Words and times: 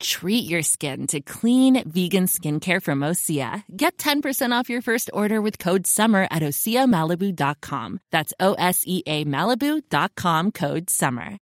Treat 0.00 0.48
your 0.48 0.62
skin 0.62 1.06
to 1.08 1.20
clean 1.20 1.82
vegan 1.88 2.26
skincare 2.26 2.82
from 2.82 3.00
Osea. 3.00 3.62
Get 3.74 3.96
10% 3.98 4.52
off 4.52 4.68
your 4.68 4.82
first 4.82 5.10
order 5.12 5.40
with 5.40 5.58
code 5.58 5.86
SUMMER 5.86 6.28
at 6.30 6.42
OseaMalibu.com. 6.42 8.00
That's 8.12 8.34
O 8.38 8.54
S 8.54 8.82
E 8.86 9.02
A 9.06 9.24
Malibu.com 9.24 10.52
code 10.52 10.90
SUMMER. 10.90 11.38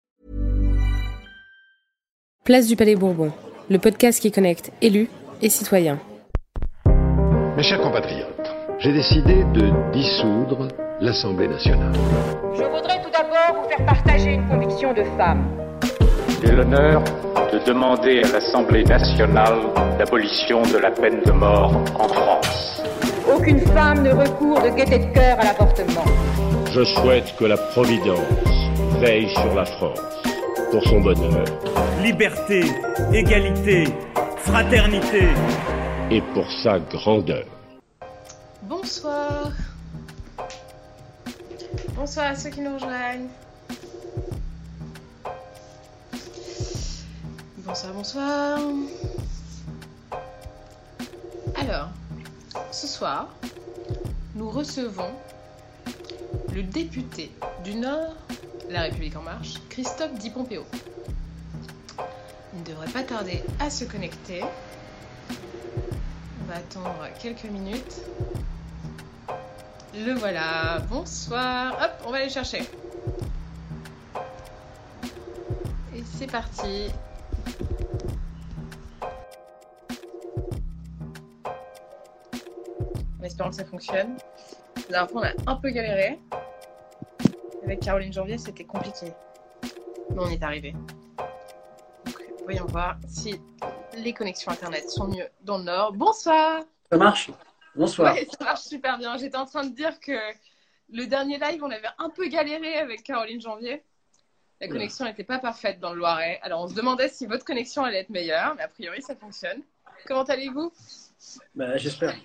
Place 2.45 2.67
du 2.67 2.75
Palais 2.75 2.95
Bourbon, 2.95 3.31
le 3.69 3.79
podcast 3.79 4.21
qui 4.21 4.29
connecte 4.29 4.71
élus 4.81 5.07
et 5.41 5.49
citoyens. 5.49 5.99
Mes 7.55 7.63
chers 7.63 7.81
compatriotes, 7.81 8.51
j'ai 8.79 8.91
décidé 8.91 9.43
de 9.53 9.71
dissoudre 9.93 10.67
l'Assemblée 10.99 11.47
nationale. 11.47 11.93
Je 12.53 12.63
voudrais 12.63 13.01
tout 13.01 13.11
d'abord 13.11 13.63
vous 13.63 13.69
faire 13.69 13.85
partager 13.85 14.33
une 14.33 14.45
conviction 14.47 14.93
de 14.93 15.03
femme. 15.17 15.47
J'ai 16.43 16.51
l'honneur 16.51 17.01
de 17.53 17.59
demander 17.65 18.23
à 18.23 18.31
l'Assemblée 18.31 18.83
nationale 18.83 19.59
l'abolition 19.99 20.63
de 20.63 20.77
la 20.79 20.89
peine 20.89 21.21
de 21.23 21.31
mort 21.31 21.75
en 21.99 22.07
France. 22.07 22.81
Aucune 23.31 23.59
femme 23.59 24.01
ne 24.01 24.11
recourt 24.11 24.59
de 24.63 24.69
gaieté 24.69 24.97
de 24.97 25.13
cœur 25.13 25.39
à 25.39 25.43
l'avortement. 25.45 26.03
Je 26.71 26.83
souhaite 26.83 27.35
que 27.37 27.45
la 27.45 27.57
Providence 27.57 28.17
veille 28.99 29.29
sur 29.29 29.53
la 29.53 29.65
France 29.65 29.99
pour 30.71 30.83
son 30.85 31.01
bonheur 31.01 31.45
Liberté, 32.01 32.61
égalité, 33.13 33.83
fraternité. 34.37 35.27
et 36.09 36.21
pour 36.33 36.49
sa 36.63 36.79
grandeur. 36.79 37.45
Bonsoir. 38.63 39.51
Bonsoir 41.95 42.25
à 42.31 42.35
ceux 42.35 42.49
qui 42.49 42.61
nous 42.61 42.73
rejoignent. 42.73 43.27
Bonsoir, 47.73 47.93
bonsoir. 47.95 48.59
Alors, 51.55 51.89
ce 52.71 52.85
soir, 52.85 53.29
nous 54.35 54.47
recevons 54.51 55.09
le 56.53 56.61
député 56.61 57.31
du 57.63 57.73
Nord, 57.73 58.13
La 58.69 58.81
République 58.81 59.15
en 59.15 59.23
marche, 59.23 59.55
Christophe 59.69 60.13
Di 60.19 60.29
Pompeo. 60.29 60.65
Il 62.53 62.59
ne 62.59 62.63
devrait 62.63 62.91
pas 62.91 63.01
tarder 63.01 63.43
à 63.59 63.71
se 63.71 63.85
connecter. 63.85 64.43
On 65.31 66.45
va 66.47 66.57
attendre 66.57 67.07
quelques 67.19 67.45
minutes. 67.45 68.01
Le 69.95 70.13
voilà. 70.13 70.77
Bonsoir. 70.91 71.73
Hop, 71.81 72.03
on 72.05 72.11
va 72.11 72.17
aller 72.17 72.29
chercher. 72.29 72.69
Et 75.95 76.03
c'est 76.19 76.31
parti. 76.31 76.91
Ça 83.53 83.63
fonctionne. 83.65 84.17
La 84.75 84.81
dernière 84.89 85.11
fois, 85.11 85.21
on 85.21 85.25
a 85.25 85.51
un 85.51 85.55
peu 85.55 85.69
galéré. 85.69 86.19
Avec 87.63 87.79
Caroline 87.79 88.11
Janvier, 88.11 88.37
c'était 88.37 88.65
compliqué. 88.65 89.13
Mais 90.09 90.17
on 90.19 90.27
y 90.27 90.33
est 90.33 90.43
arrivé. 90.43 90.73
Donc, 92.05 92.21
voyons 92.43 92.65
voir 92.65 92.97
si 93.07 93.39
les 93.95 94.13
connexions 94.13 94.51
internet 94.51 94.89
sont 94.89 95.07
mieux 95.07 95.27
dans 95.41 95.59
le 95.59 95.63
Nord. 95.63 95.93
Bonsoir 95.93 96.63
Ça 96.91 96.97
marche 96.97 97.31
Bonsoir. 97.75 98.13
Ouais, 98.13 98.27
ça 98.37 98.43
marche 98.43 98.61
super 98.61 98.97
bien. 98.97 99.17
J'étais 99.17 99.37
en 99.37 99.45
train 99.45 99.63
de 99.63 99.73
dire 99.73 99.99
que 99.99 100.17
le 100.91 101.05
dernier 101.05 101.37
live, 101.37 101.63
on 101.63 101.71
avait 101.71 101.87
un 101.97 102.09
peu 102.09 102.27
galéré 102.27 102.75
avec 102.75 103.03
Caroline 103.03 103.41
Janvier. 103.41 103.83
La 104.61 104.67
connexion 104.67 105.05
n'était 105.05 105.23
pas 105.23 105.39
parfaite 105.39 105.79
dans 105.79 105.91
le 105.91 105.99
Loiret. 105.99 106.39
Alors, 106.41 106.61
on 106.61 106.67
se 106.67 106.73
demandait 106.73 107.09
si 107.09 107.25
votre 107.25 107.43
connexion 107.45 107.83
allait 107.83 107.99
être 107.99 108.09
meilleure, 108.09 108.55
mais 108.55 108.63
a 108.63 108.67
priori, 108.67 109.01
ça 109.01 109.15
fonctionne. 109.15 109.61
Comment 110.05 110.23
allez-vous? 110.23 110.71
Bah, 111.55 111.77
J'espère. 111.77 112.15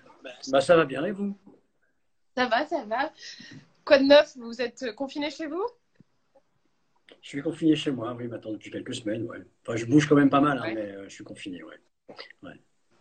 Bah, 0.49 0.61
ça 0.61 0.77
va 0.77 0.85
bien 0.85 1.05
et 1.05 1.11
vous? 1.13 1.37
Ça 2.37 2.47
va, 2.47 2.67
ça 2.67 2.85
va. 2.85 3.13
Quoi 3.85 3.99
de 3.99 4.05
neuf? 4.05 4.37
Vous 4.37 4.61
êtes 4.61 4.95
confiné 4.95 5.31
chez 5.31 5.47
vous? 5.47 5.65
Je 7.23 7.29
suis 7.29 7.43
confiné 7.43 7.75
chez 7.75 7.91
moi, 7.91 8.15
oui, 8.15 8.29
maintenant 8.29 8.53
depuis 8.53 8.71
quelques 8.71 8.95
semaines. 8.95 9.25
Ouais. 9.27 9.39
Enfin, 9.63 9.77
je 9.77 9.87
bouge 9.87 10.07
quand 10.09 10.15
même 10.15 10.31
pas 10.31 10.41
mal, 10.41 10.59
hein, 10.59 10.63
Ouais. 10.63 10.75
mais 10.75 10.83
euh, 10.93 11.05
je 11.09 11.15
suis 11.15 11.25
confiné. 11.25 11.63
Ouais. 11.63 11.75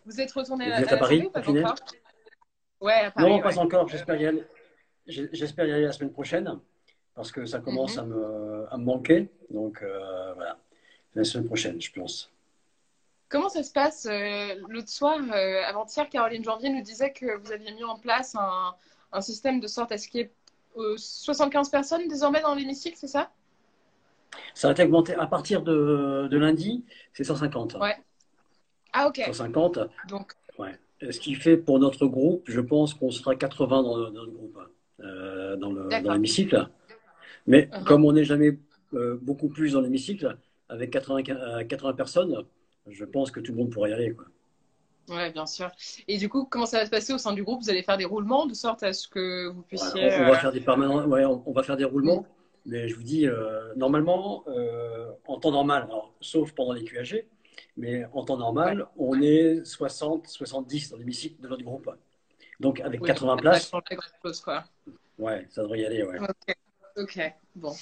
Vous 0.04 0.20
êtes 0.20 0.32
retourné 0.32 0.66
Vous 0.66 0.72
à, 0.72 0.80
êtes 0.80 0.92
à 0.92 0.96
Paris, 0.96 1.28
journée, 1.42 1.62
pas 1.62 1.74
Ouais, 2.80 2.92
à 2.94 3.10
Paris. 3.10 3.28
non, 3.30 3.40
pas 3.40 3.58
encore. 3.58 3.88
J'espère 3.88 4.20
y 4.20 4.26
aller. 4.26 4.44
J'espère 5.06 5.66
y 5.66 5.72
aller 5.72 5.84
la 5.84 5.92
semaine 5.92 6.12
prochaine 6.12 6.58
parce 7.14 7.30
que 7.32 7.44
ça 7.46 7.60
commence 7.60 7.96
Mhm. 7.96 8.02
à, 8.02 8.06
me, 8.06 8.66
à 8.72 8.76
me 8.78 8.84
manquer. 8.84 9.28
Donc 9.50 9.82
euh, 9.82 10.32
voilà, 10.34 10.58
la 11.14 11.24
semaine 11.24 11.46
prochaine, 11.46 11.80
je 11.80 11.90
pense. 11.92 12.30
Comment 13.28 13.48
ça 13.48 13.62
se 13.62 13.72
passe 13.72 14.06
euh, 14.06 14.54
L'autre 14.68 14.88
soir, 14.88 15.18
euh, 15.18 15.62
avant-hier, 15.66 16.08
Caroline 16.08 16.44
Janvier 16.44 16.70
nous 16.70 16.82
disait 16.82 17.12
que 17.12 17.38
vous 17.38 17.52
aviez 17.52 17.72
mis 17.72 17.84
en 17.84 17.98
place 17.98 18.34
un, 18.34 18.74
un 19.12 19.20
système 19.20 19.60
de 19.60 19.66
sorte 19.66 19.92
à 19.92 19.98
ce 19.98 20.08
qu'il 20.08 20.20
y 20.20 20.22
ait 20.24 20.32
euh, 20.78 20.96
75 20.96 21.68
personnes 21.70 22.08
désormais 22.08 22.40
dans 22.40 22.54
l'hémicycle, 22.54 22.96
c'est 22.98 23.08
ça? 23.08 23.30
Ça 24.54 24.68
va 24.68 24.72
être 24.72 24.80
augmenté 24.80 25.14
à 25.14 25.26
partir 25.26 25.62
de, 25.62 26.28
de 26.30 26.38
lundi, 26.38 26.84
c'est 27.12 27.24
150. 27.24 27.76
Ouais. 27.80 27.96
Ah, 28.92 29.08
ok. 29.08 29.20
150. 29.26 29.78
Donc, 30.08 30.32
Ce 31.10 31.18
qui 31.20 31.34
fait 31.34 31.56
pour 31.56 31.78
notre 31.78 32.06
groupe, 32.06 32.44
je 32.46 32.60
pense 32.60 32.94
qu'on 32.94 33.10
sera 33.10 33.36
80 33.36 33.82
dans, 33.82 34.10
dans 34.10 34.24
le 34.24 34.30
groupe, 34.30 34.58
euh, 35.00 35.56
dans 35.56 36.12
l'hémicycle. 36.12 36.68
Mais 37.46 37.68
Mhm. 37.72 37.84
comme 37.84 38.04
on 38.04 38.12
n'est 38.12 38.24
jamais 38.24 38.58
euh, 38.94 39.18
beaucoup 39.20 39.48
plus 39.48 39.72
dans 39.72 39.80
l'hémicycle, 39.80 40.36
avec 40.68 40.90
80, 40.90 41.22
euh, 41.30 41.64
80 41.64 41.92
personnes, 41.94 42.44
je 42.90 43.04
pense 43.04 43.30
que 43.30 43.40
tout 43.40 43.52
le 43.52 43.58
monde 43.58 43.70
pourra 43.70 43.88
y 43.88 43.92
aller. 43.92 44.14
Quoi. 44.14 44.26
ouais, 45.16 45.30
bien 45.30 45.46
sûr. 45.46 45.70
Et 46.06 46.18
du 46.18 46.28
coup, 46.28 46.44
comment 46.44 46.66
ça 46.66 46.78
va 46.78 46.86
se 46.86 46.90
passer 46.90 47.12
au 47.12 47.18
sein 47.18 47.32
du 47.32 47.42
groupe? 47.42 47.62
Vous 47.62 47.70
allez 47.70 47.82
faire 47.82 47.96
des 47.96 48.04
roulements 48.04 48.46
de 48.46 48.54
sorte 48.54 48.82
à 48.82 48.92
ce 48.92 49.08
que 49.08 49.48
vous 49.48 49.62
puissiez. 49.62 50.04
on 50.04 50.22
euh, 50.22 50.30
va 50.30 50.38
faire 50.38 50.52
des 50.52 50.60
permanents, 50.60 51.06
ouais, 51.06 51.24
on, 51.24 51.42
on 51.46 51.52
va 51.52 51.62
faire 51.62 51.76
des 51.76 51.84
roulements. 51.84 52.26
Mais 52.66 52.86
je 52.86 52.94
vous 52.94 53.02
dis, 53.02 53.26
euh, 53.26 53.74
normalement, 53.76 54.44
euh, 54.48 55.10
en 55.26 55.38
temps 55.40 55.52
normal, 55.52 55.84
alors, 55.84 56.12
sauf 56.20 56.52
pendant 56.52 56.72
les 56.72 56.84
QAG, 56.84 57.26
mais 57.78 58.04
en 58.12 58.24
temps 58.24 58.36
normal, 58.36 58.86
on 58.98 59.20
est 59.22 59.64
60, 59.64 60.26
70 60.26 60.90
dans 60.90 60.98
l'hémicycle 60.98 61.40
de 61.40 61.48
notre 61.48 61.62
groupe. 61.62 61.90
Donc 62.60 62.80
avec 62.80 63.00
oui, 63.00 63.06
80 63.06 63.30
ça 63.30 63.34
va 63.34 63.40
places, 63.40 63.70
grand-chose, 63.70 64.40
quoi. 64.40 64.64
ouais, 65.18 65.46
ça 65.48 65.62
devrait 65.62 65.80
y 65.80 65.86
aller. 65.86 66.02
Ouais. 66.02 66.18
Ok, 66.20 66.56
ok, 66.98 67.32
bon. 67.56 67.72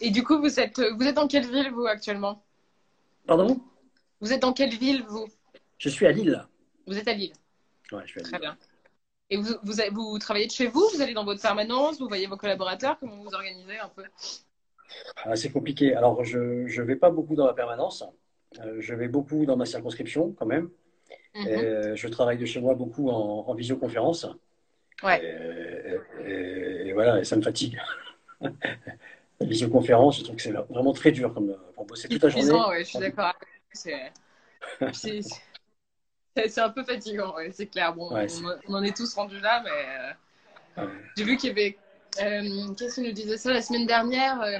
Et 0.00 0.10
du 0.10 0.24
coup, 0.24 0.40
vous 0.40 0.58
êtes, 0.58 0.80
vous 0.80 1.04
êtes 1.04 1.14
dans 1.14 1.28
quelle 1.28 1.46
ville, 1.48 1.70
vous, 1.70 1.86
actuellement? 1.86 2.42
Pardon? 3.26 3.60
Vous 4.20 4.32
êtes 4.32 4.42
dans 4.42 4.52
quelle 4.52 4.74
ville, 4.76 5.04
vous? 5.08 5.26
Je 5.78 5.88
suis 5.88 6.06
à 6.06 6.12
Lille. 6.12 6.44
Vous 6.86 6.98
êtes 6.98 7.08
à 7.08 7.14
Lille. 7.14 7.32
Ouais, 7.92 8.02
je 8.04 8.10
suis 8.10 8.20
à 8.20 8.22
Lille. 8.22 8.30
Très 8.32 8.38
bien. 8.38 8.56
Et 9.30 9.36
vous, 9.36 9.54
vous, 9.62 10.18
travaillez 10.18 10.46
de 10.46 10.52
chez 10.52 10.66
vous 10.66 10.86
Vous 10.92 11.00
allez 11.00 11.14
dans 11.14 11.24
votre 11.24 11.40
permanence 11.40 11.98
Vous 11.98 12.08
voyez 12.08 12.26
vos 12.26 12.36
collaborateurs 12.36 12.98
Comment 12.98 13.16
vous 13.16 13.32
organisez 13.32 13.78
un 13.78 13.88
peu? 13.88 14.04
Ah, 15.24 15.36
c'est 15.36 15.50
compliqué. 15.50 15.94
Alors, 15.94 16.24
je 16.24 16.38
ne 16.38 16.82
vais 16.82 16.96
pas 16.96 17.10
beaucoup 17.10 17.36
dans 17.36 17.46
la 17.46 17.54
permanence. 17.54 18.04
Euh, 18.58 18.80
je 18.80 18.94
vais 18.94 19.08
beaucoup 19.08 19.46
dans 19.46 19.56
ma 19.56 19.64
circonscription, 19.64 20.32
quand 20.32 20.46
même. 20.46 20.68
Mhm. 21.34 21.46
Et 21.46 21.96
je 21.96 22.08
travaille 22.08 22.38
de 22.38 22.44
chez 22.44 22.60
moi 22.60 22.74
beaucoup 22.74 23.08
en, 23.08 23.44
en 23.46 23.54
visioconférence. 23.54 24.26
Ouais. 25.02 25.22
Et, 25.24 26.28
et- 26.28 26.88
et 26.88 26.92
voilà, 26.92 27.20
et 27.20 27.24
ça 27.24 27.36
me 27.36 27.42
fatigue. 27.42 27.80
la 28.40 28.50
visioconférence, 29.46 30.18
je 30.18 30.24
trouve 30.24 30.36
que 30.36 30.42
c'est 30.42 30.50
vraiment 30.50 30.92
très 30.92 31.12
dur 31.12 31.32
comme, 31.32 31.56
pour 31.74 31.86
bosser 31.86 32.08
toute 32.08 32.22
la 32.22 32.28
journée. 32.28 32.50
Ouais, 32.50 32.80
je 32.80 32.88
suis 32.90 32.98
d'accord. 32.98 33.26
avec. 33.26 33.49
C'est 33.72 34.12
un 36.58 36.70
peu 36.70 36.84
fatigant, 36.84 37.34
ouais, 37.36 37.50
c'est 37.52 37.66
clair. 37.66 37.94
Bon, 37.94 38.12
Ouais, 38.12 38.26
on, 38.68 38.74
en 38.74 38.82
est 38.82 38.96
tous 38.96 39.14
rendus 39.14 39.40
là, 39.40 39.62
mais 39.64 39.70
euh, 39.70 40.12
Ouais. 40.86 40.92
j'ai 41.16 41.24
vu 41.24 41.36
qu'il 41.36 41.48
y 41.48 41.52
avait. 41.52 41.78
euh, 42.20 42.74
Qu'est-ce 42.74 42.96
qu'il 42.96 43.04
nous 43.04 43.12
disait 43.12 43.36
ça 43.36 43.52
la 43.52 43.62
semaine 43.62 43.86
dernière 43.86 44.40
euh, 44.40 44.58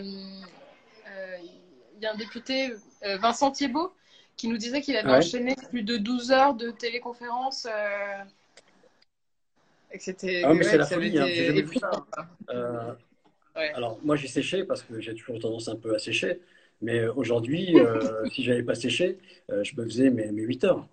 Il 1.97 2.03
y 2.03 2.07
a 2.07 2.13
un 2.13 2.17
député, 2.17 2.73
Vincent 3.03 3.51
Thiebaud, 3.51 3.93
qui 4.37 4.49
nous 4.49 4.57
disait 4.57 4.81
qu'il 4.81 4.97
avait 4.97 5.13
enchaîné 5.13 5.55
plus 5.71 5.83
de 5.83 5.97
12 5.97 6.33
heures 6.33 6.55
de 6.55 6.71
téléconférence. 6.71 7.67
et 9.93 9.99
que 9.99 10.03
c'était. 10.03 10.43
Ah, 10.45 10.55
mais 10.55 10.65
c'est 10.65 10.79
la 10.79 10.87
folie, 10.87 11.19
hein. 11.19 11.27
Euh, 12.51 12.95
Ouais. 13.57 13.73
Alors, 13.75 13.99
moi, 14.03 14.17
j'ai 14.17 14.29
séché 14.29 14.65
parce 14.65 14.83
que 14.83 15.01
j'ai 15.01 15.15
toujours 15.15 15.39
tendance 15.41 15.69
un 15.69 15.77
peu 15.77 15.95
à 15.95 15.99
sécher. 15.99 16.41
Mais 16.83 17.07
aujourd'hui, 17.09 17.79
euh, 17.79 18.01
si 18.33 18.43
j'avais 18.43 18.63
pas 18.63 18.75
séché, 18.75 19.19
euh, 19.51 19.63
je 19.65 19.75
me 19.77 19.85
faisais 19.85 20.11
mes, 20.11 20.31
mes 20.33 20.43
8 20.43 20.65
heures. 20.65 20.87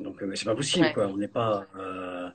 Donc, 0.00 0.22
euh, 0.22 0.34
c'est 0.34 0.44
pas 0.44 0.54
possible, 0.54 0.86
Ouais. 0.86 0.92
quoi. 0.92 1.06
On 1.08 1.16
n'est 1.16 1.28
pas. 1.28 1.66
euh, 1.76 2.28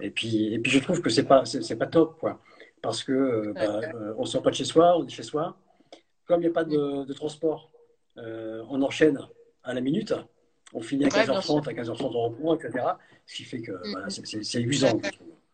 Et 0.00 0.10
puis, 0.10 0.52
et 0.52 0.58
puis, 0.58 0.70
je 0.72 0.78
trouve 0.80 1.00
que 1.00 1.10
c'est 1.10 1.24
pas, 1.24 1.44
c'est 1.44 1.76
pas 1.76 1.86
top, 1.86 2.18
quoi. 2.18 2.40
Parce 2.82 3.02
que 3.04 3.12
euh, 3.12 3.52
bah, 3.54 3.78
Ouais. 3.78 3.94
euh, 3.94 4.14
on 4.18 4.24
sort 4.24 4.42
pas 4.42 4.50
de 4.50 4.56
chez 4.56 4.64
soi, 4.64 4.98
on 4.98 5.06
est 5.06 5.10
chez 5.10 5.22
soi. 5.22 5.56
comme 6.26 6.40
il 6.40 6.44
n'y 6.44 6.50
a 6.50 6.54
pas 6.54 6.64
de, 6.64 7.04
de 7.04 7.12
transport, 7.12 7.70
euh, 8.16 8.62
on 8.70 8.80
enchaîne 8.82 9.18
à 9.62 9.74
la 9.74 9.80
minute. 9.82 10.14
On 10.72 10.80
finit 10.80 11.04
à 11.04 11.08
Ouais, 11.08 11.24
bien 11.24 11.34
15h30, 11.34 11.68
à 11.68 11.72
15h30 11.74 12.02
on 12.16 12.22
reprend, 12.30 12.54
etc. 12.56 12.84
Ce 13.26 13.34
qui 13.36 13.44
fait 13.44 13.60
que 13.60 13.72
Mm. 13.72 14.10
c'est- 14.10 14.62
usant. 14.62 15.00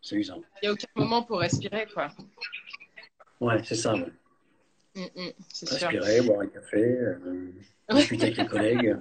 C'est 0.01 0.15
usant. 0.15 0.41
Il 0.61 0.65
n'y 0.65 0.67
a 0.69 0.71
aucun 0.71 0.87
moment 0.95 1.23
pour 1.23 1.39
respirer, 1.39 1.85
quoi. 1.93 2.09
Ouais, 3.41 3.61
c'est 3.63 3.75
ça. 3.75 3.93
ouais. 3.93 4.05
Mm, 4.95 5.01
mm, 5.15 5.31
c'est 5.53 5.69
sûr. 5.69 5.87
Respirer, 5.89 6.21
boire 6.21 6.41
un 6.41 6.47
café, 6.47 6.83
euh, 6.83 7.53
discuter 7.91 8.23
avec 8.23 8.37
les 8.37 8.45
collègues. 8.45 8.97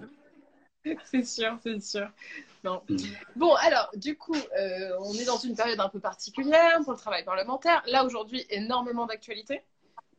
C'est 1.05 1.27
sûr, 1.27 1.59
c'est 1.63 1.83
sûr. 1.83 2.09
Non. 2.65 2.83
Mm. 2.89 2.97
Bon, 3.37 3.55
alors, 3.57 3.91
du 3.97 4.17
coup, 4.17 4.35
euh, 4.35 4.97
on 5.01 5.13
est 5.13 5.25
dans 5.25 5.37
une 5.37 5.55
période 5.55 5.79
un 5.81 5.89
peu 5.89 6.01
particulière 6.01 6.79
pour 6.83 6.93
le 6.93 6.99
travail 6.99 7.25
parlementaire. 7.25 7.83
Là, 7.87 8.05
aujourd'hui, 8.05 8.47
énormément 8.49 9.07
d'actualités. 9.07 9.63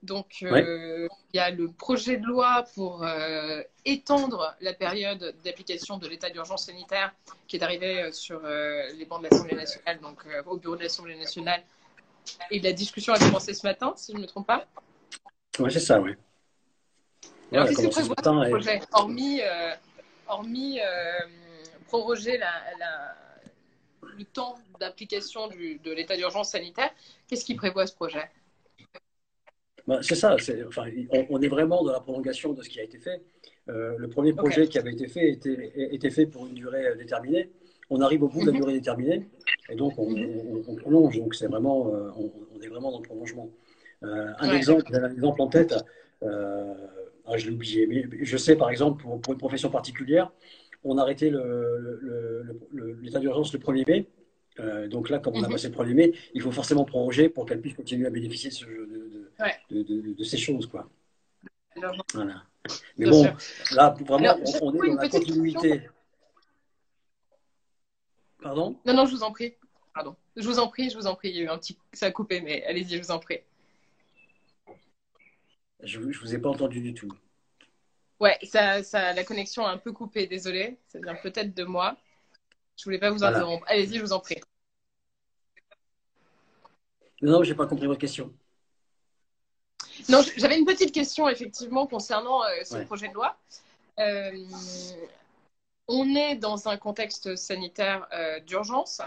Donc, 0.04 0.38
euh, 0.44 1.08
il 1.34 1.38
y 1.38 1.40
a 1.40 1.52
le 1.52 1.72
projet 1.72 2.18
de 2.18 2.26
loi 2.26 2.66
pour 2.74 3.04
euh, 3.04 3.62
étendre 3.86 4.56
la 4.60 4.74
période 4.74 5.36
d'application 5.44 5.98
de 5.98 6.08
l'état 6.08 6.30
d'urgence 6.32 6.66
sanitaire 6.66 7.14
qui 7.48 7.58
est 7.58 7.64
arrivé 7.64 8.12
sur 8.12 8.42
les 8.42 9.06
bancs 9.06 9.24
de 9.24 9.30
l'Assemblée 9.30 9.56
nationale, 9.56 10.00
donc 10.00 10.26
au 10.48 10.58
bureau 10.58 10.76
de 10.76 10.84
l'Assemblée 10.84 11.18
nationale. 11.18 11.64
Et 12.50 12.60
la 12.60 12.74
discussion 12.74 13.14
a 13.14 13.20
commencé 13.20 13.54
ce 13.54 13.66
matin, 13.66 13.94
si 13.96 14.12
je 14.12 14.18
ne 14.18 14.24
me 14.24 14.28
trompe 14.28 14.48
pas. 14.48 14.66
Ouais, 15.60 15.70
c'est 15.70 15.80
ça, 15.80 16.00
oui. 16.02 16.12
Ouais, 17.52 17.66
qu'est-ce 17.68 17.82
que 17.82 17.82
ce 17.82 17.88
prévoit 17.90 18.16
ce 18.24 18.48
et- 18.48 18.50
projet 18.50 18.80
Hormis, 18.94 19.42
euh, 19.42 19.74
hormis 20.28 20.80
euh, 20.80 21.20
proroger 21.88 22.38
la, 22.38 22.52
la- 22.80 23.16
le 24.18 24.24
temps 24.24 24.58
d'application 24.80 25.48
de 25.48 25.92
l'état 25.92 26.16
d'urgence 26.16 26.52
sanitaire, 26.52 26.90
qu'est-ce 27.28 27.44
qui 27.46 27.56
prévoit 27.56 27.86
ce 27.86 27.94
projet? 27.94 28.24
Bah, 29.88 30.00
c'est 30.02 30.16
ça, 30.16 30.36
enfin, 30.68 30.86
on, 31.12 31.26
on 31.32 31.42
est 31.42 31.48
vraiment 31.48 31.84
dans 31.84 31.92
la 31.92 32.00
prolongation 32.00 32.54
de 32.54 32.62
ce 32.64 32.70
qui 32.70 32.80
a 32.80 32.84
été 32.84 32.98
fait. 33.00 33.22
Euh, 33.68 33.96
le 33.98 34.08
premier 34.08 34.34
projet 34.34 34.68
qui 34.68 34.78
avait 34.78 34.94
été 34.94 35.08
fait 35.08 35.30
était, 35.32 35.74
était 35.94 36.10
fait 36.12 36.26
pour 36.28 36.48
une 36.48 36.54
durée 36.54 36.96
déterminée. 36.96 37.52
On 37.90 38.00
arrive 38.00 38.24
au 38.24 38.30
bout 38.30 38.42
de 38.42 38.46
la 38.46 38.52
Mhm. 38.54 38.58
durée 38.60 38.74
déterminée 38.74 39.28
et 39.70 39.76
donc 39.76 39.98
on, 39.98 40.04
on- 40.16 40.64
on 40.68 40.76
prolonge. 40.76 41.18
Donc 41.18 41.36
c'est 41.36 41.48
vraiment, 41.48 41.82
on 41.82 42.62
est 42.62 42.68
vraiment 42.68 42.92
dans 42.92 43.00
le 43.00 43.04
prolongement. 43.08 43.50
Euh, 44.04 44.34
un 44.40 44.50
Ouais. 44.50 44.56
exemple, 44.58 44.84
j'avais 44.92 45.06
un 45.08 45.12
exemple 45.12 45.42
en 45.42 45.48
tête. 45.48 45.76
euh, 46.24 46.74
ah, 47.26 47.38
je 47.38 47.48
l'ai 47.48 47.54
oublié, 47.54 47.88
mais 47.88 48.06
je 48.24 48.38
sais 48.38 48.56
par 48.56 48.70
exemple 48.70 49.02
pour, 49.02 49.20
pour 49.22 49.34
une 49.34 49.40
profession 49.40 49.70
particulière, 49.70 50.32
on 50.84 50.98
a 50.98 51.02
arrêté 51.02 51.30
le- 51.30 51.78
le- 51.80 52.00
le- 52.02 52.60
le- 52.74 52.94
l'état 53.02 53.20
d'urgence 53.20 53.54
le 53.54 53.60
1er 53.60 53.86
mai. 53.88 54.08
Euh, 54.60 54.88
donc 54.88 55.10
là, 55.10 55.18
comme 55.20 55.36
on 55.36 55.44
a 55.44 55.48
Mhm. 55.48 55.54
passé 55.54 55.68
le 55.70 55.74
1er 55.74 55.94
mai, 55.94 56.14
il 56.34 56.42
faut 56.42 56.52
forcément 56.52 56.84
prolonger 56.86 57.30
pour 57.30 57.46
qu'elle 57.46 57.62
puisse 57.62 57.76
continuer 57.76 58.06
à 58.06 58.10
bénéficier 58.10 58.50
de, 58.50 58.56
ce- 58.56 58.66
de- 58.66 58.70
de- 58.70 59.32
Ouais. 59.40 59.56
de, 59.72 59.82
de- 59.84 60.14
de 60.14 60.24
ces 60.24 60.38
choses. 60.38 60.66
Quoi. 60.68 60.90
Alors, 61.78 61.96
Voilà. 62.14 62.44
Mais 62.98 63.10
bon, 63.10 63.24
sûr. 63.24 63.38
là, 63.76 63.96
vraiment, 64.06 64.18
Alors, 64.18 64.38
on, 64.62 64.74
est 64.74 64.88
dans 64.90 64.96
la 64.96 65.10
continuité. 65.10 65.82
Pardon? 68.42 68.78
Non, 68.86 68.94
non, 68.94 69.06
je 69.06 69.16
vous 69.16 69.24
en 69.24 69.32
prie. 69.32 69.54
Pardon. 69.94 70.16
Je 70.36 70.46
vous 70.48 70.60
en 70.60 70.68
prie, 70.68 70.90
je 70.90 70.98
vous 70.98 71.08
en 71.08 71.16
prie. 71.16 71.30
Il 71.30 71.36
y 71.38 71.40
a 71.40 71.44
eu 71.44 71.48
un 71.48 71.58
petit... 71.58 71.78
Ça 71.94 72.08
a 72.08 72.12
coupé, 72.12 72.42
mais 72.42 72.64
allez-y, 72.66 72.98
je 72.98 73.02
vous 73.02 73.12
en 73.12 73.20
prie. 73.20 73.40
Je 75.84 76.00
ne 76.00 76.14
vous 76.14 76.36
ai 76.36 76.38
pas 76.38 76.50
entendu 76.50 76.82
du 76.82 76.94
tout. 76.94 77.12
Ouais, 78.20 78.38
ça, 78.44 78.84
ça, 78.84 79.14
la 79.14 79.24
connexion 79.24 79.66
a 79.66 79.72
un 79.72 79.78
peu 79.78 79.92
coupé, 79.92 80.28
désolé. 80.28 80.78
Ça 80.88 81.00
vient 81.00 81.16
peut-être 81.16 81.56
de 81.56 81.64
moi. 81.64 81.98
Je 82.78 82.84
voulais 82.84 83.00
pas 83.00 83.10
vous 83.10 83.18
Voilà. 83.18 83.38
interrompre. 83.38 83.66
Allez-y, 83.68 83.98
je 83.98 84.02
vous 84.02 84.14
en 84.14 84.20
prie. 84.20 84.40
Non, 87.22 87.32
non, 87.34 87.44
je 87.44 87.52
n'ai 87.52 87.56
pas 87.56 87.68
compris 87.68 87.88
votre 87.88 88.00
question. 88.00 88.34
Non, 90.10 90.22
j'avais 90.38 90.58
une 90.58 90.66
petite 90.66 90.92
question 90.92 91.30
effectivement 91.30 91.86
concernant 91.88 92.44
euh, 92.44 92.64
ce 92.64 92.76
Ouais. 92.76 92.86
projet 92.86 93.08
de 93.08 93.14
loi. 93.14 93.38
Euh, 94.00 94.32
on 95.92 96.16
est 96.16 96.36
dans 96.36 96.68
un 96.70 96.78
contexte 96.78 97.36
sanitaire 97.36 98.08
euh, 98.14 98.40
d'urgence. 98.40 99.02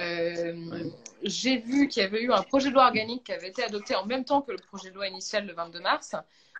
Euh. 0.00 0.84
J'ai 1.22 1.56
vu 1.58 1.88
qu'il 1.88 2.02
y 2.02 2.06
avait 2.06 2.22
eu 2.22 2.32
un 2.32 2.42
projet 2.42 2.68
de 2.68 2.74
loi 2.74 2.84
organique 2.86 3.24
qui 3.24 3.32
avait 3.32 3.48
été 3.48 3.62
adopté 3.64 3.94
en 3.94 4.04
même 4.06 4.24
temps 4.24 4.42
que 4.42 4.52
le 4.52 4.58
projet 4.58 4.90
de 4.90 4.94
loi 4.94 5.06
initial 5.08 5.46
le 5.46 5.54
22 5.54 5.80
mars, 5.80 6.14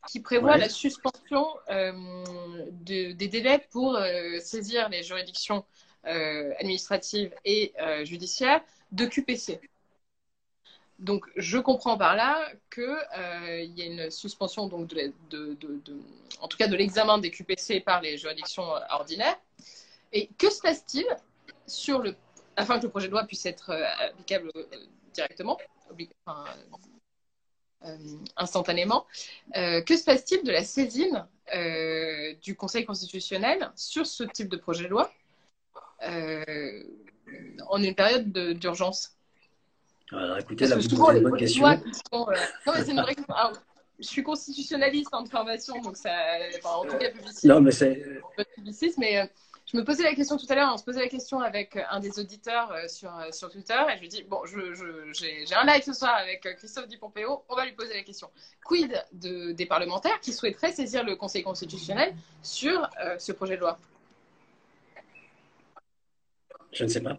qui 0.08 0.20
prévoit 0.20 0.56
la 0.56 0.68
suspension 0.68 1.46
euh, 1.70 1.92
de- 2.70 3.12
des 3.12 3.28
délais 3.28 3.66
pour 3.70 3.98
saisir 4.40 4.88
les 4.88 5.02
juridictions 5.02 5.64
administratives 6.04 7.34
et 7.44 7.72
judiciaires 8.04 8.60
de 8.92 9.06
QPC. 9.06 9.60
Donc, 10.98 11.26
je 11.36 11.58
comprends 11.58 11.98
par 11.98 12.16
là 12.16 12.50
qu'il 12.72 13.72
y 13.76 13.82
a 13.82 13.84
une 13.86 14.10
suspension, 14.10 14.66
donc 14.66 14.88
de, 14.88 15.12
de- 15.30 15.56
en 16.40 16.48
tout 16.48 16.56
cas 16.56 16.68
de 16.68 16.76
l'examen 16.76 17.18
des 17.18 17.30
QPC 17.30 17.80
par 17.80 18.00
les 18.00 18.16
juridictions 18.16 18.74
euh, 18.74 18.80
ordinaires. 18.90 19.38
Et 20.12 20.28
que 20.38 20.50
se 20.50 20.60
passe-t-il 20.60 21.06
afin 22.56 22.78
que 22.78 22.84
le 22.84 22.90
projet 22.90 23.08
de 23.08 23.12
loi 23.12 23.24
puisse 23.24 23.44
être 23.44 23.70
euh, 23.70 23.84
applicable 24.08 24.50
euh, 24.56 24.64
directement, 25.12 25.58
euh, 27.84 27.98
instantanément, 28.36 29.06
euh, 29.56 29.82
que 29.82 29.96
se 29.96 30.04
passe-t-il 30.04 30.42
de 30.44 30.50
la 30.52 30.64
saisine 30.64 31.26
euh, 31.54 32.34
du 32.42 32.56
Conseil 32.56 32.84
constitutionnel 32.84 33.70
sur 33.76 34.06
ce 34.06 34.24
type 34.24 34.48
de 34.48 34.56
projet 34.56 34.84
de 34.84 34.88
loi 34.88 35.12
euh, 36.02 36.82
en 37.68 37.82
une 37.82 37.94
période 37.94 38.32
de- 38.32 38.52
d'urgence? 38.52 39.15
Alors, 40.12 40.38
écoutez, 40.38 40.56
parce 40.68 40.70
là, 40.70 40.76
que 40.76 40.82
vous 40.82 40.88
souvent, 40.88 41.06
posez 41.06 41.12
les 41.14 41.18
une 41.18 41.22
bonne 41.24 41.30
projets 41.32 41.44
de 41.44 41.48
question. 41.48 41.62
loi 41.66 41.76
qui 41.76 41.92
sont, 41.94 42.28
euh, 42.30 42.34
non, 42.66 42.72
mais 42.74 42.84
c'est 42.84 42.90
une 42.92 43.00
vraie 43.00 43.14
question. 43.14 43.34
Alors, 43.34 43.52
je 43.98 44.06
suis 44.06 44.22
constitutionnaliste 44.22 45.08
en 45.12 45.24
formation, 45.26 45.80
donc 45.80 45.96
ça, 45.96 46.12
enfin, 46.58 46.76
en 46.76 46.84
tout 46.84 46.96
cas 46.98 47.10
publiciste, 47.10 47.44
Non, 47.44 47.60
mais 47.60 47.70
c'est. 47.72 48.20
pas 48.36 48.44
publiciste, 48.44 48.98
mais 48.98 49.18
euh, 49.18 49.26
je 49.72 49.76
me 49.76 49.82
posais 49.84 50.04
la 50.04 50.14
question 50.14 50.36
tout 50.36 50.46
à 50.48 50.54
l'heure, 50.54 50.70
on 50.72 50.76
se 50.76 50.84
posait 50.84 51.00
la 51.00 51.08
question 51.08 51.40
avec 51.40 51.76
un 51.90 51.98
des 51.98 52.20
auditeurs 52.20 52.70
euh, 52.70 52.86
sur, 52.86 53.12
euh, 53.18 53.32
sur 53.32 53.50
Twitter, 53.50 53.74
et 53.92 53.96
je 53.96 54.00
lui 54.02 54.08
dis, 54.08 54.22
bon, 54.22 54.44
je, 54.44 54.74
je- 54.74 55.12
j'ai 55.12 55.54
un 55.56 55.64
live 55.66 55.82
ce 55.82 55.92
soir 55.92 56.14
avec 56.14 56.46
euh, 56.46 56.52
Christophe 56.52 56.86
Di-Pompeo, 56.86 57.42
on 57.48 57.56
va 57.56 57.64
lui 57.64 57.72
poser 57.72 57.94
la 57.94 58.02
question. 58.04 58.30
Quid 58.64 59.02
de, 59.12 59.52
des 59.52 59.66
parlementaires 59.66 60.20
qui 60.20 60.32
souhaiteraient 60.32 60.70
saisir 60.72 61.02
le 61.02 61.16
Conseil 61.16 61.42
constitutionnel 61.42 62.14
sur 62.42 62.88
euh, 63.04 63.18
ce 63.18 63.32
projet 63.32 63.56
de 63.56 63.62
loi? 63.62 63.76
Je 66.72 66.84
ne 66.84 66.88
sais 66.88 67.00
pas. 67.02 67.18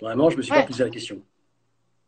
Vraiment, 0.00 0.28
je 0.30 0.34
ne 0.36 0.38
me 0.38 0.42
suis 0.42 0.52
Ouais. 0.52 0.60
pas 0.60 0.66
posé 0.66 0.84
la 0.84 0.90
question. 0.90 1.20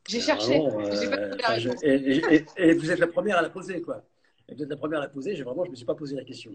J'ai 0.08 0.20
cherché, 0.20 0.58
Vraiment, 0.58 0.76
pas 0.76 0.84
euh, 0.84 0.96
trouvé 0.96 1.16
la 1.16 1.48
enfin, 1.50 1.58
je- 1.58 1.68
réponse. 1.68 1.82
et, 1.84 2.34
et- 2.34 2.70
et 2.70 2.74
vous 2.74 2.90
êtes 2.90 2.98
la 2.98 3.06
première 3.06 3.38
à 3.38 3.42
la 3.42 3.50
poser, 3.50 3.80
quoi. 3.82 4.04
Et 4.48 4.54
vous 4.54 4.62
êtes 4.62 4.68
la 4.68 4.76
première 4.76 4.98
à 4.98 5.02
la 5.02 5.08
poser. 5.08 5.36
J'ai 5.36 5.44
vraiment, 5.44 5.62
je 5.64 5.68
ne 5.68 5.72
me 5.72 5.76
suis 5.76 5.86
pas 5.86 5.94
posé 5.94 6.16
la 6.16 6.24
question. 6.24 6.50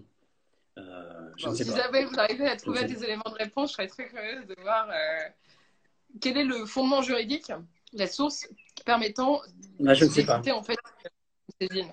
Euh, 0.77 1.29
je 1.37 1.45
Bon, 1.45 1.51
ne 1.51 1.55
sais 1.55 1.63
si 1.63 1.71
pas. 1.71 1.77
jamais 1.77 2.05
vous 2.05 2.19
arrivez 2.19 2.47
à 2.47 2.55
trouver 2.57 2.83
des 2.85 3.03
éléments 3.03 3.23
de 3.31 3.35
réponse, 3.35 3.69
je 3.71 3.75
serais 3.75 3.87
très 3.87 4.07
curieuse 4.07 4.45
de 4.45 4.55
voir 4.61 4.89
euh, 4.91 5.29
quel 6.21 6.37
est 6.37 6.43
le 6.43 6.65
fondement 6.65 7.01
juridique, 7.01 7.51
la 7.93 8.05
source 8.07 8.47
permettant 8.85 9.41
Ah, 9.85 9.93
je 9.93 10.05
ne 10.05 10.09
sais 10.09 10.25
pas. 10.25 10.39
en 10.53 10.63
fait 10.63 10.77
saisine. 11.59 11.91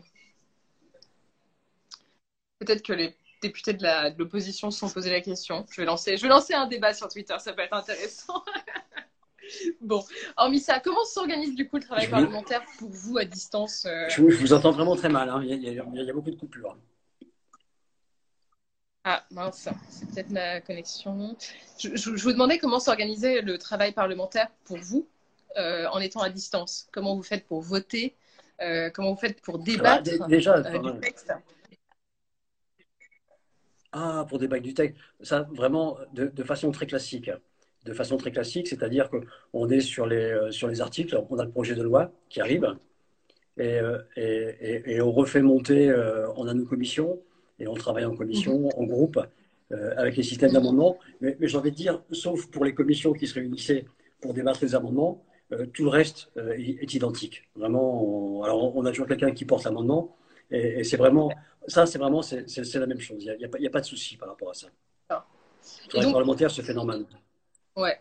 Peut-être 2.58 2.82
que 2.82 2.92
les 2.92 3.16
députés 3.40 3.72
de 3.74 4.18
l'opposition 4.18 4.70
se 4.70 4.78
sont 4.80 4.90
posé 4.90 5.10
la 5.10 5.20
question. 5.20 5.66
Je 5.70 5.80
vais, 5.80 5.86
lancer, 5.86 6.16
je 6.16 6.22
vais 6.22 6.28
lancer 6.28 6.54
un 6.54 6.66
débat 6.66 6.92
sur 6.94 7.08
Twitter, 7.08 7.36
ça 7.38 7.52
peut 7.52 7.62
être 7.62 7.74
intéressant. 7.74 8.42
bon, 9.80 10.02
hormis 10.36 10.60
ça, 10.60 10.80
comment 10.80 11.04
s'organise 11.04 11.54
du 11.54 11.68
coup 11.68 11.76
le 11.76 11.82
travail 11.82 12.06
Je- 12.06 12.10
parlementaire 12.10 12.62
pour 12.78 12.90
vous 12.90 13.18
à 13.18 13.24
distance 13.24 13.84
euh, 13.86 14.08
Je, 14.08 14.20
vous- 14.22 14.30
je 14.30 14.36
vous 14.38 14.52
entends 14.52 14.70
vraiment 14.72 14.96
très 14.96 15.08
mal. 15.08 15.28
hein. 15.28 15.40
Il, 15.42 15.48
y 15.62 15.68
a, 15.68 15.84
il 15.84 16.08
y 16.08 16.12
beaucoup 16.12 16.30
de 16.30 16.36
coupures. 16.36 16.76
Ah 19.06 19.22
mince, 19.30 19.68
c'est 19.90 20.08
peut-être 20.10 20.30
ma 20.30 20.60
connexion. 20.62 21.36
Je, 21.78 22.10
vous 22.10 22.32
demandais 22.32 22.56
comment 22.58 22.80
s'organisait 22.80 23.42
le 23.42 23.58
travail 23.58 23.92
parlementaire 23.92 24.48
pour 24.64 24.78
vous 24.78 25.06
euh, 25.58 25.86
en 25.88 26.00
étant 26.00 26.20
à 26.22 26.30
distance. 26.30 26.88
Comment 26.90 27.14
vous 27.14 27.22
faites 27.22 27.46
pour 27.46 27.60
voter 27.60 28.14
Euh, 28.62 28.88
Comment 28.94 29.12
vous 29.12 29.20
faites 29.20 29.42
pour 29.42 29.58
Bah, 29.58 29.64
débattre 29.64 30.02
dé- 30.04 30.18
déjà, 30.28 30.60
du 30.62 31.00
texte 31.00 31.32
Ah, 33.92 34.24
pour 34.28 34.38
débattre 34.38 34.62
du 34.62 34.74
texte, 34.74 34.96
ça 35.20 35.42
vraiment 35.52 35.98
de, 36.14 36.26
de 36.28 36.42
façon 36.42 36.70
très 36.72 36.86
classique. 36.86 37.30
De 37.84 37.92
façon 37.92 38.16
très 38.16 38.30
classique, 38.30 38.68
c'est-à-dire 38.68 39.10
qu'on 39.10 39.68
est 39.68 39.80
sur 39.80 40.06
les, 40.06 40.16
euh, 40.16 40.50
sur 40.50 40.68
les 40.68 40.80
articles, 40.80 41.20
on 41.28 41.38
a 41.38 41.44
le 41.44 41.50
projet 41.50 41.74
de 41.74 41.82
loi 41.82 42.12
qui 42.30 42.40
arrive, 42.40 42.74
et, 43.56 43.78
euh, 43.78 43.98
et, 44.16 45.00
on 45.00 45.12
refait 45.12 45.42
monter, 45.42 45.88
euh, 45.88 46.26
on 46.36 46.46
a 46.48 46.54
nos 46.54 46.64
commissions, 46.64 47.20
et 47.58 47.68
on 47.68 47.74
travaille 47.74 48.04
en 48.04 48.16
commission, 48.16 48.68
en 48.76 48.84
groupe, 48.84 49.20
euh, 49.72 49.94
avec 49.96 50.16
les 50.16 50.22
systèmes 50.22 50.52
d'amendements. 50.52 50.98
Mais, 51.20 51.36
mais 51.38 51.46
j'ai 51.46 51.56
envie 51.56 51.70
de 51.70 51.76
dire, 51.76 52.02
sauf 52.10 52.46
pour 52.46 52.64
les 52.64 52.74
commissions 52.74 53.12
qui 53.12 53.26
se 53.26 53.34
réunissaient 53.34 53.84
pour 54.20 54.34
débattre 54.34 54.60
des 54.60 54.74
amendements, 54.74 55.22
euh, 55.52 55.66
tout 55.66 55.84
le 55.84 55.90
reste 55.90 56.30
euh, 56.36 56.54
est, 56.54 56.94
identique. 56.94 57.48
Vraiment, 57.54 58.02
on, 58.02 58.42
alors 58.42 58.76
on 58.76 58.84
a 58.86 58.90
toujours 58.90 59.06
quelqu'un 59.06 59.30
qui 59.32 59.44
porte 59.44 59.64
l'amendement, 59.64 60.16
et, 60.50 60.80
et 60.80 60.84
c'est 60.84 60.96
vraiment, 60.96 61.30
ça 61.66 61.86
c'est 61.86 61.98
vraiment, 61.98 62.22
c'est 62.22 62.74
la 62.74 62.86
même 62.86 63.00
chose. 63.00 63.18
Il 63.24 63.36
n'y 63.38 63.44
a, 63.44 63.48
a 63.48 63.66
a 63.66 63.70
pas 63.70 63.80
de 63.80 63.86
souci 63.86 64.16
par 64.16 64.28
rapport 64.28 64.50
à 64.50 64.54
ça. 64.54 64.68
D'accord. 65.08 65.26
Le 65.84 65.88
travail 65.88 66.06
donc- 66.06 66.14
parlementaire 66.14 66.50
se 66.50 66.62
fait 66.62 66.74
normalement. 66.74 67.06
Ouais. 67.76 67.98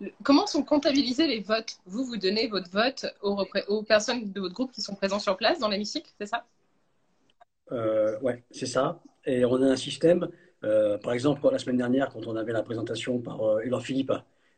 Le- 0.00 0.12
Comment 0.22 0.46
sont 0.46 0.62
comptabilisés 0.62 1.26
les 1.26 1.40
votes? 1.40 1.78
Vous, 1.86 2.04
vous 2.04 2.16
donnez 2.16 2.48
votre 2.48 2.70
vote 2.70 3.06
aux, 3.22 3.82
personnes 3.82 4.32
de 4.32 4.40
votre 4.40 4.54
groupe 4.54 4.72
qui 4.72 4.82
sont 4.82 4.94
présentes 4.94 5.22
sur 5.22 5.36
place 5.36 5.58
dans 5.58 5.68
l'hémicycle, 5.68 6.10
c'est 6.18 6.26
ça? 6.26 6.44
Euh, 7.72 8.18
ouais, 8.20 8.44
c'est 8.50 8.66
ça. 8.66 9.00
Et 9.24 9.44
on 9.44 9.60
a 9.62 9.66
un 9.66 9.76
système, 9.76 10.28
euh, 10.64 10.98
par 10.98 11.12
exemple, 11.12 11.40
la 11.50 11.58
semaine 11.58 11.78
dernière, 11.78 12.10
quand 12.10 12.26
on 12.26 12.36
avait 12.36 12.52
la 12.52 12.62
présentation 12.62 13.18
par 13.20 13.42
euh, 13.42 13.80
Philippe 13.80 14.12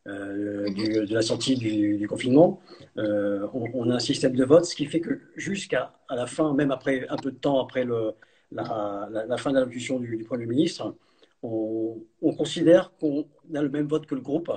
euh, 0.07 0.71
du, 0.71 1.07
de 1.07 1.15
la 1.15 1.23
sortie 1.23 1.57
du, 1.57 1.97
du 1.97 2.07
confinement, 2.07 2.61
euh, 2.99 3.47
on, 3.55 3.67
on, 3.75 3.91
a 3.91 3.95
un 3.95 3.99
système 3.99 4.35
de 4.35 4.45
vote, 4.45 4.65
ce 4.67 4.75
qui 4.75 4.87
fait 4.87 5.01
que 5.01 5.21
jusqu'à 5.37 5.93
à 6.09 6.17
la 6.17 6.27
fin, 6.27 6.53
même 6.55 6.71
après 6.71 7.07
un 7.09 7.17
peu 7.17 7.31
de 7.31 7.37
temps 7.37 7.61
après 7.61 7.85
le, 7.85 8.15
la, 8.53 9.09
la, 9.11 9.27
la, 9.27 9.37
fin 9.37 9.51
de 9.51 9.57
l'allocution 9.57 9.99
du, 9.99 10.17
du, 10.17 10.25
Premier 10.25 10.47
ministre, 10.47 10.95
on, 11.43 12.03
on 12.23 12.33
considère 12.35 12.93
qu'on 12.99 13.27
a 13.55 13.63
le 13.63 13.69
même 13.69 13.87
vote 13.87 14.07
que 14.07 14.15
le 14.15 14.21
groupe. 14.21 14.51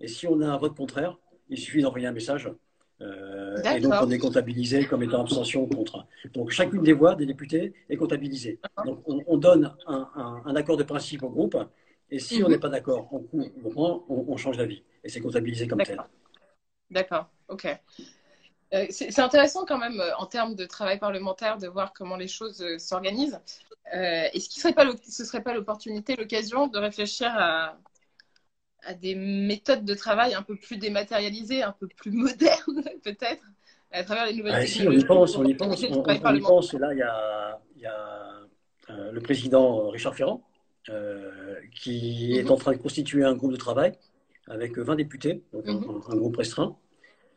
Et 0.00 0.08
si 0.08 0.26
on 0.26 0.40
a 0.40 0.46
un 0.46 0.56
vote 0.56 0.76
contraire, 0.76 1.18
il 1.48 1.58
suffit 1.58 1.82
d'envoyer 1.82 2.06
un 2.06 2.12
message 2.12 2.50
euh, 3.00 3.60
et 3.62 3.80
donc, 3.80 3.92
on 4.00 4.10
est 4.10 4.18
comptabilisé 4.18 4.86
comme 4.86 5.02
étant 5.02 5.22
abstention 5.22 5.64
ou 5.64 5.66
contre. 5.66 6.06
Donc, 6.32 6.50
chacune 6.50 6.82
des 6.82 6.92
voix 6.92 7.14
des 7.14 7.26
députés 7.26 7.74
est 7.88 7.96
comptabilisée. 7.96 8.60
Donc, 8.84 9.02
on, 9.06 9.20
on 9.26 9.36
donne 9.36 9.74
un, 9.86 10.08
un, 10.14 10.42
un, 10.44 10.56
accord 10.56 10.76
de 10.76 10.84
principe 10.84 11.22
au 11.24 11.28
groupe, 11.28 11.56
et 12.10 12.18
si 12.18 12.42
on 12.44 12.48
n'est 12.48 12.58
pas 12.58 12.68
d'accord, 12.68 13.08
on, 13.12 13.26
on, 13.76 14.04
on, 14.08 14.36
change 14.36 14.58
d'avis, 14.58 14.82
et 15.02 15.08
c'est 15.08 15.20
comptabilisé 15.20 15.66
comme 15.66 15.82
tel. 15.82 16.00
D'accord, 16.90 17.28
ok. 17.48 17.66
Euh, 18.72 18.86
c'est 18.90 19.18
intéressant 19.18 19.64
quand 19.64 19.78
même 19.78 20.00
euh, 20.00 20.16
en 20.16 20.26
termes 20.26 20.54
de 20.54 20.64
travail 20.64 20.98
parlementaire 20.98 21.58
de 21.58 21.68
voir 21.68 21.92
comment 21.92 22.16
les 22.16 22.28
choses 22.28 22.60
euh, 22.62 22.78
s'organisent. 22.78 23.40
Est-ce 23.92 24.48
que 24.48 24.54
ce 24.54 25.22
ne 25.22 25.26
serait 25.26 25.42
pas 25.42 25.54
l'opportunité, 25.54 26.16
l'occasion 26.16 26.66
de 26.66 26.78
réfléchir 26.78 27.30
à, 27.36 27.76
à 28.82 28.94
des 28.94 29.14
méthodes 29.14 29.84
de 29.84 29.94
travail 29.94 30.34
un 30.34 30.42
peu 30.42 30.56
plus 30.56 30.78
dématérialisées, 30.78 31.62
un 31.62 31.72
peu 31.72 31.86
plus 31.86 32.10
modernes 32.24 32.82
peut-être, 33.04 33.44
à 33.92 34.02
travers 34.02 34.26
les 34.26 34.34
nouvelles 34.34 34.54
ah, 34.54 34.66
si, 34.66 34.86
on 34.88 34.92
y 34.92 35.04
pense, 35.04 35.36
on 35.36 35.44
y 35.44 35.54
pense, 35.54 35.82
on, 35.84 36.02
on 36.02 36.34
y 36.34 36.40
pense. 36.40 36.74
Et 36.74 36.78
là, 36.78 36.92
il 36.92 36.98
y 36.98 37.02
a, 37.02 37.60
il 37.76 37.82
y 37.82 37.86
a 37.86 38.40
euh, 38.90 39.12
le 39.12 39.20
président 39.20 39.88
Richard 39.90 40.14
Ferrand 40.14 40.42
euh, 40.90 41.30
qui 41.74 41.90
mm 41.90 42.36
-hmm. 42.36 42.38
est 42.40 42.50
en 42.50 42.56
train 42.56 42.72
de 42.72 42.78
constituer 42.78 43.24
un 43.24 43.34
groupe 43.34 43.52
de 43.52 43.56
travail 43.66 43.92
avec 44.46 44.76
20 44.78 44.96
députés, 44.96 45.42
donc 45.52 45.64
mm 45.66 45.70
-hmm. 45.70 46.10
un, 46.10 46.12
un, 46.12 46.16
groupe 46.16 46.36
restreint. 46.36 46.76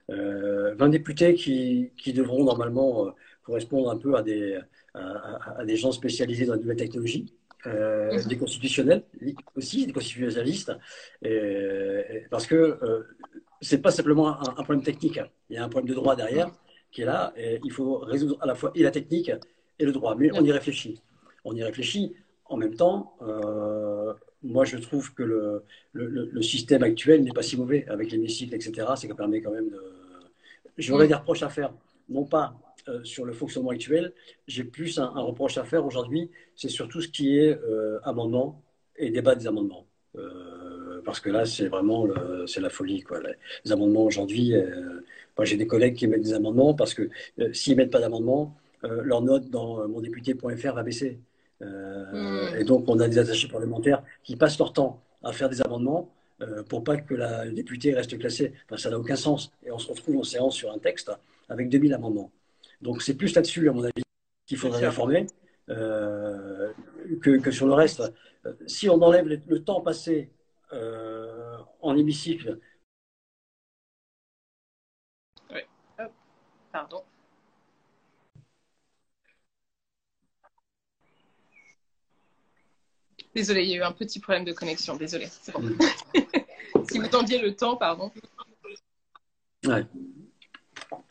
Euh, 0.09 0.73
20 0.75 0.89
députés 0.89 1.33
qui, 1.33 1.91
qui 1.97 2.13
devront 2.13 2.43
normalement 2.43 3.07
euh, 3.07 3.11
correspondre 3.43 3.91
un 3.91 3.97
peu 3.97 4.15
à 4.15 4.21
des, 4.21 4.57
à, 4.93 5.59
à, 5.59 5.65
des 5.65 5.75
gens 5.75 5.91
spécialisés 5.91 6.45
dans 6.45 6.53
la 6.53 6.59
nouvelle 6.59 6.77
technologie. 6.77 7.33
Euh, 7.65 8.13
mmh. 8.13 8.27
des 8.27 8.37
constitutionnels 8.37 9.03
aussi, 9.55 9.87
des 9.87 9.91
constitutionnalistes, 9.91 10.71
et, 11.23 12.23
parce 12.29 12.45
que 12.45 12.55
euh, 12.55 13.03
c'est 13.61 13.81
pas 13.81 13.89
simplement 13.89 14.39
un, 14.39 14.51
un, 14.51 14.63
problème 14.63 14.83
technique, 14.83 15.19
il 15.49 15.55
y 15.55 15.57
a 15.57 15.65
un 15.65 15.67
problème 15.67 15.89
de 15.89 15.95
droit 15.95 16.15
derrière 16.15 16.51
qui 16.91 17.01
est 17.01 17.05
là, 17.05 17.33
et 17.35 17.59
il 17.63 17.71
faut 17.71 17.97
résoudre 17.97 18.37
à 18.41 18.45
la 18.45 18.53
fois 18.53 18.71
et 18.75 18.83
la 18.83 18.91
technique 18.91 19.31
et 19.79 19.85
le 19.85 19.91
droit, 19.91 20.15
mais 20.15 20.27
mmh. 20.27 20.35
on 20.35 20.45
y 20.45 20.51
réfléchit. 20.51 21.01
On 21.43 21.55
y 21.55 21.63
réfléchit. 21.63 22.15
En 22.45 22.57
même 22.57 22.75
temps, 22.75 23.17
euh, 23.23 24.13
moi 24.43 24.63
je 24.63 24.77
trouve 24.77 25.13
que 25.13 25.23
le, 25.23 25.63
le, 25.93 26.29
le 26.31 26.41
système 26.41 26.83
actuel 26.83 27.23
n'est 27.23 27.33
pas 27.33 27.41
si 27.41 27.57
mauvais 27.57 27.85
avec 27.89 28.11
l'hémicycle, 28.11 28.53
etc. 28.53 28.87
C'est 28.95 29.07
qu'on 29.07 29.15
permet 29.15 29.41
quand 29.41 29.51
même 29.51 29.69
de. 29.69 29.96
J'aurais 30.77 31.05
mmh. 31.05 31.09
des 31.09 31.13
reproches 31.15 31.43
à 31.43 31.49
faire, 31.49 31.73
non 32.09 32.25
pas 32.25 32.55
euh, 32.87 33.03
sur 33.03 33.25
le 33.25 33.33
fonctionnement 33.33 33.71
actuel. 33.71 34.13
J'ai 34.47 34.63
plus 34.63 34.99
un, 34.99 35.03
un, 35.03 35.21
reproche 35.21 35.57
à 35.57 35.63
faire 35.63 35.85
aujourd'hui, 35.85 36.29
c'est 36.55 36.69
surtout 36.69 37.01
ce 37.01 37.07
qui 37.07 37.37
est 37.37 37.49
euh, 37.49 37.99
amendement 38.03 38.61
et 38.95 39.09
débat 39.09 39.35
des 39.35 39.47
amendements. 39.47 39.85
Euh, 40.15 41.01
parce 41.03 41.19
que 41.19 41.29
là, 41.29 41.45
c'est 41.45 41.67
vraiment 41.67 42.07
c'est 42.47 42.59
la 42.59 42.69
folie. 42.69 43.01
Quoi. 43.01 43.19
Les, 43.63 43.71
amendements 43.71 44.03
aujourd'hui, 44.03 44.53
moi 45.37 45.45
j'ai 45.45 45.55
des 45.55 45.67
collègues 45.67 45.95
qui 45.95 46.05
émettent 46.05 46.23
des 46.23 46.33
amendements 46.33 46.73
parce 46.73 46.93
que 46.93 47.09
s'ils 47.53 47.77
mettent 47.77 47.91
pas 47.91 47.99
d'amendements, 48.01 48.57
leur 48.81 49.21
note 49.21 49.49
dans 49.49 49.87
mondéputé.fr 49.87 50.73
va 50.73 50.83
baisser. 50.83 51.19
Mmh. 51.61 52.57
Et 52.59 52.63
donc, 52.65 52.85
on 52.87 52.99
a 52.99 53.07
des 53.07 53.19
attachés 53.19 53.47
parlementaires 53.47 54.03
qui 54.23 54.35
passent 54.35 54.57
leur 54.57 54.73
temps 54.73 55.01
à 55.23 55.31
faire 55.31 55.49
des 55.49 55.61
amendements 55.61 56.11
pour 56.69 56.83
pas 56.83 56.97
que 56.97 57.13
la, 57.13 57.45
le 57.45 57.51
député 57.51 57.93
reste 57.93 58.17
classé. 58.17 58.53
Enfin, 58.65 58.77
ça 58.77 58.89
n'a 58.89 58.99
aucun 58.99 59.15
sens. 59.15 59.51
Et 59.63 59.71
on 59.71 59.79
se 59.79 59.87
retrouve 59.87 60.17
en 60.17 60.23
séance 60.23 60.55
sur 60.55 60.71
un 60.71 60.77
texte 60.77 61.11
avec 61.49 61.69
2000 61.69 61.93
amendements. 61.93 62.31
Donc 62.81 63.01
c'est 63.01 63.15
plus 63.15 63.33
là-dessus, 63.35 63.69
à 63.69 63.73
mon 63.73 63.83
avis, 63.83 64.03
qu'il 64.45 64.57
faudrait 64.57 64.85
réformer 64.85 65.27
euh, 65.69 66.71
que, 67.21 67.37
que, 67.37 67.51
sur 67.51 67.65
le 67.65 67.73
reste. 67.73 68.03
Si 68.67 68.89
on 68.89 69.01
enlève 69.01 69.27
le, 69.27 69.41
le 69.47 69.63
temps 69.63 69.81
passé 69.81 70.29
euh, 70.73 71.57
en 71.81 71.95
hémicycle. 71.95 72.59
Oui. 75.49 75.61
Pardon. 76.71 77.03
Désolé, 83.35 83.63
il 83.63 83.69
y 83.69 83.73
a 83.73 83.77
eu 83.77 83.83
un 83.83 83.91
petit 83.91 84.19
problème 84.19 84.45
de 84.45 84.53
connexion. 84.53 84.95
Désolé. 84.95 85.27
Bon. 85.53 85.61
Mm. 85.61 85.77
si 86.89 86.99
vous 86.99 87.07
tendiez 87.07 87.39
le 87.39 87.55
temps, 87.55 87.75
pardon. 87.75 88.11
Ouais. 89.65 89.85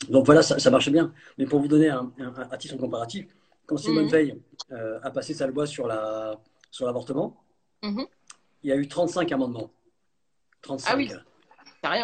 Donc 0.09 0.25
voilà, 0.25 0.41
ça, 0.41 0.59
ça, 0.59 0.69
marche 0.71 0.89
bien. 0.89 1.13
Mais 1.37 1.45
pour 1.45 1.59
vous 1.59 1.67
donner 1.67 1.89
un, 1.89 2.11
un, 2.19 2.33
un 2.51 2.57
titre 2.57 2.77
comparatif, 2.77 3.27
quand 3.67 3.77
Simone 3.77 4.05
mmh. 4.05 4.09
Veil 4.09 4.41
euh, 4.71 4.99
a 5.03 5.11
passé 5.11 5.33
sa 5.33 5.45
loi 5.45 5.67
sur 5.67 5.87
l'avortement, 5.87 7.35
la, 7.81 7.89
sur 7.89 7.91
mmh. 7.91 8.05
il 8.63 8.69
y 8.69 8.71
a 8.71 8.75
eu 8.75 8.87
35 8.87 9.31
amendements. 9.33 9.69
35. 10.61 10.89
Ah 10.91 10.95
oui. 10.97 11.11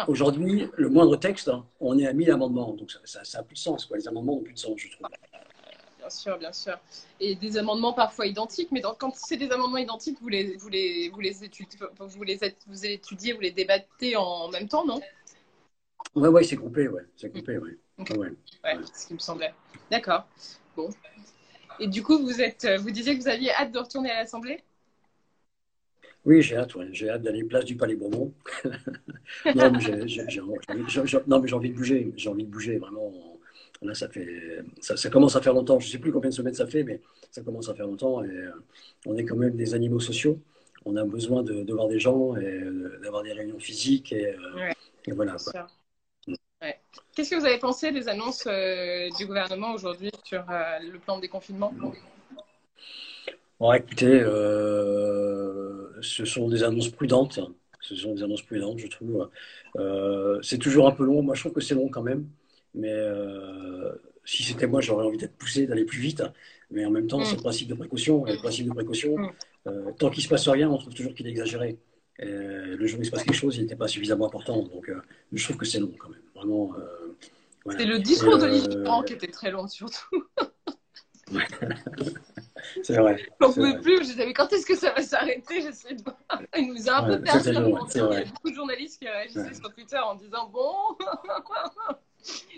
Aujourd'hui, 0.08 0.68
le 0.76 0.88
moindre 0.88 1.16
texte, 1.16 1.48
hein, 1.48 1.66
on 1.80 1.98
est 1.98 2.06
à 2.06 2.12
1000 2.12 2.30
amendements. 2.30 2.72
Donc 2.74 2.90
ça, 2.90 3.00
ça, 3.04 3.24
ça, 3.24 3.38
a 3.40 3.42
plus 3.42 3.54
de 3.54 3.58
sens. 3.58 3.86
Quoi. 3.86 3.96
Les 3.96 4.06
amendements 4.06 4.36
n'ont 4.36 4.42
plus 4.42 4.54
de 4.54 4.58
sens, 4.58 4.74
je 4.76 4.90
trouve. 4.90 5.06
Bien 6.04 6.10
sûr, 6.10 6.38
bien 6.38 6.52
sûr. 6.52 6.78
Et 7.18 7.34
des 7.34 7.56
amendements 7.56 7.94
parfois 7.94 8.26
identiques, 8.26 8.70
mais 8.72 8.82
dans, 8.82 8.94
quand 8.94 9.14
c'est 9.16 9.38
des 9.38 9.50
amendements 9.50 9.78
identiques, 9.78 10.18
vous 10.20 10.28
les, 10.28 10.54
vous 10.58 10.68
les, 10.68 11.08
vous 11.08 11.18
les, 11.18 11.42
étudiez, 11.44 11.78
vous 11.98 12.22
les, 12.22 12.38
vous 12.66 12.84
étudiez, 12.84 13.32
vous 13.32 13.40
les 13.40 13.52
débattez 13.52 14.14
en 14.14 14.48
même 14.48 14.68
temps, 14.68 14.84
non 14.84 15.00
Ouais, 16.14 16.28
ouais, 16.28 16.44
c'est 16.44 16.56
coupé, 16.56 16.88
ouais. 16.88 17.06
C'est 17.16 17.32
ouais. 17.34 17.78
Okay. 17.98 18.18
ouais. 18.18 18.28
ouais. 18.64 18.76
ce 18.92 19.06
qui 19.06 19.14
me 19.14 19.18
semblait. 19.18 19.54
D'accord. 19.90 20.26
Bon. 20.76 20.90
Et 21.80 21.86
du 21.86 22.02
coup, 22.02 22.18
vous 22.18 22.42
êtes, 22.42 22.68
vous 22.80 22.90
disiez 22.90 23.16
que 23.16 23.22
vous 23.22 23.28
aviez 23.28 23.50
hâte 23.52 23.72
de 23.72 23.78
retourner 23.78 24.10
à 24.10 24.16
l'Assemblée 24.16 24.62
Oui, 26.26 26.42
j'ai 26.42 26.58
hâte, 26.58 26.74
ouais. 26.74 26.88
J'ai 26.92 27.08
hâte 27.08 27.22
d'aller 27.22 27.44
place 27.44 27.64
du 27.64 27.76
Palais 27.76 27.96
Bourbon. 27.96 28.34
non, 29.56 29.72
mais 29.72 29.80
j'ai 29.80 31.54
envie 31.54 31.70
de 31.70 31.74
bouger. 31.74 32.12
J'ai 32.14 32.28
envie 32.28 32.44
de 32.44 32.50
bouger, 32.50 32.76
vraiment. 32.76 33.33
Là, 33.82 33.94
ça 33.94 34.08
fait, 34.08 34.64
ça, 34.80 34.96
ça, 34.96 35.10
commence 35.10 35.36
à 35.36 35.42
faire 35.42 35.52
longtemps. 35.52 35.78
Je 35.78 35.86
ne 35.86 35.92
sais 35.92 35.98
plus 35.98 36.12
combien 36.12 36.30
de 36.30 36.34
semaines 36.34 36.54
ça 36.54 36.66
fait, 36.66 36.84
mais 36.84 37.00
ça 37.30 37.42
commence 37.42 37.68
à 37.68 37.74
faire 37.74 37.86
longtemps. 37.86 38.22
Et 38.24 38.28
euh, 38.28 38.50
on 39.06 39.16
est 39.16 39.24
quand 39.24 39.36
même 39.36 39.56
des 39.56 39.74
animaux 39.74 40.00
sociaux. 40.00 40.40
On 40.84 40.96
a 40.96 41.04
besoin 41.04 41.42
de, 41.42 41.62
de 41.62 41.72
voir 41.72 41.88
des 41.88 41.98
gens 41.98 42.36
et 42.36 42.62
d'avoir 43.02 43.22
des 43.22 43.32
réunions 43.32 43.58
physiques. 43.58 44.12
Et, 44.12 44.28
euh, 44.28 44.54
ouais, 44.54 44.74
et 45.06 45.12
voilà. 45.12 45.36
Ouais. 46.62 46.80
Qu'est-ce 47.14 47.30
que 47.30 47.36
vous 47.36 47.44
avez 47.44 47.58
pensé 47.58 47.92
des 47.92 48.08
annonces 48.08 48.44
euh, 48.46 49.10
du 49.18 49.26
gouvernement 49.26 49.72
aujourd'hui 49.72 50.10
sur 50.24 50.44
le 50.48 50.98
plan 50.98 51.16
de 51.16 51.22
déconfinement 51.22 51.74
bon, 53.60 53.72
Écoutez, 53.72 54.20
ce 56.00 56.24
sont 56.24 56.48
des 56.48 56.62
annonces 56.62 56.88
prudentes. 56.88 57.40
Ce 57.80 57.94
sont 57.96 58.14
des 58.14 58.22
annonces 58.22 58.42
prudentes, 58.42 58.78
je 58.78 58.86
trouve. 58.86 59.28
C'est 60.42 60.58
toujours 60.58 60.86
un 60.86 60.92
peu 60.92 61.04
long. 61.04 61.22
Moi, 61.22 61.34
je 61.34 61.40
trouve 61.40 61.52
que 61.52 61.60
c'est 61.60 61.74
long 61.74 61.88
quand 61.88 62.02
même. 62.02 62.26
Mais 62.74 62.92
euh, 62.92 63.92
si 64.24 64.42
c'était 64.42 64.66
moi, 64.66 64.80
j'aurais 64.80 65.04
envie 65.04 65.18
d'être 65.18 65.36
poussé, 65.36 65.66
d'aller 65.66 65.84
plus 65.84 66.00
vite. 66.00 66.22
Mais 66.70 66.84
en 66.84 66.90
même 66.90 67.06
temps, 67.06 67.20
mmh. 67.20 67.24
c'est 67.24 67.36
le 67.36 67.42
principe 67.42 67.68
de 67.68 67.74
précaution. 67.74 68.26
Et 68.26 68.32
le 68.32 68.38
principe 68.38 68.66
de 68.66 68.72
précaution, 68.72 69.16
mmh. 69.16 69.94
tant 69.98 70.10
qu'il 70.10 70.20
ne 70.20 70.24
se 70.24 70.28
passe 70.28 70.48
rien, 70.48 70.68
on 70.70 70.78
trouve 70.78 70.94
toujours 70.94 71.14
qu'il 71.14 71.26
est 71.26 71.30
exagéré. 71.30 71.78
Et 72.18 72.26
le 72.26 72.86
jour 72.86 73.00
où 73.00 73.02
il 73.02 73.06
se 73.06 73.10
passe 73.10 73.24
quelque 73.24 73.34
chose, 73.34 73.56
il 73.56 73.62
n'était 73.62 73.76
pas 73.76 73.88
suffisamment 73.88 74.26
important. 74.26 74.62
Donc, 74.62 74.88
euh, 74.88 75.02
je 75.32 75.42
trouve 75.44 75.56
que 75.56 75.66
c'est 75.66 75.80
long 75.80 75.92
quand 75.98 76.10
même. 76.10 76.22
Vraiment. 76.34 76.72
Euh, 76.76 77.16
voilà. 77.64 77.80
C'est 77.80 77.86
le 77.86 77.98
discours 77.98 78.38
d'Olivier 78.38 78.82
Grand 78.82 79.02
qui 79.02 79.14
était 79.14 79.30
très 79.30 79.50
long, 79.50 79.66
surtout. 79.66 80.24
c'est 82.82 82.96
vrai. 82.96 83.26
J'en 83.40 83.52
pouvais 83.52 83.80
plus. 83.80 83.98
Je 83.98 84.02
disais, 84.04 84.26
mais 84.26 84.32
quand 84.32 84.52
est-ce 84.52 84.66
que 84.66 84.76
ça 84.76 84.92
va 84.92 85.02
s'arrêter? 85.02 85.62
J'essayais 85.62 85.96
de 85.96 86.02
voir. 86.02 86.16
Il 86.56 86.72
nous 86.72 86.88
a 86.88 86.98
un 86.98 87.08
ouais, 87.08 87.16
peu 87.16 87.24
perdu. 87.24 87.48
Il 87.48 87.54
y 87.54 87.56
a 87.56 88.24
beaucoup 88.26 88.50
de 88.50 88.54
journalistes 88.54 89.00
qui 89.00 89.08
réagissaient 89.08 89.54
sur 89.54 89.74
Twitter 89.74 89.98
en 89.98 90.14
disant, 90.14 90.48
bon. 90.50 90.74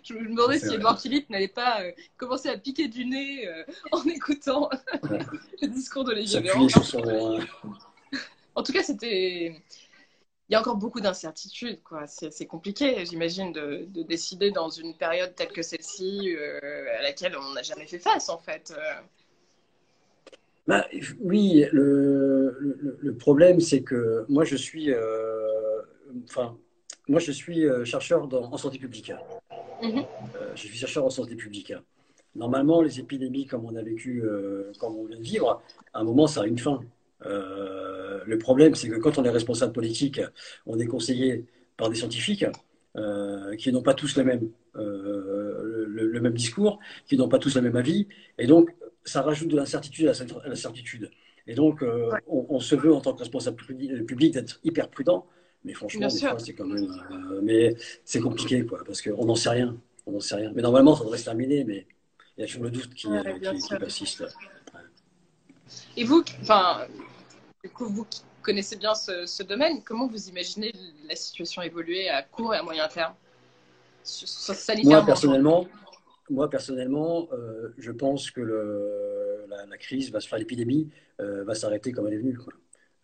Je 0.02 0.14
me 0.14 0.28
demandais 0.28 0.58
si 0.58 0.75
Edouard 0.75 1.00
Philippe 1.00 1.28
n'allait 1.30 1.49
pas 1.49 1.82
euh, 1.82 1.92
commencer 2.16 2.49
à 2.49 2.56
piquer 2.56 2.88
du 2.88 3.04
nez 3.06 3.49
euh, 3.49 3.64
en 3.92 4.04
écoutant 4.04 4.70
le 5.62 5.66
discours 5.68 6.04
d'Olivier 6.04 6.40
Véran. 6.40 6.66
En 8.54 8.62
tout 8.62 8.73
cas, 8.73 8.82
c'était. 8.82 9.54
Il 10.49 10.52
y 10.52 10.54
a 10.54 10.61
encore 10.61 10.76
beaucoup 10.76 11.00
d'incertitudes, 11.00 11.82
quoi. 11.82 12.06
C'est 12.06 12.46
compliqué, 12.46 13.04
j'imagine, 13.04 13.52
de, 13.52 13.85
de, 13.88 14.02
décider 14.02 14.52
dans 14.52 14.68
une 14.68 14.94
période 14.94 15.35
telle 15.35 15.49
que 15.49 15.61
celle-ci, 15.61 16.37
euh, 16.37 16.87
à 17.00 17.02
laquelle 17.02 17.37
on 17.37 17.52
n'a 17.54 17.62
jamais 17.62 17.87
fait 17.87 17.99
face, 17.99 18.28
en 18.28 18.38
fait. 18.38 18.73
Bah, 20.66 20.85
oui, 21.20 21.64
le, 21.73 22.56
le, 22.58 22.99
le 23.00 23.14
problème, 23.14 23.61
c'est 23.61 23.82
que 23.82 24.25
moi, 24.28 24.44
je 24.44 24.56
suis, 24.56 24.92
euh, 24.92 25.80
enfin, 26.25 26.56
moi, 27.08 27.20
je 27.20 27.30
suis 27.30 27.66
euh, 27.66 27.85
chercheur 27.85 28.26
dans, 28.26 28.52
en 28.52 28.56
santé 28.56 28.78
publique. 28.78 29.12
-hmm. 29.83 30.06
euh, 30.37 30.52
je 30.54 30.61
suis 30.61 30.76
chercheur 30.76 31.04
en 31.04 31.11
santé 31.11 31.35
publique. 31.37 31.73
Normalement, 32.35 32.83
les 32.83 33.00
épidémies, 33.00 33.47
comme 33.47 33.64
on 33.64 33.75
a 33.76 33.83
vécu, 33.83 34.23
comme 34.78 34.95
on 34.97 35.04
vient 35.06 35.16
de 35.16 35.23
vivre, 35.23 35.62
à 35.95 36.00
un 36.00 36.04
moment, 36.04 36.26
ça 36.26 36.42
a 36.42 36.47
une 36.47 36.59
fin. 36.59 36.80
le 37.23 38.37
problème, 38.37 38.75
c'est 38.75 38.90
que 38.90 38.97
quand 38.97 39.16
on 39.16 39.25
est 39.25 39.30
responsable 39.30 39.73
politique, 39.73 40.21
on 40.66 40.78
est 40.78 40.87
conseillé 40.87 41.47
par 41.78 41.88
des 41.88 41.97
scientifiques 41.97 42.45
qui 43.56 43.73
n'ont 43.73 43.83
pas 43.83 43.95
tous 43.95 44.18
le 44.18 44.25
même, 44.25 44.50
le, 44.75 46.21
même 46.21 46.35
discours, 46.35 46.78
qui 47.06 47.16
n'ont 47.16 47.30
pas 47.30 47.38
tous 47.38 47.56
le 47.56 47.62
même 47.62 47.76
avis, 47.76 48.06
et 48.37 48.47
donc 48.47 48.75
ça 49.04 49.23
rajoute 49.23 49.49
de 49.49 49.56
l'incertitude 49.56 50.09
à 50.09 50.12
l'incertitude. 50.47 51.11
Et 51.47 51.54
donc, 51.54 51.83
on, 52.26 52.61
se 52.61 52.75
veut 52.75 52.92
en 52.92 53.00
tant 53.00 53.14
que 53.14 53.21
responsable 53.21 53.56
public 53.56 54.35
d'être 54.35 54.61
hyper 54.62 54.90
prudent, 54.90 55.25
mais 55.66 55.75
franchement, 55.75 56.08
c'est 56.08 56.54
quand 56.54 56.64
même. 56.64 56.88
Euh, 57.11 57.40
mais 57.42 57.75
c'est 58.04 58.20
compliqué, 58.20 58.64
quoi, 58.64 58.85
parce 58.87 59.02
qu'on 59.02 59.25
n'en 59.25 59.35
sait 59.35 59.50
rien. 59.50 59.76
On 60.06 60.12
n'en 60.12 60.20
sait 60.20 60.37
rien. 60.37 60.52
Mais 60.54 60.62
normalement, 60.62 60.94
ça 60.94 61.02
devrait 61.02 61.18
se 61.18 61.25
terminer, 61.25 61.64
mais 61.64 61.87
il 62.37 62.42
y 62.42 62.44
a 62.44 62.46
toujours 62.46 62.62
le 62.62 62.70
doute 62.70 62.94
qui, 62.94 63.08
persiste. 63.76 64.25
Et 65.96 66.04
vous, 66.04 66.23
enfin, 66.40 66.87
vous 67.80 68.04
qui 68.04 68.23
connaissez 68.42 68.76
bien 68.76 68.94
ce, 68.94 69.42
domaine, 69.42 69.82
comment 69.82 70.06
vous 70.06 70.28
imaginez 70.28 70.73
la 71.08 71.16
situation 71.16 71.62
évoluer 71.62 72.08
à 72.08 72.23
court 72.23 72.54
et 72.54 72.58
à 72.58 72.62
moyen 72.62 72.87
terme? 72.87 73.14
Moi, 74.85 75.04
personnellement, 75.04 75.66
moi, 76.30 76.49
personnellement 76.49 77.26
euh, 77.32 77.75
je 77.76 77.90
pense 77.90 78.30
que 78.30 78.40
le, 78.40 79.46
la, 79.68 79.76
crise 79.78 80.12
va 80.12 80.20
se 80.20 80.28
faire, 80.28 80.38
l'épidémie 80.38 80.88
euh, 81.20 81.42
va 81.42 81.56
s'arrêter 81.56 81.90
comme 81.90 82.06
elle 82.06 82.14
est 82.14 82.18
venue. 82.18 82.37
Quoi. 82.37 82.52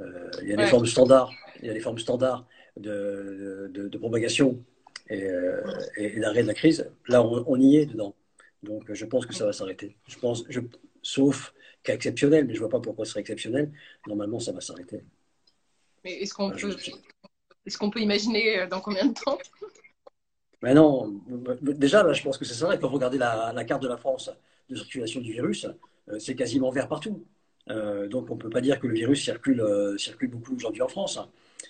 Euh, 0.02 0.30
il 0.42 0.48
y 0.48 0.52
a 0.52 0.56
des 0.56 0.66
formes 0.66 0.86
standards, 0.86 1.32
il 1.60 1.66
y 1.66 1.70
a 1.70 1.72
des 1.72 1.80
formes 1.80 1.98
standards 1.98 2.46
de, 2.76 3.70
de, 3.72 3.98
propagation 3.98 4.62
euh, 5.10 5.62
et, 5.96 6.18
d'arrêt 6.18 6.42
de 6.42 6.48
la 6.48 6.54
crise. 6.54 6.90
Là, 7.08 7.22
on, 7.22 7.56
y 7.60 7.76
est 7.76 7.86
dedans. 7.86 8.14
Donc, 8.62 8.92
je 8.92 9.04
pense 9.04 9.26
que 9.26 9.34
ça 9.34 9.46
va 9.46 9.52
s'arrêter. 9.52 9.96
Je 10.06 10.18
pense, 10.18 10.44
je, 10.48 10.60
sauf 11.02 11.54
cas 11.82 11.94
exceptionnel, 11.94 12.46
mais 12.46 12.54
je 12.54 12.60
vois 12.60 12.68
pas 12.68 12.80
pourquoi 12.80 13.04
ce 13.04 13.12
serait 13.12 13.20
exceptionnel. 13.20 13.72
Normalement, 14.06 14.38
ça 14.38 14.52
va 14.52 14.60
s'arrêter. 14.60 15.04
Mais 16.04 16.20
est-ce 16.20 16.34
qu'on 16.34 16.50
peut, 16.50 16.76
est-ce 17.66 17.78
qu'on 17.78 17.90
peut 17.90 18.00
imaginer 18.00 18.60
euh, 18.60 18.66
dans 18.66 18.80
combien 18.80 19.06
de 19.06 19.14
temps? 19.14 19.38
Mais 20.62 20.74
non, 20.74 21.20
déjà, 21.60 22.04
là, 22.04 22.12
je 22.12 22.22
pense 22.22 22.38
que 22.38 22.44
c'est 22.44 22.54
ça. 22.54 22.76
Quand 22.76 22.88
vous 22.88 22.94
regardez 22.94 23.18
la, 23.18 23.52
la, 23.52 23.64
carte 23.64 23.82
de 23.82 23.88
la 23.88 23.96
France 23.96 24.30
de 24.70 24.76
circulation 24.76 25.20
du 25.20 25.32
virus, 25.32 25.66
c'est 26.20 26.36
quasiment 26.36 26.70
vert 26.70 26.86
partout. 26.86 27.26
Euh, 27.70 28.08
donc 28.08 28.30
on 28.30 28.34
ne 28.34 28.40
peut 28.40 28.50
pas 28.50 28.60
dire 28.60 28.80
que 28.80 28.86
le 28.86 28.94
virus 28.94 29.22
circule, 29.22 29.60
euh, 29.60 29.96
circule 29.96 30.30
beaucoup 30.30 30.54
aujourd'hui 30.56 30.82
en 30.82 30.88
France. 30.88 31.18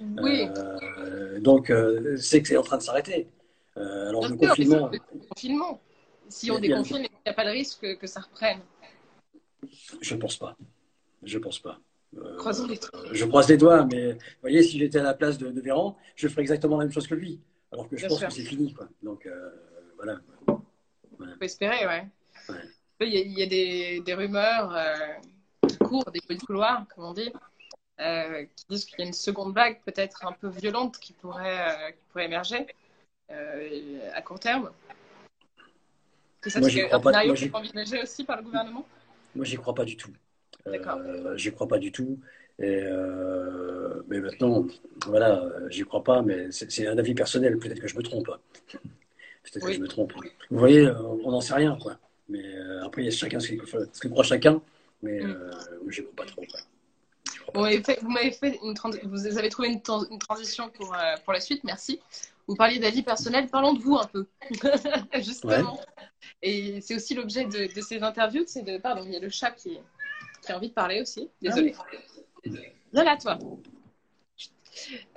Oui. 0.01 0.49
Euh, 0.57 1.39
donc 1.41 1.73
c'est 2.17 2.43
que 2.43 2.49
c'est 2.49 2.57
en 2.57 2.63
train 2.63 2.79
de 2.79 2.83
s'arrêter. 2.83 3.29
alors 3.77 4.29
le 4.29 4.37
confinement... 4.37 4.91
confinement. 5.29 5.81
Si 6.29 6.51
on 6.51 6.59
déconfine, 6.59 6.99
il 6.99 7.11
n'y 7.27 7.31
a 7.31 7.35
pas 7.35 7.45
de 7.45 7.51
risque 7.51 7.99
que 7.99 8.07
ça 8.07 8.21
reprenne. 8.21 8.61
Je 10.01 10.15
ne 10.15 10.21
pense 10.21 10.37
pas. 10.37 10.57
Je 11.23 11.39
pense 11.39 11.59
pas. 11.59 11.79
Croisons 12.39 12.67
les 12.67 12.79
je 13.13 13.25
croise 13.25 13.49
les 13.49 13.57
doigts, 13.57 13.87
mais 13.91 14.13
vous 14.13 14.19
voyez, 14.43 14.63
si 14.63 14.79
j'étais 14.79 14.99
à 14.99 15.03
la 15.03 15.15
place 15.15 15.39
de, 15.39 15.51
de, 15.51 15.61
Véran, 15.63 15.97
je 16.15 16.29
ferais 16.29 16.43
exactement 16.43 16.79
la 16.79 16.85
même 16.85 16.93
chose 16.93 17.07
que 17.07 17.15
lui. 17.15 17.41
Alors 17.71 17.89
que 17.89 17.97
je 17.97 18.07
pense 18.07 18.23
que 18.23 18.31
c'est 18.31 18.43
fini. 18.43 18.73
Quoi. 18.73 18.89
Donc 19.03 19.29
voilà. 19.97 20.21
voilà. 21.17 21.35
faut 21.37 21.45
espérer, 21.45 21.87
ouais. 21.87 22.07
Il 23.01 23.39
y, 23.39 23.43
a, 23.43 23.47
des, 23.47 24.01
des 24.01 24.15
rumeurs 24.15 24.79
des 26.13 26.21
bruits 26.21 26.37
de 26.37 26.43
couloir, 26.43 26.87
comme 26.95 27.05
on 27.05 27.13
dit, 27.13 27.31
euh, 28.01 28.45
qui 28.57 28.65
disent 28.69 28.85
qu'il 28.87 28.99
y 29.01 29.03
a 29.03 29.07
une 29.07 29.13
seconde 29.13 29.55
vague 29.55 29.81
peut-être 29.85 30.27
un 30.27 30.33
peu 30.33 30.49
violente 30.49 30.99
qui 30.99 31.13
pourrait, 31.13 31.61
euh, 31.61 31.91
qui 31.91 32.05
pourrait 32.11 32.25
émerger 32.25 32.67
euh, 33.31 34.11
à 34.15 34.23
court 34.23 34.41
terme. 34.41 34.71
C'est 36.41 36.51
ça, 36.51 36.63
c'est 36.63 36.93
un 36.93 37.01
scénario 37.01 37.35
qui 37.35 37.45
est 37.45 37.55
envisagé 37.55 38.03
aussi 38.03 38.25
par 38.25 38.39
le 38.39 38.43
gouvernement? 38.43 38.85
Moi, 39.37 39.45
j'y 39.45 39.57
crois 39.57 39.75
pas 39.75 39.85
du 39.85 39.97
tout. 39.97 40.11
j'y 41.37 41.53
crois 41.53 41.69
pas 41.69 41.79
du 41.79 41.93
tout. 41.93 42.19
Et 42.59 42.83
mais 44.09 44.21
maintenant, 44.21 44.67
voilà, 45.07 45.49
j'y 45.69 45.85
crois 45.85 46.03
pas, 46.03 46.23
mais 46.23 46.51
c'est 46.51 46.87
un 46.87 46.99
avis 46.99 47.15
personnel. 47.15 47.59
Peut-être 47.59 47.81
que 47.81 47.89
je 47.89 47.97
me 47.97 48.03
trompe. 48.03 48.29
Peut-être 48.73 49.67
que 49.67 49.73
je 49.73 49.81
me 49.81 49.89
trompe. 49.89 50.13
Vous 50.51 50.59
voyez, 50.59 50.89
on 51.25 51.31
n'en 51.31 51.41
sait 51.41 51.55
rien, 51.55 51.79
quoi. 51.81 51.97
Mais 52.29 52.45
après, 52.83 53.03
il 53.03 53.05
y 53.05 53.09
a 53.09 53.11
chacun 53.13 53.39
ce 53.39 53.53
que 53.53 54.09
croit 54.09 54.25
chacun 54.25 54.61
mais 55.03 55.21
mm. 55.21 55.31
euh, 55.31 55.51
je 55.89 56.03
ne 56.03 56.07
pas 56.09 56.25
trop. 56.25 56.43
vous 57.55 57.61
m'avez 58.11 58.33
fait, 58.33 58.59
une 58.63 58.75
vous 59.05 59.39
avez 59.39 59.49
trouvé 59.49 59.69
une, 59.69 59.83
transition 59.83 60.71
pour, 60.71 60.95
euh, 60.95 61.17
pour 61.25 61.33
la 61.33 61.41
suite, 61.41 61.65
merci. 61.65 62.01
Vous 62.49 62.57
parliez 62.57 62.79
d'avis 62.79 63.03
personnel, 63.03 63.49
parlons 63.49 63.73
de 63.75 63.81
vous 63.81 63.97
un 63.97 64.07
peu, 64.07 64.27
justement. 65.21 65.81
Et 66.43 66.81
c'est 66.81 66.97
aussi 66.97 67.15
l'objet 67.15 67.45
de, 67.45 67.81
ces 67.81 68.03
interviews, 68.03 68.45
c'est 68.47 68.63
de, 68.63 68.79
pardon, 68.79 69.03
il 69.07 69.13
y 69.13 69.17
a 69.17 69.21
le 69.21 69.29
chat 69.29 69.53
qui, 69.53 69.79
qui 70.45 70.53
a 70.53 70.57
envie 70.57 70.69
de 70.69 70.75
parler 70.75 71.01
aussi. 71.01 71.29
Ah 72.95 73.05
là, 73.05 73.17
toi. 73.17 73.39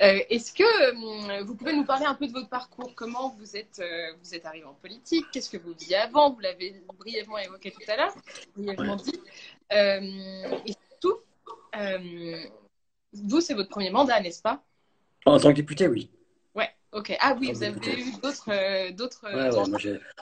Euh, 0.02 0.20
est-ce 0.30 0.52
que 0.54 1.44
vous 1.44 1.56
pouvez 1.56 1.74
nous 1.74 1.86
parler 1.86 2.06
un 2.06 2.16
peu 2.16 2.28
de 2.28 2.34
votre 2.34 2.50
parcours? 2.50 2.94
Comment 2.96 3.36
vous 3.38 3.56
êtes, 3.56 3.82
vous 4.22 4.36
êtes 4.36 4.46
arrivé 4.46 4.66
en 4.66 4.74
politique? 4.74 5.26
Qu'est-ce 5.32 5.50
que 5.50 5.58
vous 5.58 5.74
faisiez 5.74 5.98
avant? 5.98 6.34
Vous 6.34 6.40
l'avez 6.40 6.84
brièvement 6.98 7.38
évoqué 7.38 7.72
tout 7.72 7.82
à 7.88 7.98
l'heure, 7.98 8.16
brièvement 8.56 8.96
dit. 8.98 9.20
Euh, 9.74 10.00
et 10.66 10.74
surtout, 10.90 11.20
euh, 11.76 12.44
vous, 13.14 13.42
c'est 13.42 13.54
votre 13.54 13.70
premier 13.70 13.90
mandat, 13.90 14.20
n'est-ce 14.20 14.42
pas? 14.42 14.64
En 15.26 15.40
tant 15.40 15.50
que 15.50 15.56
député, 15.56 15.88
oui. 15.88 16.12
Ouais, 16.54 16.70
ok. 16.92 17.16
Ah 17.20 17.36
oui, 17.40 17.52
vous 17.52 17.64
avez 17.64 17.76
eu 18.00 18.12
d'autres. 18.22 18.52
Euh, 18.52 18.92
d'autres 18.92 19.26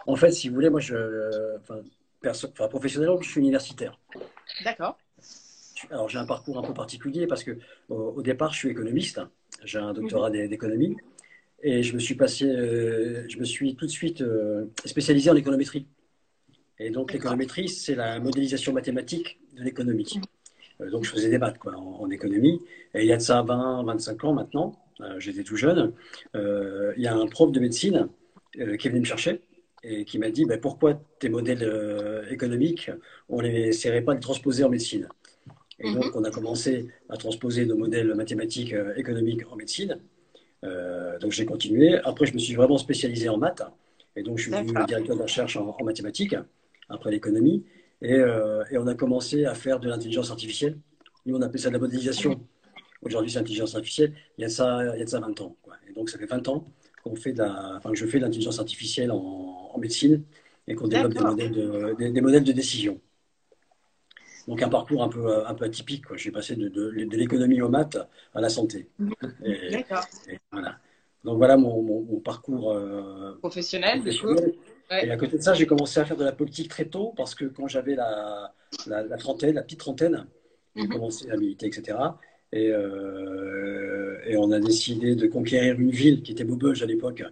en 0.05 0.15
fait, 0.15 0.31
si 0.31 0.49
vous 0.49 0.55
voulez, 0.55 0.69
moi, 0.69 0.79
je, 0.79 1.57
enfin, 1.57 1.81
enfin, 2.25 2.67
professionnellement, 2.67 3.21
je 3.21 3.29
suis 3.29 3.41
universitaire. 3.41 3.99
D'accord. 4.63 4.97
Alors, 5.91 6.09
j'ai 6.09 6.17
un 6.17 6.25
parcours 6.25 6.57
un 6.57 6.63
peu 6.63 6.73
particulier 6.73 7.27
parce 7.27 7.43
que 7.43 7.57
au, 7.89 8.21
départ, 8.21 8.53
je 8.53 8.59
suis 8.59 8.69
économiste. 8.69 9.21
J'ai 9.63 9.79
un 9.79 9.93
doctorat 9.93 10.29
mhm. 10.29 10.47
d'économie 10.47 10.95
et 11.61 11.83
je 11.83 11.93
me 11.93 11.99
suis 11.99 12.15
passé, 12.15 12.45
je 12.45 13.37
me 13.37 13.45
suis 13.45 13.75
tout 13.75 13.85
de 13.85 13.91
suite 13.91 14.23
spécialisé 14.85 15.29
en 15.29 15.35
économétrie. 15.35 15.87
Et 16.79 16.89
donc 16.89 17.13
l'économétrie, 17.13 17.69
c'est 17.69 17.95
la 17.95 18.19
modélisation 18.19 18.73
mathématique 18.73 19.39
de 19.55 19.63
l'économie. 19.63 20.19
Euh, 20.81 20.89
donc 20.89 21.03
je 21.05 21.11
faisais 21.11 21.29
des 21.29 21.37
maths 21.37 21.57
quoi, 21.57 21.75
en, 21.75 22.09
économie. 22.09 22.61
Et 22.93 23.01
il 23.01 23.07
y 23.07 23.13
a 23.13 23.17
de 23.17 23.21
ça 23.21 23.41
20, 23.41 23.83
25 23.83 24.23
ans 24.23 24.33
maintenant, 24.33 24.75
euh, 25.01 25.19
j'étais 25.19 25.43
tout 25.43 25.55
jeune, 25.55 25.93
euh, 26.35 26.93
il 26.97 27.03
y 27.03 27.07
a 27.07 27.15
un 27.15 27.27
prof 27.27 27.51
de 27.51 27.59
médecine 27.59 28.09
qui 28.53 28.59
est 28.61 28.89
venu 28.89 28.99
me 28.99 29.05
chercher 29.05 29.41
et 29.83 30.05
qui 30.05 30.19
m'a 30.19 30.29
dit 30.29 30.45
ben, 30.45 30.59
pourquoi 30.59 30.93
tes 31.17 31.27
modèles 31.27 32.27
économiques, 32.29 32.91
on 33.29 33.41
ne 33.41 33.47
les 33.47 33.69
essaierait 33.69 34.03
pas 34.03 34.13
de 34.13 34.19
transposer 34.19 34.63
en 34.63 34.69
médecine? 34.69 35.07
Et 35.79 35.91
donc 35.91 36.05
mhm. 36.05 36.11
on 36.15 36.23
a 36.23 36.31
commencé 36.31 36.87
à 37.09 37.17
transposer 37.17 37.65
nos 37.65 37.75
modèles 37.75 38.13
mathématiques 38.13 38.75
économiques 38.95 39.41
en 39.51 39.55
médecine. 39.55 39.99
donc 41.21 41.31
j'ai 41.31 41.45
continué. 41.45 41.97
Après, 42.03 42.25
je 42.25 42.33
me 42.33 42.39
suis 42.39 42.55
vraiment 42.55 42.77
spécialisé 42.77 43.29
en 43.29 43.37
maths. 43.37 43.63
Et 44.15 44.23
donc, 44.23 44.37
je 44.37 44.43
suis 44.43 44.51
devenu 44.51 44.73
directeur 44.85 45.17
de 45.17 45.21
recherche 45.23 45.57
en 45.57 45.75
mathématiques 45.83 46.35
après 46.89 47.11
l'économie. 47.11 47.63
Euh, 48.03 48.63
et, 48.71 48.77
on 48.77 48.87
a 48.87 48.95
commencé 48.95 49.45
à 49.45 49.55
faire 49.55 49.79
de 49.79 49.87
l'intelligence 49.87 50.29
artificielle. 50.29 50.77
Nous, 51.25 51.35
on 51.35 51.41
appelle 51.41 51.59
ça 51.59 51.69
de 51.69 51.73
la 51.73 51.79
modélisation. 51.79 52.41
Aujourd'hui, 53.01 53.31
c'est 53.31 53.39
l'intelligence 53.39 53.75
artificielle. 53.75 54.13
Il 54.37 54.41
y 54.41 54.45
a 54.45 54.49
ça, 54.49 54.81
il 54.95 54.99
y 54.99 55.03
a 55.03 55.07
ça 55.07 55.19
20 55.19 55.41
ans. 55.41 55.55
Et 55.89 55.93
donc, 55.93 56.09
ça 56.09 56.17
fait 56.17 56.25
20 56.25 56.47
ans 56.47 56.67
qu'on 57.03 57.15
fait 57.15 57.33
de 57.33 57.43
enfin, 57.43 57.91
que 57.91 57.97
je 57.97 58.05
fais 58.05 58.17
de 58.17 58.23
l'intelligence 58.23 58.59
artificielle 58.59 59.11
en, 59.11 59.77
médecine 59.77 60.23
et 60.67 60.75
qu'on 60.75 60.87
développe 60.87 61.13
des 61.13 61.19
modèles, 61.19 61.51
de, 61.51 62.11
des, 62.11 62.21
modèles 62.21 62.43
de 62.43 62.51
décision. 62.51 63.01
Donc, 64.47 64.61
un 64.61 64.69
parcours 64.69 65.03
un 65.03 65.09
peu, 65.09 65.45
un 65.45 65.53
peu 65.53 65.65
atypique. 65.65 66.03
J'ai 66.15 66.31
passé 66.31 66.55
de, 66.55 66.67
de, 66.69 67.17
l'économie 67.17 67.61
aux 67.61 67.69
maths 67.69 67.97
à 68.33 68.41
la 68.41 68.49
santé. 68.49 68.89
D'accord. 69.71 70.05
Voilà. 70.51 70.77
Donc, 71.23 71.37
voilà 71.37 71.55
mon, 71.55 71.81
mon, 71.81 72.19
parcours 72.19 72.71
euh, 72.71 73.37
professionnel. 73.39 73.99
professionnel. 73.99 74.53
Et 74.91 75.09
à 75.09 75.17
côté 75.17 75.37
de 75.37 75.41
ça, 75.41 75.53
j'ai 75.53 75.65
commencé 75.65 75.99
à 75.99 76.05
faire 76.05 76.17
de 76.17 76.25
la 76.25 76.33
politique 76.33 76.69
très 76.69 76.85
tôt 76.85 77.13
parce 77.15 77.33
que 77.35 77.45
quand 77.45 77.67
j'avais 77.67 77.95
la, 77.95 78.53
la, 78.87 79.17
trentaine, 79.17 79.55
la 79.55 79.63
petite 79.63 79.79
trentaine, 79.79 80.27
j'ai 80.75 80.83
mhm. 80.83 80.89
commencé 80.89 81.31
à 81.31 81.37
militer, 81.37 81.67
etc. 81.67 81.97
Et, 82.51 82.69
euh, 82.71 84.19
et, 84.25 84.37
on 84.37 84.51
a 84.51 84.59
décidé 84.59 85.15
de 85.15 85.27
conquérir 85.27 85.79
une 85.79 85.89
ville 85.89 86.21
qui 86.21 86.33
était 86.33 86.43
Maubeuge 86.43 86.83
à 86.83 86.85
l'époque 86.85 87.23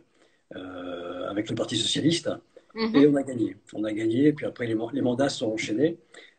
euh, 0.56 1.30
avec 1.30 1.50
le 1.50 1.56
Parti 1.56 1.76
Socialiste. 1.76 2.30
Mhm. 2.74 2.96
Et 2.96 3.08
on 3.08 3.16
a 3.16 3.24
gagné. 3.24 3.58
On 3.74 3.84
a 3.84 3.92
gagné, 3.92 4.34
puis 4.34 4.46
après, 4.46 4.66
les, 4.66 4.78
les 4.94 5.02
mandats 5.02 5.30
sont 5.30 5.52
enchaînés. 5.52 5.98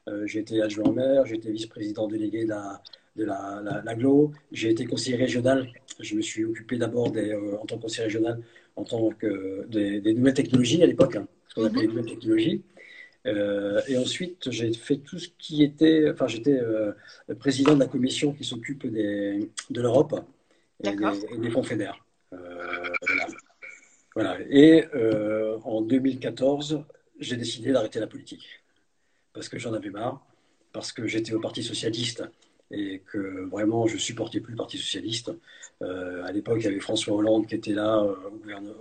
Euh, 0.08 0.26
j'ai 0.26 0.40
été 0.40 0.60
adjoint 0.60 0.92
maire, 0.92 1.26
j'ai 1.26 1.36
été 1.36 1.50
vice-président 1.52 2.08
délégué 2.08 2.44
de 2.44 2.50
la, 2.50 2.82
de 3.16 3.24
l'aglo, 3.24 4.32
j'ai 4.50 4.70
été 4.70 4.84
conseiller 4.84 5.16
régional. 5.16 5.70
Je 6.00 6.14
me 6.14 6.22
suis 6.22 6.44
occupé 6.44 6.76
d'abord 6.76 7.08
en 7.08 7.66
tant 7.66 7.76
que 7.76 7.82
conseiller 7.82 8.04
régional 8.04 8.40
en 8.76 8.84
tant 8.84 9.10
que 9.10 9.66
des, 9.68 10.14
nouvelles 10.14 10.34
technologies 10.34 10.82
à 10.82 10.86
l'époque, 10.86 11.16
hein, 11.16 11.28
ce 11.48 11.54
qu'on 11.54 11.64
appelait 11.64 11.82
les 11.82 11.88
mhm. 11.88 11.94
nouvelles 11.94 12.12
technologies. 12.14 12.62
Euh, 13.26 13.80
et 13.86 13.96
ensuite, 13.96 14.50
j'ai 14.50 14.72
fait 14.72 14.96
tout 14.96 15.18
ce 15.18 15.28
qui 15.38 15.62
était. 15.62 16.10
Enfin, 16.10 16.26
j'étais 16.26 16.58
euh, 16.58 16.92
président 17.38 17.74
de 17.74 17.80
la 17.80 17.86
commission 17.86 18.32
qui 18.32 18.44
s'occupe 18.44 18.86
de 18.86 19.80
l'Europe 19.80 20.14
et, 20.82 20.90
des 21.38 21.50
fonds 21.50 21.62
fédères. 21.62 22.04
Euh, 22.32 22.88
voilà. 24.14 24.38
Et 24.50 24.84
en 25.64 25.82
2014, 25.82 26.84
j'ai 27.20 27.36
décidé 27.36 27.72
d'arrêter 27.72 28.00
la 28.00 28.08
politique 28.08 28.61
parce 29.32 29.48
que 29.48 29.58
j'en 29.58 29.72
avais 29.72 29.90
marre, 29.90 30.24
parce 30.72 30.92
que 30.92 31.06
j'étais 31.06 31.32
au 31.32 31.40
Parti 31.40 31.62
socialiste 31.62 32.24
et 32.72 33.00
que 33.00 33.44
vraiment 33.50 33.86
je 33.86 33.98
supportais 33.98 34.40
plus 34.40 34.52
le 34.52 34.56
Parti 34.56 34.78
socialiste. 34.78 35.30
Euh, 35.82 36.24
à 36.24 36.32
l'époque, 36.32 36.58
il 36.60 36.64
y 36.64 36.68
avait 36.68 36.80
François 36.80 37.14
Hollande 37.14 37.46
qui 37.46 37.54
était 37.54 37.72
là 37.72 38.02
euh, 38.02 38.14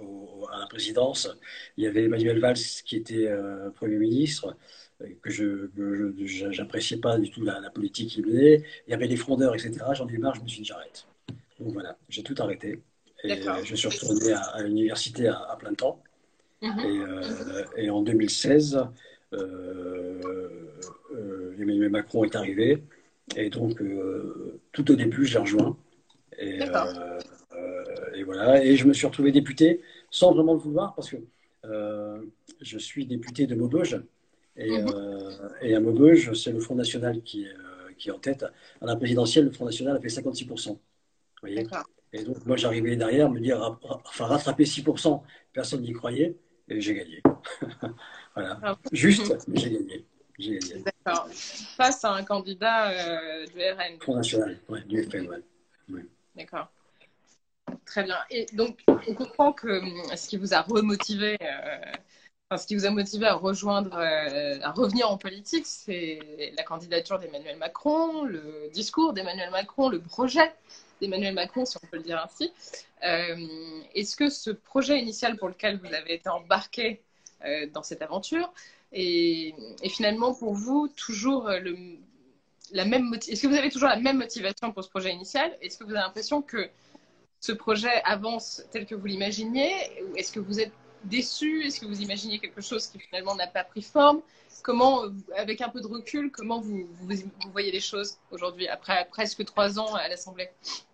au, 0.02 0.48
à 0.52 0.60
la 0.60 0.68
présidence. 0.68 1.30
Il 1.78 1.84
y 1.84 1.88
avait 1.88 2.06
Emmanuel 2.06 2.40
Valls 2.40 2.56
qui 2.86 2.96
était 2.96 3.28
euh, 3.28 3.70
Premier 3.72 3.98
ministre, 3.98 4.56
que 5.22 5.30
je 5.30 6.58
n'appréciais 6.58 6.98
pas 6.98 7.18
du 7.18 7.30
tout 7.30 7.44
la, 7.44 7.70
politique 7.72 8.10
qu'il 8.10 8.26
menait. 8.26 8.64
Il 8.88 8.92
y 8.92 8.94
avait 8.94 9.08
les 9.08 9.18
frondeurs, 9.18 9.56
etc. 9.56 9.84
J'en 9.94 10.08
ai 10.08 10.18
marre, 10.18 10.36
je 10.36 10.42
me 10.42 10.48
suis 10.48 10.62
dit 10.62 10.68
j'arrête. 10.68 11.08
Donc 11.60 11.74
voilà, 11.74 11.98
j'ai 12.08 12.24
tout 12.24 12.36
arrêté. 12.38 12.80
Et 13.24 13.42
je 13.64 13.76
suis 13.76 13.88
retourné 13.88 14.34
à, 14.34 14.62
l'université 14.64 15.28
à, 15.28 15.56
plein 15.60 15.74
temps. 15.74 16.02
Et, 16.62 17.02
et, 17.78 17.90
en 17.90 18.04
2016, 18.04 18.80
Emmanuel 21.60 21.90
Macron 21.90 22.24
est 22.24 22.36
arrivé. 22.36 22.84
Et 23.36 23.50
donc, 23.50 23.82
euh, 23.82 24.60
tout 24.72 24.92
au 24.92 24.96
début, 24.96 25.26
j'ai 25.26 25.40
rejoint. 25.40 25.78
Et, 26.38 26.62
euh, 26.62 27.20
euh, 27.54 27.84
et, 28.14 28.24
voilà. 28.24 28.64
Et 28.64 28.76
je 28.76 28.88
me 28.88 28.94
suis 28.94 29.06
retrouvé 29.06 29.32
député 29.32 29.82
sans 30.10 30.34
vraiment 30.34 30.54
le 30.54 30.60
vouloir 30.60 30.96
parce 30.96 31.10
que 31.10 31.18
je 32.62 32.78
suis 32.78 33.06
député 33.06 33.48
de 33.48 33.56
Maubeuge. 33.56 34.02
Et, 34.58 34.82
mhm. 34.82 34.90
et 35.62 35.76
à 35.76 35.80
Maubeuge, 35.80 36.34
c'est 36.34 36.52
le 36.52 36.60
Front 36.60 36.76
National 36.76 37.22
qui, 37.22 37.48
qui 37.98 38.10
est 38.10 38.12
en 38.12 38.20
tête. 38.20 38.46
À 38.82 38.86
la 38.86 38.96
présidentielle, 38.96 39.46
le 39.46 39.52
Front 39.52 39.66
National 39.66 39.96
a 39.96 40.00
fait 40.00 40.08
56%. 40.08 40.70
Vous 40.70 40.78
voyez? 41.42 41.66
Et 42.14 42.24
donc, 42.24 42.46
moi, 42.46 42.58
j'arrivais 42.58 42.98
derrière, 42.98 43.30
me 43.32 43.40
dire, 43.40 43.80
enfin, 44.04 44.26
rattraper 44.26 44.66
6%, 44.66 45.22
personne 45.54 45.82
n'y 45.82 45.94
croyait, 45.94 46.36
et 46.68 46.82
j'ai 46.82 46.96
gagné. 46.96 47.24
voilà. 48.36 48.60
Ah 48.64 48.76
Juste, 48.92 49.34
j'ai 49.54 49.70
gagné. 49.70 50.06
D'accord. 50.86 51.28
Face 51.32 52.04
à 52.04 52.14
un 52.14 52.24
candidat 52.24 52.92
euh, 52.92 53.46
du 53.48 53.60
RN. 53.60 54.00
Front 54.00 54.16
National, 54.16 54.60
ouais, 54.70 54.82
du 54.82 55.04
FN, 55.04 55.28
ouais. 55.28 56.06
D'accord. 56.36 56.72
Très 57.86 58.04
bien. 58.04 58.18
Et 58.30 58.46
donc, 58.54 58.80
on 58.88 59.14
comprend 59.14 59.54
que 59.54 59.68
euh, 59.68 60.16
ce 60.16 60.28
qui 60.28 60.38
vous 60.38 60.54
a 60.54 60.62
remotivé, 60.62 61.38
euh, 61.42 61.78
enfin, 62.50 62.58
ce 62.58 62.68
qui 62.68 62.76
vous 62.76 62.86
a 62.86 62.92
motivé 62.92 63.26
à 63.28 63.36
rejoindre, 63.36 63.98
à 63.98 64.72
revenir 64.72 65.10
en 65.10 65.18
politique, 65.18 65.66
c'est 65.66 66.20
la 66.58 66.64
candidature 66.64 67.20
d'Emmanuel 67.20 67.58
Macron, 67.58 68.24
le 68.24 68.70
discours 68.74 69.14
d'Emmanuel 69.14 69.52
Macron, 69.52 69.90
le 69.90 70.00
projet 70.00 70.54
d'Emmanuel 71.02 71.34
Macron, 71.34 71.66
si 71.66 71.78
on 71.78 71.88
peut 71.88 71.98
le 71.98 72.04
dire 72.04 72.22
ainsi. 72.24 72.52
Est-ce 73.02 74.16
que 74.16 74.30
ce 74.30 74.52
projet 74.52 75.00
initial 75.00 75.38
pour 75.38 75.50
lequel 75.50 75.80
vous 75.80 75.94
avez 75.94 76.14
été 76.14 76.30
embarqué 76.30 77.02
dans 77.74 77.84
cette 77.84 78.02
aventure, 78.02 78.54
et, 78.94 79.56
finalement, 79.90 80.34
pour 80.34 80.54
vous, 80.54 80.90
toujours 80.90 81.50
le, 81.50 81.76
la 82.72 82.86
même 82.86 83.14
Est-ce 83.14 83.42
que 83.42 83.48
vous 83.48 83.56
avez 83.56 83.70
toujours 83.70 83.90
la 83.90 84.00
même 84.00 84.18
motivation 84.18 84.72
pour 84.72 84.84
ce 84.84 84.90
projet 84.90 85.12
initial? 85.12 85.56
Est-ce 85.62 85.78
que 85.78 85.84
vous 85.84 85.92
avez 85.92 86.02
l'impression 86.02 86.42
que 86.42 86.70
ce 87.40 87.52
projet 87.52 88.02
avance 88.04 88.64
tel 88.72 88.86
que 88.86 88.96
vous 88.96 89.06
l'imaginiez? 89.06 89.72
Est-ce 90.16 90.32
que 90.32 90.40
vous 90.40 90.60
êtes 90.60 90.74
déçu? 91.06 91.64
Est-ce 91.66 91.80
que 91.80 91.86
vous 91.86 92.02
imaginez 92.02 92.40
quelque 92.40 92.62
chose 92.62 92.88
qui 92.88 93.00
finalement 93.00 93.36
n'a 93.36 93.48
pas 93.48 93.64
pris 93.64 93.82
forme? 93.82 94.22
Comment, 94.64 95.06
avec 95.36 95.62
un 95.62 95.70
peu 95.70 95.82
de 95.82 95.88
recul, 95.88 96.32
comment 96.32 96.62
vous, 96.62 96.88
vous, 97.00 97.16
voyez 97.52 97.72
les 97.72 97.80
choses 97.80 98.18
aujourd'hui, 98.30 98.68
après 98.68 99.08
presque 99.10 99.44
trois 99.44 99.80
ans 99.80 99.96
à 99.96 100.08
l'Assemblée? 100.08 100.50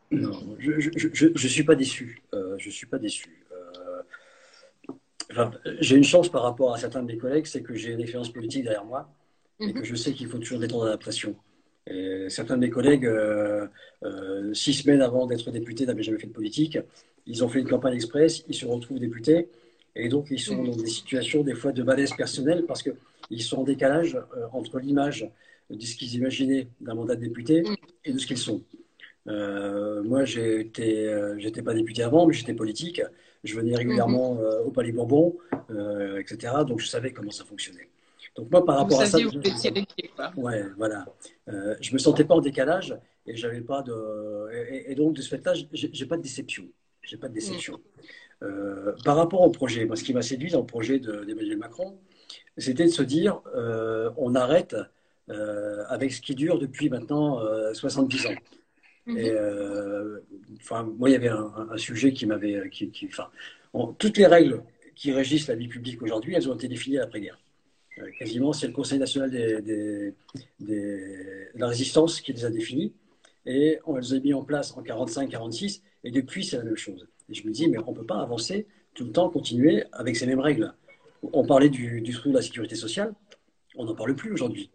Non, 0.10 0.56
je 0.58 1.28
ne 1.28 1.38
suis 1.38 1.64
pas 1.66 1.76
déçu. 1.76 2.22
Euh, 2.34 2.56
je 2.58 2.70
suis 2.70 2.86
pas 2.86 2.98
déçu 2.98 3.44
j'ai 5.80 5.96
une 5.96 6.04
chance 6.04 6.30
par 6.30 6.44
rapport 6.44 6.74
à 6.74 6.78
certains 6.78 7.02
de 7.02 7.08
mes 7.08 7.18
collègues, 7.18 7.46
c'est 7.46 7.62
que 7.62 7.76
j'ai 7.76 7.92
une 7.92 8.00
expérience 8.00 8.32
politique 8.32 8.64
derrière 8.64 8.86
moi 8.86 9.10
et 9.60 9.74
que 9.74 9.80
mhm. 9.80 9.86
je 9.86 9.96
sais 9.96 10.14
qu'il 10.14 10.28
faut 10.28 10.38
toujours 10.38 10.60
détendre 10.60 10.86
la 10.86 10.98
pression. 10.98 11.36
Et 11.90 12.30
certains 12.30 12.56
de 12.56 12.62
mes 12.62 12.70
collègues, 12.70 13.06
euh, 13.06 13.68
euh, 14.04 14.54
six 14.54 14.74
semaines 14.74 15.02
avant 15.02 15.26
d'être 15.26 15.50
députés, 15.52 15.86
n'avaient 15.86 16.04
jamais 16.04 16.20
fait 16.20 16.28
de 16.28 16.34
politique. 16.34 16.78
Ils 17.26 17.44
ont 17.44 17.50
fait 17.50 17.60
une 17.60 17.68
campagne 17.68 17.96
express, 17.96 18.44
ils 18.48 18.56
se 18.56 18.66
retrouvent 18.66 19.00
députés. 19.00 19.50
Et 19.96 20.10
donc, 20.10 20.28
ils 20.30 20.40
sont 20.40 20.58
mhm. 20.58 20.72
dans 20.72 20.76
des 20.76 20.88
situations, 20.88 21.44
des 21.44 21.56
fois, 21.56 21.72
de 21.72 21.84
malaise 21.84 22.14
personnel 22.16 22.66
parce 22.68 22.84
qu'ils 22.84 23.42
sont 23.42 23.58
en 23.58 23.64
décalage 23.64 24.16
euh, 24.16 24.48
entre 24.52 24.80
l'image 24.80 25.30
de 25.70 25.82
ce 25.82 25.96
qu'ils 25.96 26.16
imaginaient 26.16 26.68
d'un 26.80 26.94
mandat 26.94 27.16
de 27.16 27.22
député 27.22 27.62
mhm. 27.62 27.76
et 28.06 28.14
de 28.14 28.18
ce 28.18 28.28
qu'ils 28.28 28.38
sont. 28.38 28.62
moi, 29.26 30.24
j'étais 30.26 31.62
pas 31.64 31.74
député 31.74 32.04
avant, 32.04 32.26
mais 32.28 32.34
j'étais 32.34 32.54
politique. 32.54 33.02
Je 33.48 33.56
venais 33.56 33.76
régulièrement 33.76 34.36
mhm. 34.36 34.42
euh, 34.42 34.64
au 34.64 34.72
Palais 34.72 34.92
Bourbon, 34.92 35.38
euh, 35.72 36.20
etc. 36.20 36.54
Donc 36.68 36.80
je 36.80 36.88
savais 36.88 37.12
comment 37.12 37.32
ça 37.32 37.46
fonctionnait. 37.46 37.90
Donc 38.36 38.52
moi, 38.52 38.64
par 38.64 38.78
rapport 38.78 39.02
à 39.02 39.06
ça, 39.06 39.18
je, 39.18 40.40
ouais, 40.40 40.64
voilà. 40.78 41.06
Euh, 41.48 41.76
je 41.82 41.94
me 41.94 41.98
sentais 41.98 42.24
pas 42.24 42.36
en 42.36 42.42
décalage 42.42 42.96
et 43.26 43.36
j'avais 43.36 43.62
pas 43.62 43.82
de 43.82 44.86
et, 44.88 44.94
donc 44.96 45.16
de 45.16 45.22
ce 45.22 45.30
fait-là, 45.30 45.54
j'ai 45.72 46.06
pas 46.06 46.18
de 46.18 46.22
déception. 46.22 46.66
J'ai 47.02 47.18
pas 47.18 47.30
de 47.30 47.34
déception. 47.34 47.74
Mhm. 47.74 48.50
Euh, 48.50 48.94
par 49.04 49.16
rapport 49.16 49.42
au 49.42 49.50
projet, 49.50 49.86
moi, 49.86 49.96
ce 49.96 50.04
qui 50.04 50.14
m'a 50.14 50.22
séduit 50.22 50.52
dans 50.52 50.60
le 50.60 50.66
projet 50.66 51.00
d'Emmanuel 51.00 51.58
Macron, 51.58 51.98
c'était 52.58 52.86
de 52.86 52.92
se 52.92 53.02
dire, 53.02 53.42
on 54.18 54.36
arrête 54.36 54.76
avec 55.90 56.12
ce 56.12 56.22
qui 56.22 56.36
dure 56.36 56.60
depuis 56.60 56.90
maintenant 56.90 57.42
70 57.74 58.28
ans. 58.28 58.36
Et, 59.08 59.12
mhm. 59.12 59.20
euh, 59.20 60.20
enfin, 60.60 60.84
moi, 60.98 61.10
il 61.10 61.14
y 61.14 61.16
avait 61.16 61.30
un, 61.30 61.78
sujet 61.78 62.14
qui 62.14 62.26
m'avait. 62.26 62.70
Qui, 62.70 62.92
enfin, 63.08 63.30
toutes 63.98 64.18
les 64.18 64.26
règles 64.26 64.64
qui 64.96 65.12
régissent 65.12 65.48
la 65.48 65.56
vie 65.56 65.68
publique 65.68 66.02
aujourd'hui, 66.02 66.34
elles 66.36 66.50
ont 66.50 66.56
été 66.56 66.68
définies 66.68 66.98
après-guerre. 66.98 67.40
Euh, 68.00 68.10
quasiment, 68.20 68.54
c'est 68.54 68.68
le 68.68 68.74
Conseil 68.74 69.00
national 69.00 69.32
des, 69.32 70.14
de 70.60 71.50
la 71.56 71.68
résistance 71.68 72.22
qui 72.22 72.34
les 72.34 72.46
a 72.46 72.50
définies. 72.50 72.94
Et 73.46 73.80
on 73.86 73.96
les 73.96 74.14
a 74.14 74.20
mis 74.20 74.34
en 74.34 74.44
place 74.44 74.76
en 74.76 74.82
45-46. 74.82 75.82
Et 76.04 76.12
depuis, 76.12 76.44
c'est 76.44 76.58
la 76.58 76.64
même 76.64 76.78
chose. 76.78 77.08
Et 77.30 77.34
je 77.34 77.48
me 77.48 77.52
dis, 77.52 77.68
mais 77.68 77.78
on 77.86 77.92
ne 77.92 77.98
peut 77.98 78.06
pas 78.06 78.20
avancer 78.22 78.68
tout 78.94 79.06
le 79.06 79.12
temps, 79.12 79.30
continuer 79.30 79.84
avec 79.94 80.18
ces 80.18 80.26
mêmes 80.26 80.40
règles. 80.40 80.74
On 81.22 81.46
parlait 81.46 81.70
du, 81.70 82.02
du 82.02 82.14
trou 82.14 82.30
de 82.30 82.36
la 82.36 82.42
sécurité 82.42 82.76
sociale. 82.76 83.14
On 83.76 83.86
n'en 83.86 83.96
parle 83.96 84.16
plus 84.16 84.34
aujourd'hui. 84.34 84.70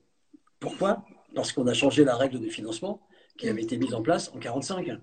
Pourquoi? 0.59 1.05
Parce 1.35 1.53
qu'on 1.53 1.67
a 1.67 1.75
changé 1.75 2.05
la 2.05 2.17
règle 2.17 2.41
de 2.41 2.49
financement 2.49 3.01
qui 3.37 3.49
avait 3.49 3.63
été 3.63 3.77
mise 3.77 3.95
en 3.95 4.03
place 4.03 4.29
en 4.29 4.39
1945. 4.39 4.99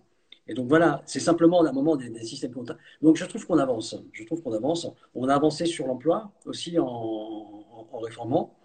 Et 0.49 0.55
donc 0.55 0.67
voilà, 0.67 1.03
c'est 1.05 1.19
simplement 1.19 1.63
un 1.63 1.71
moment 1.71 1.95
des, 1.95 2.11
systèmes 2.23 2.51
comptables. 2.51 2.79
Donc 3.01 3.17
je 3.17 3.25
trouve 3.25 3.45
qu'on 3.45 3.59
avance. 3.59 3.95
Je 4.11 4.23
trouve 4.23 4.41
qu'on 4.41 4.53
avance. 4.53 4.87
On 5.13 5.29
a 5.29 5.35
avancé 5.35 5.65
sur 5.65 5.85
l'emploi 5.85 6.31
aussi 6.45 6.77
en, 6.79 7.65
réformant. 7.93 8.55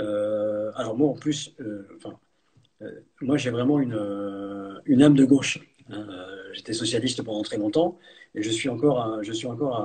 Euh, 0.00 0.70
alors 0.76 0.96
moi 0.96 1.08
en 1.08 1.14
plus, 1.14 1.54
euh, 1.60 1.88
enfin, 1.96 2.18
euh, 2.82 3.00
moi 3.20 3.36
j'ai 3.36 3.50
vraiment 3.50 3.80
une, 3.80 4.80
une 4.86 5.02
âme 5.02 5.14
de 5.14 5.24
gauche. 5.24 5.58
J'étais 6.52 6.72
socialiste 6.72 7.22
pendant 7.22 7.42
très 7.42 7.58
longtemps 7.58 7.98
et 8.36 8.42
je 8.42 8.50
suis 8.50 8.68
encore, 8.68 9.22
je 9.22 9.32
suis 9.32 9.48
encore 9.48 9.76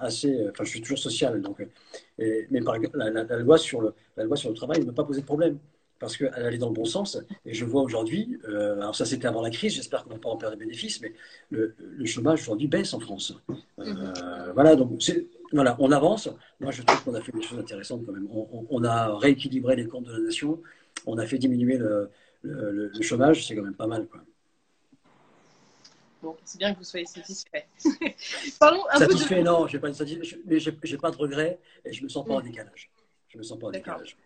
assez, 0.00 0.48
enfin 0.50 0.62
je 0.62 0.70
suis 0.70 0.80
toujours 0.80 0.98
social. 0.98 1.42
Donc, 1.42 1.66
mais 2.18 2.60
par, 2.64 2.76
la, 2.94 3.10
la, 3.10 3.38
loi 3.38 3.58
sur 3.58 3.80
le, 3.80 3.92
la 4.16 4.22
loi 4.22 4.36
sur 4.36 4.50
le 4.50 4.54
travail 4.54 4.80
ne 4.80 4.86
m'a 4.86 4.92
pas 4.92 5.04
posé 5.04 5.20
de 5.20 5.26
problème 5.26 5.58
parce 5.98 6.16
qu'elle 6.16 6.34
allait 6.34 6.58
dans 6.58 6.68
le 6.68 6.74
bon 6.74 6.84
sens. 6.84 7.18
Et 7.44 7.54
je 7.54 7.64
vois 7.64 7.82
aujourd'hui, 7.82 8.38
euh, 8.48 8.80
alors 8.80 8.94
ça 8.94 9.04
c'était 9.04 9.26
avant 9.26 9.42
la 9.42 9.50
crise, 9.50 9.74
j'espère 9.74 10.04
qu'on 10.04 10.10
va 10.10 10.18
pas 10.18 10.28
en 10.28 10.36
perdre 10.36 10.56
des 10.56 10.64
bénéfices, 10.64 11.00
mais 11.00 11.12
le, 11.50 11.74
chômage 12.04 12.42
aujourd'hui 12.42 12.68
baisse 12.68 12.92
en 12.94 13.00
France. 13.00 13.34
Euh, 13.78 13.84
mhm. 13.84 14.12
Voilà, 14.54 14.76
donc 14.76 15.02
voilà, 15.52 15.76
on 15.78 15.90
avance. 15.92 16.28
Moi 16.60 16.70
je 16.70 16.82
trouve 16.82 17.04
qu'on 17.04 17.14
a 17.14 17.20
fait 17.20 17.32
des 17.32 17.42
choses 17.42 17.58
intéressantes 17.58 18.04
quand 18.04 18.12
même. 18.12 18.28
On, 18.30 18.84
a 18.84 19.16
rééquilibré 19.16 19.76
les 19.76 19.86
comptes 19.86 20.04
de 20.04 20.12
la 20.12 20.20
nation, 20.20 20.60
on 21.06 21.18
a 21.18 21.26
fait 21.26 21.38
diminuer 21.38 21.78
le, 21.78 22.10
chômage, 23.00 23.46
c'est 23.46 23.56
quand 23.56 23.62
même 23.62 23.74
pas 23.74 23.86
mal. 23.86 24.06
Quoi. 24.06 24.20
Bon, 26.22 26.36
c'est 26.44 26.58
bien 26.58 26.72
que 26.72 26.78
vous 26.78 26.84
soyez 26.84 27.06
satisfait. 27.06 27.66
Parlons 28.58 28.82
un 28.90 28.98
satisfait, 28.98 29.36
peu 29.36 29.40
de... 29.42 29.46
non, 29.46 29.66
j'ai 29.66 29.78
pas, 29.78 29.88
mais 30.46 30.58
j'ai 30.58 30.98
pas 30.98 31.10
de 31.10 31.16
regrets 31.16 31.58
et 31.84 31.92
je 31.92 32.02
me 32.02 32.08
sens 32.08 32.26
pas 32.26 32.34
en 32.34 32.40
décalage. 32.40 32.90
Je 33.28 33.38
me 33.38 33.42
sens 33.42 33.58
pas 33.58 33.68
en 33.68 33.70
décalage. 33.70 34.16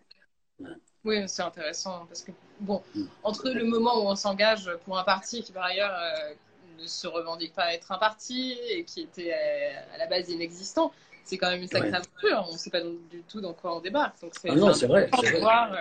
Oui, 1.03 1.23
c'est 1.27 1.41
intéressant 1.41 2.05
parce 2.07 2.21
que, 2.21 2.31
bon, 2.59 2.83
entre 3.23 3.49
le 3.49 3.63
moment 3.63 4.03
où 4.03 4.07
on 4.07 4.15
s'engage 4.15 4.69
pour 4.85 4.99
un 4.99 5.03
parti 5.03 5.41
qui, 5.41 5.51
par 5.51 5.63
ailleurs, 5.63 5.93
euh, 5.93 6.33
ne 6.79 6.85
se 6.85 7.07
revendique 7.07 7.53
pas 7.53 7.73
être 7.73 7.91
un 7.91 7.97
parti 7.97 8.57
et 8.69 8.83
qui 8.83 9.01
était 9.01 9.33
euh, 9.33 9.95
à 9.95 9.97
la 9.97 10.05
base 10.05 10.29
inexistant, 10.29 10.91
c'est 11.23 11.37
quand 11.37 11.49
même 11.49 11.61
une 11.61 11.67
sacrée 11.67 11.89
aventure. 11.93 12.45
On 12.47 12.53
ne 12.53 12.57
sait 12.57 12.69
pas 12.69 12.81
du 12.81 13.23
tout 13.27 13.41
dans 13.41 13.53
quoi 13.53 13.75
on 13.75 13.79
débarque. 13.79 14.21
Donc, 14.21 14.33
c'est 14.39 14.49
ah 14.49 14.73
c'est 14.73 14.85
vrai. 14.85 15.07
De 15.07 15.39
voir, 15.39 15.73
euh, 15.73 15.77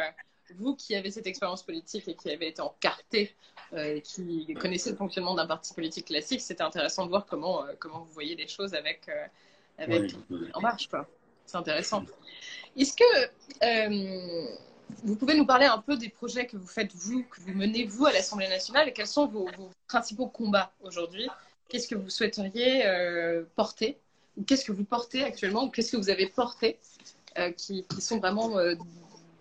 vous 0.59 0.75
qui 0.75 0.95
avez 0.95 1.11
cette 1.11 1.27
expérience 1.27 1.63
politique 1.63 2.09
et 2.09 2.15
qui 2.15 2.31
avez 2.31 2.49
été 2.49 2.63
encarté, 2.63 3.35
qui 4.03 4.53
connaissez 4.59 4.91
le 4.91 4.97
fonctionnement 4.97 5.35
d'un 5.35 5.47
parti 5.47 5.73
politique 5.75 6.07
classique, 6.07 6.41
c'était 6.41 6.63
intéressant 6.63 7.05
de 7.05 7.11
voir 7.11 7.27
comment, 7.27 7.65
comment 7.79 8.01
vous 8.01 8.13
voyez 8.13 8.35
les 8.35 8.49
choses 8.49 8.75
avec, 8.75 9.09
avec 9.79 10.13
En 10.55 10.61
Marche. 10.61 10.89
C'est 11.47 11.57
intéressant. 11.57 12.05
Est-ce 12.77 12.97
que 12.97 14.45
vous 15.05 15.17
pouvez 15.17 15.35
nous 15.35 15.47
parler 15.47 15.67
un 15.67 15.79
peu 15.79 15.97
des 15.97 16.09
projets 16.09 16.47
que 16.47 16.57
vous 16.57 16.67
faites 16.67 16.95
vous, 16.95 17.25
que 17.25 17.41
vous 17.41 17.53
menez 17.53 17.85
vous 17.85 18.07
à 18.07 18.13
l'Assemblée 18.13 18.49
nationale 18.49 18.89
et 18.89 18.93
quels 18.93 19.07
sont 19.07 19.27
vos, 19.27 19.49
principaux 19.89 20.27
combats 20.27 20.73
aujourd'hui? 20.83 21.29
Qu'est-ce 21.69 21.89
que 21.89 21.95
vous 21.95 22.11
souhaiteriez 22.11 22.87
euh, 22.87 23.45
porter? 23.57 23.99
Ou 24.37 24.43
qu'est-ce 24.45 24.65
que 24.65 24.73
vous 24.73 24.85
portez 24.85 25.23
actuellement? 25.23 25.65
Ou 25.65 25.71
qu'est-ce 25.71 25.93
que 25.93 25.97
vous 25.97 26.11
avez 26.11 26.27
porté 26.27 26.79
qui, 27.57 27.85
qui, 27.85 28.01
sont 28.01 28.19
vraiment 28.19 28.57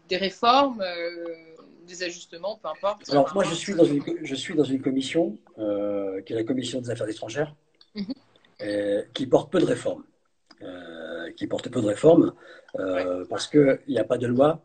des 0.07 0.17
réformes, 0.17 0.83
des 1.87 2.03
ajustements, 2.03 2.59
peu 2.61 2.69
importe. 2.69 3.09
Alors 3.09 3.33
moi, 3.33 3.43
je 3.43 3.53
suis 3.55 3.73
dans 3.73 3.83
une, 3.83 4.03
je 4.21 4.35
suis 4.35 4.55
dans 4.55 4.63
une 4.63 4.81
commission 4.81 5.37
qui 5.57 6.33
est 6.33 6.35
la 6.35 6.43
commission 6.43 6.81
des 6.81 6.89
affaires 6.91 7.09
étrangères, 7.09 7.55
mhm. 7.95 9.03
qui 9.13 9.25
porte 9.27 9.51
peu 9.51 9.59
de 9.59 9.65
réformes. 9.65 10.03
qui 11.35 11.47
porte 11.47 11.69
peu 11.69 11.81
de 11.81 11.87
réformes 11.87 12.33
parce 13.29 13.47
qu'il 13.47 13.79
n'y 13.87 13.99
a 13.99 14.03
pas 14.03 14.17
de 14.17 14.27
loi, 14.27 14.61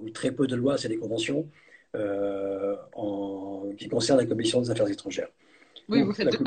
ou 0.00 0.10
très 0.10 0.32
peu 0.32 0.46
de 0.46 0.56
lois, 0.56 0.78
c'est 0.78 0.88
des 0.88 0.98
conventions. 0.98 1.48
En, 1.94 3.70
qui 3.76 3.88
concernent 3.88 4.18
la 4.18 4.26
commission 4.26 4.60
des 4.60 4.70
affaires 4.70 4.88
étrangères. 4.88 5.28
Oui, 5.88 6.02
vous 6.02 6.12
faites 6.12 6.30
des 6.30 6.38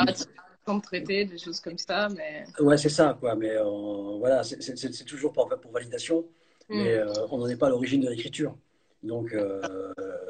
de 0.68 0.82
traité, 0.82 1.26
des 1.26 1.38
choses 1.38 1.60
comme 1.60 1.78
ça. 1.78 2.10
Mais... 2.10 2.46
Ouais, 2.60 2.78
c'est 2.78 2.90
ça, 2.90 3.18
quoi. 3.20 3.36
Mais 3.36 3.52
euh, 3.58 4.18
voilà, 4.20 4.44
c'est 4.44 5.06
toujours 5.06 5.34
pour, 5.34 5.50
pour 5.50 5.72
validation, 5.72 6.26
mm. 6.70 6.84
mais 6.84 6.94
euh, 6.94 7.14
on 7.32 7.38
n'en 7.38 7.48
est 7.48 7.56
pas 7.56 7.68
à 7.68 7.70
l'origine 7.70 8.02
de 8.02 8.10
l'écriture. 8.10 8.56
Donc, 9.04 9.34
euh, 9.34 9.60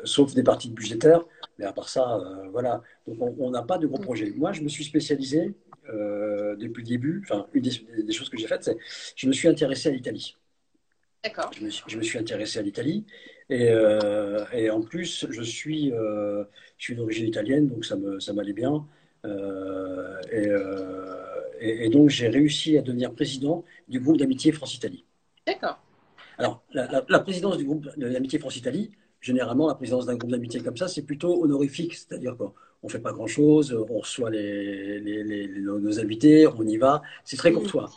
sauf 0.05 0.33
des 0.33 0.43
parties 0.43 0.69
budgétaires, 0.69 1.25
mais 1.59 1.65
à 1.65 1.73
part 1.73 1.89
ça, 1.89 2.21
voilà. 2.51 2.81
Donc, 3.05 3.35
on 3.37 3.49
n'a 3.49 3.63
pas 3.63 3.77
de 3.77 3.85
gros 3.85 3.99
projets. 3.99 4.31
Moi, 4.35 4.53
je 4.53 4.61
me 4.61 4.69
suis 4.69 4.85
spécialisé 4.85 5.53
depuis 5.89 6.83
le 6.83 6.87
début. 6.87 7.21
Enfin, 7.25 7.47
une 7.53 7.63
des, 7.63 8.13
choses 8.13 8.29
que 8.29 8.37
j'ai 8.37 8.47
faites, 8.47 8.63
c'est 8.63 8.77
je 9.17 9.27
me 9.27 9.33
suis 9.33 9.49
intéressé 9.49 9.89
à 9.89 9.91
l'Italie. 9.91 10.37
D'accord. 11.23 11.51
Je, 11.53 11.67
je, 11.87 11.97
me 11.97 12.03
suis 12.03 12.17
intéressé 12.17 12.59
à 12.59 12.61
l'Italie. 12.61 13.05
Et, 13.49 13.69
et, 14.53 14.69
en 14.69 14.81
plus, 14.81 15.27
je 15.29 15.41
suis, 15.41 15.89
je 15.91 16.45
suis 16.77 16.95
d'origine 16.95 17.27
italienne, 17.27 17.67
donc 17.67 17.85
ça 17.85 17.95
m'allait 17.97 18.19
ça 18.19 18.53
bien. 18.53 18.87
Euh, 19.25 20.19
euh, 20.33 21.41
et, 21.59 21.85
et, 21.85 21.89
donc, 21.89 22.09
j'ai 22.09 22.27
réussi 22.27 22.77
à 22.77 22.81
devenir 22.81 23.13
président 23.13 23.63
du 23.87 23.99
groupe 23.99 24.17
d'amitié 24.17 24.51
France-Italie. 24.51 25.05
D'accord. 25.45 25.79
Alors, 26.37 26.63
la, 26.73 27.19
présidence 27.19 27.57
du 27.57 27.65
groupe 27.65 27.87
d'amitié 27.97 28.39
France-Italie, 28.39 28.91
généralement, 29.19 29.67
la 29.67 29.75
présidence 29.75 30.05
d'un 30.07 30.15
groupe 30.15 30.31
d'amitié 30.31 30.61
comme 30.61 30.77
ça, 30.77 30.87
c'est 30.87 31.03
plutôt 31.03 31.43
honorifique, 31.43 31.93
c'est-à-dire 31.93 32.35
qu'on 32.35 32.53
ne 32.83 32.89
fait 32.89 32.99
pas 32.99 33.11
grand-chose, 33.11 33.73
on 33.73 33.99
reçoit 33.99 34.31
les, 34.31 34.99
les, 34.99 35.47
nos 35.59 35.99
invités, 35.99 36.47
on 36.47 36.65
y 36.65 36.77
va, 36.77 37.03
c'est 37.23 37.37
très 37.37 37.51
courtois. 37.51 37.91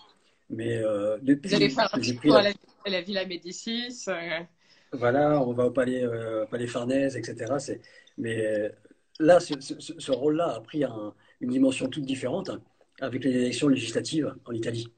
Mais 0.51 0.77
euh, 0.77 1.17
depuis 1.23 1.49
Vous 1.49 1.55
allez 1.55 1.71
faire 1.71 1.89
un 1.91 1.99
petit 1.99 2.19
la... 2.25 2.37
à 2.37 2.43
la, 2.43 2.51
Villa 2.85 3.27
Médicis. 3.27 4.07
Voilà, 4.93 5.41
on 5.41 5.53
va 5.53 5.67
au 5.67 5.71
Palais, 5.71 6.05
Palais 6.51 6.67
Farnèse, 6.67 7.17
etc. 7.17 7.53
Mais 8.19 8.71
là, 9.19 9.41
ce, 9.41 10.13
rôle-là 10.13 10.55
a 10.57 10.61
pris 10.61 10.85
une 11.41 11.51
dimension 11.51 11.89
toute 11.89 12.05
différente 12.05 12.51
avec 13.01 13.25
les 13.25 13.33
élections 13.33 13.69
législatives 13.69 14.35
en 14.45 14.53
Italie. 14.53 14.89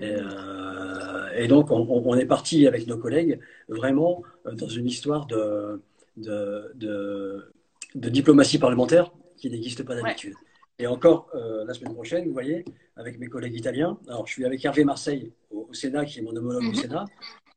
Et, 0.00 0.14
euh, 0.14 1.46
donc, 1.48 1.70
on, 1.70 2.16
est 2.16 2.26
parti 2.26 2.66
avec 2.66 2.86
nos 2.86 2.98
collègues 2.98 3.40
vraiment 3.68 4.22
euh, 4.46 4.52
dans 4.52 4.68
une 4.68 4.86
histoire 4.86 5.26
de, 5.26 5.80
de, 6.16 7.52
diplomatie 7.94 8.58
parlementaire 8.58 9.12
qui 9.36 9.50
n'existe 9.50 9.82
pas 9.84 9.94
d'habitude. 9.94 10.34
Et 10.78 10.86
encore, 10.86 11.30
euh, 11.34 11.64
la 11.64 11.72
semaine 11.72 11.94
prochaine, 11.94 12.26
vous 12.26 12.32
voyez, 12.32 12.64
avec 12.96 13.18
mes 13.18 13.28
collègues 13.28 13.56
italiens, 13.56 13.98
alors 14.08 14.26
je 14.26 14.32
suis 14.32 14.44
avec 14.44 14.64
Hervé 14.64 14.84
Marseille 14.84 15.32
au, 15.50 15.72
Sénat, 15.72 16.04
qui 16.04 16.18
est 16.18 16.22
mon 16.22 16.36
homologue 16.36 16.64
au 16.64 16.68
mhm. 16.68 16.74
Sénat, 16.74 17.04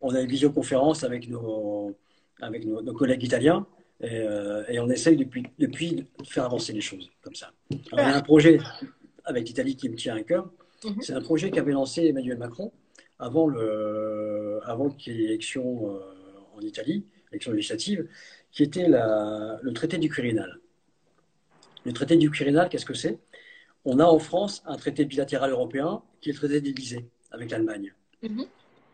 on 0.02 0.16
a 0.16 0.22
une 0.22 0.28
visioconférence 0.28 1.04
avec 1.04 1.28
nos, 1.30 1.96
avec 2.42 2.66
nos 2.66 2.94
collègues 2.94 3.24
italiens, 3.24 3.66
euh, 4.04 4.64
et, 4.70 4.80
on 4.80 4.90
essaye 4.90 5.18
depuis, 5.18 5.44
depuis 5.58 5.96
de 5.96 6.06
faire 6.26 6.46
avancer 6.46 6.72
les 6.72 6.82
choses 6.82 7.10
comme 7.22 7.36
ça. 7.36 7.52
il 7.70 7.82
y 7.94 8.00
a 8.00 8.16
un 8.16 8.22
projet 8.22 8.60
avec 9.26 9.48
l'Italie 9.48 9.76
qui 9.76 9.90
me 9.90 9.96
tient 9.96 10.16
à 10.16 10.24
cœur. 10.24 10.50
Mhm. 10.86 11.02
C'est 11.02 11.14
un 11.14 11.22
projet 11.22 11.52
qu'avait 11.52 11.74
lancé 11.74 12.06
Emmanuel 12.06 12.38
Macron 12.38 12.72
avant, 13.20 13.48
le, 13.48 14.60
avant 14.64 14.90
qu'il 14.90 15.14
y 15.14 15.18
ait 15.18 15.28
l'élection 15.28 15.94
euh, 15.94 16.00
en 16.56 16.62
Italie, 16.62 17.06
l'élection 17.32 17.52
législative, 17.52 18.08
qui 18.52 18.64
était 18.64 18.88
la, 18.88 19.60
le 19.62 19.74
traité 19.74 19.98
du 19.98 20.10
Quirinal. 20.10 20.60
Le 21.86 21.94
traité 21.94 22.18
du 22.18 22.30
Quirinal, 22.32 22.70
qu'est-ce 22.70 22.86
que 22.86 22.94
c'est? 22.94 23.20
On 23.86 24.00
a 24.00 24.06
en 24.06 24.20
France 24.20 24.62
un 24.66 24.76
traité 24.76 25.06
bilatéral 25.06 25.52
européen 25.52 26.02
qui 26.22 26.30
est 26.30 26.34
le 26.34 26.38
traité 26.38 26.62
d'Élysée 26.62 27.06
avec 27.32 27.52
l'Allemagne, 27.52 27.94
mhm. 28.24 28.46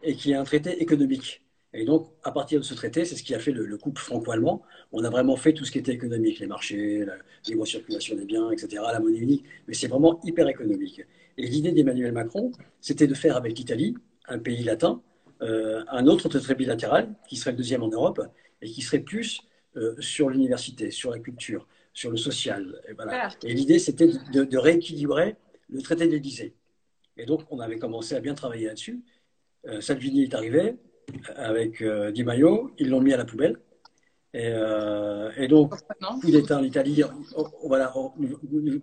et 0.04 0.16
qui 0.16 0.32
est 0.32 0.36
un 0.36 0.44
traité 0.44 0.82
économique 0.82 1.46
et 1.78 1.84
donc, 1.84 2.08
à 2.24 2.32
partir 2.32 2.60
de 2.60 2.64
ce 2.64 2.74
traité, 2.74 3.04
c'est 3.04 3.18
ce 3.18 3.24
qui 3.24 3.36
a 3.36 3.40
fait 3.40 3.52
le, 3.52 3.78
couple 3.78 4.02
franco-allemand. 4.02 4.62
On 4.94 5.04
a 5.04 5.10
vraiment 5.10 5.36
fait 5.36 5.52
tout 5.52 5.66
ce 5.66 5.72
qui 5.72 5.78
était 5.78 5.92
économique, 5.92 6.40
les 6.40 6.48
marchés, 6.48 7.04
la 7.04 7.16
libre 7.46 7.66
circulation 7.66 8.16
des 8.16 8.24
biens, 8.24 8.50
etc., 8.50 8.82
la 8.94 9.02
monnaie 9.02 9.18
unique, 9.18 9.44
mais 9.68 9.74
c'est 9.74 9.88
vraiment 9.88 10.22
hyper 10.24 10.48
économique. 10.48 11.02
Et 11.38 11.46
l'idée 11.46 11.74
d'Emmanuel 11.74 12.14
Macron, 12.14 12.54
c'était 12.80 13.08
de 13.08 13.14
faire 13.14 13.36
avec 13.36 13.58
l'Italie, 13.58 13.94
un 14.30 14.40
pays 14.40 14.64
latin, 14.64 15.02
euh, 15.42 15.84
un 15.90 16.08
autre 16.08 16.30
traité 16.30 16.56
bilatéral, 16.56 17.14
qui 17.28 17.36
serait 17.36 17.52
le 17.52 17.58
deuxième 17.58 17.84
en 17.84 17.90
Europe, 17.90 18.22
et 18.62 18.70
qui 18.70 18.82
serait 18.82 19.00
plus 19.00 19.42
euh, 19.76 19.96
sur 20.00 20.30
l'université, 20.30 20.92
sur 20.92 21.12
la 21.12 21.20
culture, 21.20 21.68
sur 21.96 22.12
le 22.12 22.18
social. 22.18 22.80
Et, 22.88 22.94
voilà. 22.94 23.30
et 23.44 23.54
l'idée, 23.56 23.80
c'était 23.80 24.08
de, 24.08 24.58
rééquilibrer 24.58 25.36
le 25.70 25.82
traité 25.82 26.08
d'Élysée. 26.08 26.54
Et 27.18 27.26
donc, 27.26 27.42
on 27.50 27.60
avait 27.60 27.80
commencé 27.80 28.14
à 28.16 28.20
bien 28.20 28.36
travailler 28.36 28.68
là-dessus. 28.68 29.04
Euh, 29.66 29.82
Salvini 29.82 30.24
est 30.24 30.36
arrivé, 30.36 30.76
avec 31.36 31.82
euh, 31.82 32.12
Di 32.12 32.24
Maio, 32.24 32.72
ils 32.78 32.90
l'ont 32.90 33.02
mis 33.02 33.14
à 33.14 33.18
la 33.18 33.26
poubelle. 33.26 33.58
Et, 34.34 34.50
euh, 34.50 35.48
donc, 35.48 35.74
coup 36.22 36.30
d'État 36.30 36.60
en 36.60 36.64
Italie, 36.64 37.02
voilà, 37.64 37.92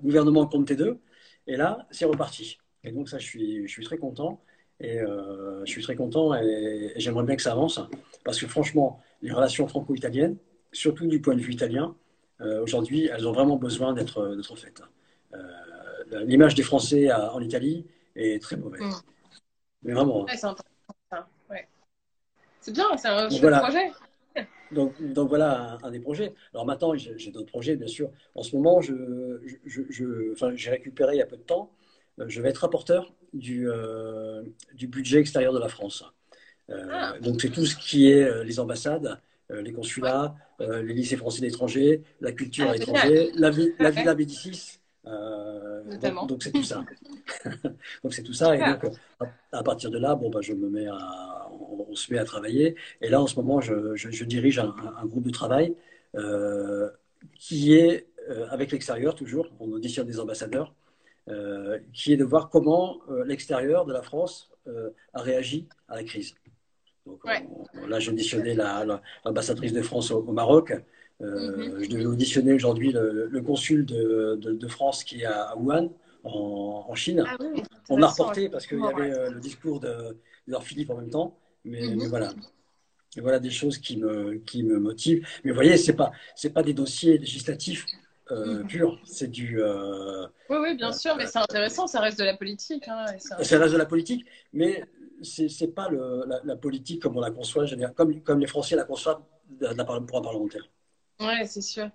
gouvernement 0.03 0.47
Conte 0.47 0.73
2, 0.73 0.99
et 1.47 1.57
là, 1.57 1.87
c'est 1.91 2.07
reparti. 2.07 2.59
Et 2.83 2.91
donc, 2.91 3.09
ça, 3.09 3.19
je 3.19 3.27
suis, 3.27 3.69
je 3.69 3.73
suis 3.73 3.85
très 3.85 3.99
content. 3.99 4.43
Et 4.83 4.99
euh, 4.99 5.65
je 5.65 5.71
suis 5.71 5.83
très 5.83 5.95
content 5.95 6.35
et, 6.35 6.93
j'aimerais 6.97 7.25
bien 7.25 7.37
que 7.37 7.43
ça 7.43 7.53
avance. 7.53 7.81
Parce 8.25 8.41
que 8.41 8.47
franchement, 8.49 9.01
les 9.23 9.33
relations 9.33 9.69
franco-italiennes, 9.69 10.37
surtout 10.73 11.07
du 11.07 11.21
point 11.21 11.37
de 11.37 11.41
vue 11.41 11.53
italien, 11.53 11.95
aujourd'hui, 12.63 13.07
elles 13.07 13.27
ont 13.27 13.33
vraiment 13.33 13.57
besoin 13.57 13.93
d'être 13.93 14.39
faites. 14.57 14.83
L'image 16.11 16.55
des 16.55 16.63
Français 16.63 17.13
en 17.13 17.41
Italie 17.41 17.87
est 18.17 18.43
très 18.43 18.57
mauvaise. 18.57 18.83
Mm. 18.83 18.93
Mais 19.85 19.93
vraiment. 19.95 20.27
C'est 22.61 22.73
bien, 22.73 22.97
c'est 22.97 23.09
un 23.09 23.29
chouette 23.29 23.61
projet. 23.61 23.91
Donc, 24.71 25.03
donc, 25.13 25.29
voilà 25.29 25.79
un, 25.83 25.91
des 25.91 26.01
projets. 26.01 26.33
Alors 26.55 26.65
maintenant, 26.65 26.95
j'ai 26.95 27.31
d'autres 27.31 27.51
projets, 27.51 27.77
bien 27.77 27.89
sûr. 27.89 28.11
En 28.35 28.43
ce 28.43 28.57
moment, 28.57 28.81
je, 28.81 28.95
je, 29.67 30.33
enfin, 30.33 30.53
j'ai 30.55 30.71
récupéré 30.71 31.17
il 31.17 31.19
y 31.19 31.23
a 31.23 31.27
peu 31.27 31.37
de 31.37 31.43
temps. 31.43 31.71
Euh, 32.19 32.25
je 32.29 32.41
vais 32.41 32.49
être 32.49 32.59
rapporteur 32.59 33.13
du, 33.35 33.69
euh, 33.69 34.43
du 34.75 34.87
budget 34.87 35.19
extérieur 35.19 35.53
de 35.53 35.59
la 35.59 35.69
France. 35.69 36.05
Euh, 36.71 36.87
ah. 36.91 37.15
Donc 37.21 37.41
c'est 37.43 37.51
tout 37.51 37.67
ce 37.67 37.77
qui 37.77 38.09
est 38.09 38.45
les 38.45 38.61
ambassades, 38.61 39.21
les 39.51 39.73
consulats, 39.73 40.35
les 40.63 40.95
lycées 40.95 41.17
français 41.17 41.41
d'étrangers, 41.41 42.03
la 42.21 42.33
culture 42.33 42.67
ah, 42.69 42.71
à 42.71 42.75
l'étranger, 42.75 43.31
la, 43.35 43.51
la 43.79 43.91
Villa 43.91 44.15
Médicis. 44.15 44.79
donc 45.05 46.43
c'est 46.43 46.53
tout 46.53 46.63
ça. 46.63 46.85
donc 48.05 48.15
c'est 48.15 48.23
tout 48.23 48.33
ça. 48.33 48.57
Et 48.57 48.59
donc 48.59 48.93
à, 49.53 49.63
partir 49.63 49.91
de 49.91 49.99
là, 49.99 50.15
bon, 50.15 50.31
bah, 50.31 50.41
je 50.41 50.53
me 50.53 50.69
mets 50.69 50.87
à, 50.87 50.99
on, 51.93 51.95
se 51.95 52.13
met 52.13 52.19
à 52.19 52.25
travailler. 52.25 52.77
Et 53.01 53.09
là, 53.09 53.21
en 53.21 53.27
ce 53.27 53.37
moment, 53.37 53.61
je, 53.61 54.25
dirige 54.25 54.59
un, 54.59 54.75
groupe 55.05 55.25
de 55.25 55.31
travail 55.31 55.75
euh, 56.17 56.91
qui 57.35 57.75
est 57.75 58.07
euh, 58.31 58.47
avec 58.51 58.73
l'extérieur, 58.73 59.15
toujours, 59.15 59.49
on 59.61 59.71
auditionne 59.73 60.07
des 60.07 60.21
ambassadeurs, 60.21 60.75
euh, 61.29 61.79
qui 61.93 62.13
est 62.13 62.17
de 62.17 62.25
voir 62.25 62.51
comment 62.51 63.01
l'extérieur 63.25 63.85
de 63.85 63.93
la 63.93 64.03
France 64.03 64.51
a 65.13 65.21
réagi 65.21 65.67
à 65.89 65.97
la 65.97 66.05
crise. 66.05 66.35
Donc, 67.07 67.21
là, 67.89 67.99
j'ai 67.99 68.11
auditionné 68.11 68.55
l'ambassadrice 68.55 69.73
de 69.73 69.83
France 69.83 70.11
au, 70.11 70.23
Maroc. 70.33 70.73
Mm-hmm. 71.21 71.85
Je 71.85 71.89
devais 71.89 72.07
auditionner 72.07 72.53
aujourd'hui 72.53 72.93
le, 72.93 73.41
consul 73.41 73.85
de, 73.85 74.69
France 74.69 75.05
qui 75.05 75.23
est 75.23 75.27
à, 75.27 75.57
Wuhan, 75.57 75.91
en, 76.25 76.95
Chine. 76.95 77.25
Ah 77.27 77.37
on 77.89 78.01
a 78.03 78.07
reporté 78.07 78.49
parce 78.49 78.67
qu'il 78.67 78.79
y 78.79 78.87
avait 78.87 79.31
le 79.31 79.41
discours 79.41 79.81
de, 79.81 80.17
de 80.47 80.57
Philippe 80.61 80.91
en 80.91 80.97
même 80.97 81.11
temps. 81.11 81.39
Mais, 81.65 81.83
mhm. 81.83 82.09
voilà. 82.09 82.33
voilà 83.17 83.39
des 83.39 83.51
choses 83.51 83.79
qui 83.79 83.97
me, 83.97 84.35
qui 84.39 84.63
me 84.63 84.79
motivent. 84.79 85.27
Mais 85.45 85.51
vous 85.51 85.57
voyez, 85.57 85.77
ce 85.77 85.91
n'est 85.91 85.97
pas, 85.97 86.13
pas 86.55 86.63
des 86.63 86.75
dossiers 86.75 87.19
législatifs 87.19 87.87
euh, 88.31 88.59
mhm. 88.59 88.67
purs. 88.67 89.01
C'est 89.05 89.31
du. 89.31 89.61
Euh, 89.61 90.27
oui, 90.49 90.59
oui, 90.61 90.77
bien 90.77 90.93
sûr, 90.93 91.17
mais 91.17 91.27
c'est 91.27 91.39
intéressant, 91.39 91.87
ça 91.87 92.01
reste 92.01 92.19
de 92.19 92.25
la 92.25 92.37
politique. 92.37 92.87
Hein, 92.89 93.07
ça 93.19 93.37
reste 93.37 93.73
de 93.73 93.79
la 93.79 93.87
politique, 93.87 94.25
mais 94.53 94.85
ce 95.23 95.43
n'est 95.43 95.71
pas 95.71 95.89
le, 95.89 96.25
la, 96.45 96.57
politique 96.57 97.03
comme 97.03 97.17
on 97.17 97.21
la 97.21 97.31
conçoit, 97.31 97.65
comme, 97.95 98.23
comme 98.23 98.41
les 98.41 98.47
Français 98.47 98.77
la 98.77 98.85
conçoivent 98.85 99.23
pour 99.59 99.95
un 99.95 100.23
parlementaire. 100.23 100.69
Oui, 101.21 101.47
c'est 101.47 101.63
sûr. 101.63 101.89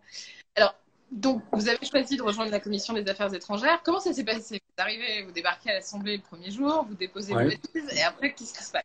Alors, 0.56 0.76
donc, 1.12 1.44
vous 1.54 1.70
avez 1.70 1.86
choisi 1.86 2.18
de 2.18 2.22
rejoindre 2.22 2.52
la 2.52 2.60
commission 2.60 2.94
des 2.94 3.08
affaires 3.10 3.34
étrangères. 3.34 3.82
Comment 3.84 4.00
ça 4.00 4.14
s'est 4.14 4.26
passé? 4.26 4.62
Vous 4.78 4.84
arrivez, 4.84 5.24
vous 5.24 5.32
débarquez 5.32 5.70
à 5.72 5.74
l'Assemblée 5.74 6.18
le 6.18 6.24
premier 6.24 6.52
jour, 6.52 6.86
vous 6.88 6.96
déposez 6.96 7.34
vos 7.34 7.40
valises, 7.40 7.60
et 7.96 8.04
après, 8.04 8.34
qu'est-ce 8.34 8.54
qui 8.54 8.64
se 8.64 8.72
passe? 8.72 8.84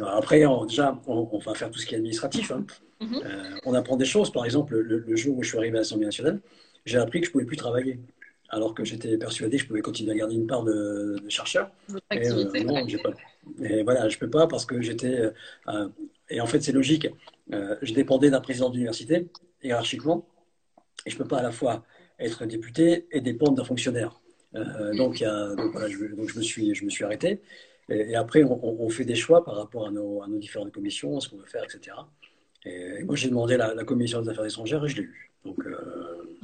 Après, 0.00 0.42
déjà, 0.66 1.00
on, 1.06 1.38
va 1.38 1.54
faire 1.54 1.70
tout 1.70 1.78
ce 1.78 1.86
qui 1.86 1.94
est 1.94 1.98
administratif. 1.98 2.50
Hein. 2.50 2.66
Mhm. 3.00 3.22
Euh, 3.24 3.56
on 3.64 3.74
apprend 3.74 3.96
des 3.96 4.04
choses. 4.04 4.32
Par 4.32 4.44
exemple, 4.44 4.76
le, 4.76 5.16
jour 5.16 5.38
où 5.38 5.42
je 5.42 5.48
suis 5.48 5.58
arrivé 5.58 5.76
à 5.76 5.80
l'Assemblée 5.80 6.06
nationale, 6.06 6.40
j'ai 6.84 6.98
appris 6.98 7.20
que 7.20 7.26
je 7.26 7.30
ne 7.30 7.32
pouvais 7.32 7.44
plus 7.44 7.56
travailler. 7.56 8.00
alors 8.50 8.74
que 8.74 8.84
j'étais 8.84 9.16
persuadé 9.18 9.56
que 9.56 9.62
je 9.62 9.68
pouvais 9.68 9.80
continuer 9.82 10.12
à 10.12 10.14
garder 10.14 10.34
une 10.34 10.46
part 10.46 10.64
de, 10.64 11.16
chercheur. 11.28 11.70
Et, 12.12 12.28
euh, 12.30 12.44
non, 12.64 12.86
pas. 13.02 13.64
Et 13.64 13.82
voilà, 13.82 14.08
je 14.08 14.18
peux 14.18 14.30
pas 14.30 14.46
parce 14.46 14.66
que 14.66 14.80
j'étais. 14.80 15.30
Euh, 15.68 15.88
et 16.28 16.40
en 16.40 16.46
fait, 16.46 16.60
c'est 16.60 16.72
logique. 16.72 17.08
Euh, 17.52 17.76
je 17.82 17.94
dépendais 17.94 18.30
d'un 18.30 18.40
président 18.40 18.70
d'université, 18.70 19.28
hiérarchiquement, 19.62 20.26
et 21.06 21.10
je 21.10 21.16
peux 21.16 21.26
pas 21.26 21.38
à 21.38 21.42
la 21.42 21.52
fois 21.52 21.84
être 22.18 22.46
député 22.46 23.06
et 23.12 23.20
dépendre 23.20 23.54
d'un 23.54 23.64
fonctionnaire. 23.64 24.20
donc, 24.52 25.22
voilà, 25.22 25.88
je, 25.88 26.14
donc, 26.14 26.28
je, 26.28 26.38
me 26.38 26.42
suis, 26.42 26.74
je 26.74 26.84
me 26.84 26.90
suis 26.90 27.04
arrêté. 27.04 27.40
Et, 27.88 28.16
après, 28.16 28.42
on, 28.44 28.88
fait 28.88 29.04
des 29.04 29.14
choix 29.14 29.44
par 29.44 29.56
rapport 29.56 29.86
à 29.86 29.90
nos, 29.90 30.22
à 30.22 30.26
nos 30.26 30.38
différentes 30.38 30.72
commissions, 30.72 31.20
ce 31.20 31.28
qu'on 31.28 31.36
veut 31.36 31.46
faire, 31.46 31.64
etc. 31.64 31.96
Et, 32.64 33.04
moi, 33.04 33.14
j'ai 33.16 33.28
demandé 33.28 33.56
la, 33.56 33.74
la, 33.74 33.84
commission 33.84 34.22
des 34.22 34.30
affaires 34.30 34.46
étrangères 34.46 34.84
et 34.84 34.88
je 34.88 34.96
l'ai 34.96 35.02
eu. 35.02 35.30
Donc, 35.44 35.58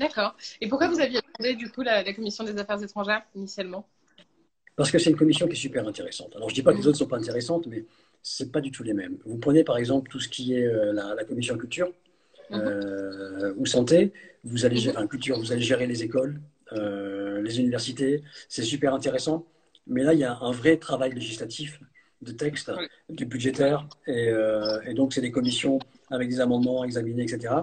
D'accord. 0.00 0.34
Et 0.62 0.68
pourquoi 0.68 0.88
vous 0.88 0.98
aviez 0.98 1.20
demandé 1.20 1.56
du 1.56 1.70
coup 1.70 1.82
la, 1.82 2.02
commission 2.14 2.42
des 2.42 2.56
affaires 2.58 2.82
étrangères 2.82 3.22
initialement? 3.34 3.86
Parce 4.74 4.90
que 4.90 4.98
c'est 4.98 5.10
une 5.10 5.16
commission 5.16 5.46
qui 5.46 5.52
est 5.52 5.56
super 5.56 5.86
intéressante. 5.86 6.34
Alors 6.36 6.48
je 6.48 6.54
dis 6.54 6.62
pas 6.62 6.72
que 6.72 6.78
les 6.78 6.86
autres 6.86 6.96
ne 6.96 7.04
sont 7.04 7.06
pas 7.06 7.18
intéressantes, 7.18 7.66
mais 7.66 7.84
c'est 8.22 8.50
pas 8.50 8.62
du 8.62 8.70
tout 8.70 8.82
les 8.82 8.94
mêmes. 8.94 9.18
Vous 9.26 9.36
prenez 9.36 9.62
par 9.62 9.76
exemple 9.76 10.10
tout 10.10 10.20
ce 10.20 10.28
qui 10.28 10.54
est 10.54 10.66
euh, 10.66 10.94
la, 10.94 11.22
commission 11.24 11.58
culture 11.58 11.92
mhm. 12.48 12.60
euh, 12.60 13.52
ou 13.58 13.66
santé, 13.66 14.14
vous 14.42 14.64
allez, 14.64 14.78
gérer, 14.78 15.06
culture, 15.06 15.38
vous 15.38 15.52
allez 15.52 15.60
gérer 15.60 15.86
les 15.86 16.02
écoles, 16.02 16.40
euh, 16.72 17.42
les 17.42 17.60
universités, 17.60 18.22
c'est 18.48 18.62
super 18.62 18.94
intéressant. 18.94 19.46
Mais 19.90 20.02
là, 20.02 20.14
il 20.14 20.20
y 20.20 20.24
a 20.24 20.38
un 20.40 20.52
vrai 20.52 20.78
travail 20.78 21.12
législatif 21.12 21.80
de 22.22 22.32
texte, 22.32 22.70
du 23.08 23.26
budgétaire, 23.26 23.86
et, 24.06 24.30
et 24.86 24.94
donc 24.94 25.12
c'est 25.12 25.20
des 25.20 25.30
commissions 25.30 25.78
avec 26.10 26.28
des 26.28 26.40
amendements 26.40 26.84
examinés, 26.84 27.22
etc. 27.22 27.54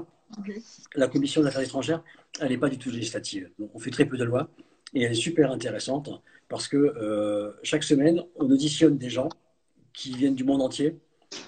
La 0.95 1.07
commission 1.07 1.41
des 1.41 1.47
affaires 1.47 1.61
étrangères, 1.61 2.03
elle 2.39 2.49
n'est 2.49 2.57
pas 2.57 2.69
du 2.69 2.77
tout 2.77 2.89
législative. 2.89 3.49
on 3.73 3.79
fait 3.79 3.91
très 3.91 4.05
peu 4.05 4.17
de 4.17 4.23
lois 4.23 4.49
et 4.93 5.03
elle 5.03 5.11
est 5.11 5.15
super 5.15 5.51
intéressante 5.51 6.09
parce 6.47 6.67
que 6.67 6.77
euh, 6.77 7.51
chaque 7.63 7.83
semaine, 7.83 8.23
on 8.35 8.49
auditionne 8.49 8.97
des 8.97 9.09
gens 9.09 9.29
qui 9.93 10.11
viennent 10.11 10.35
du 10.35 10.43
monde 10.43 10.61
entier 10.61 10.97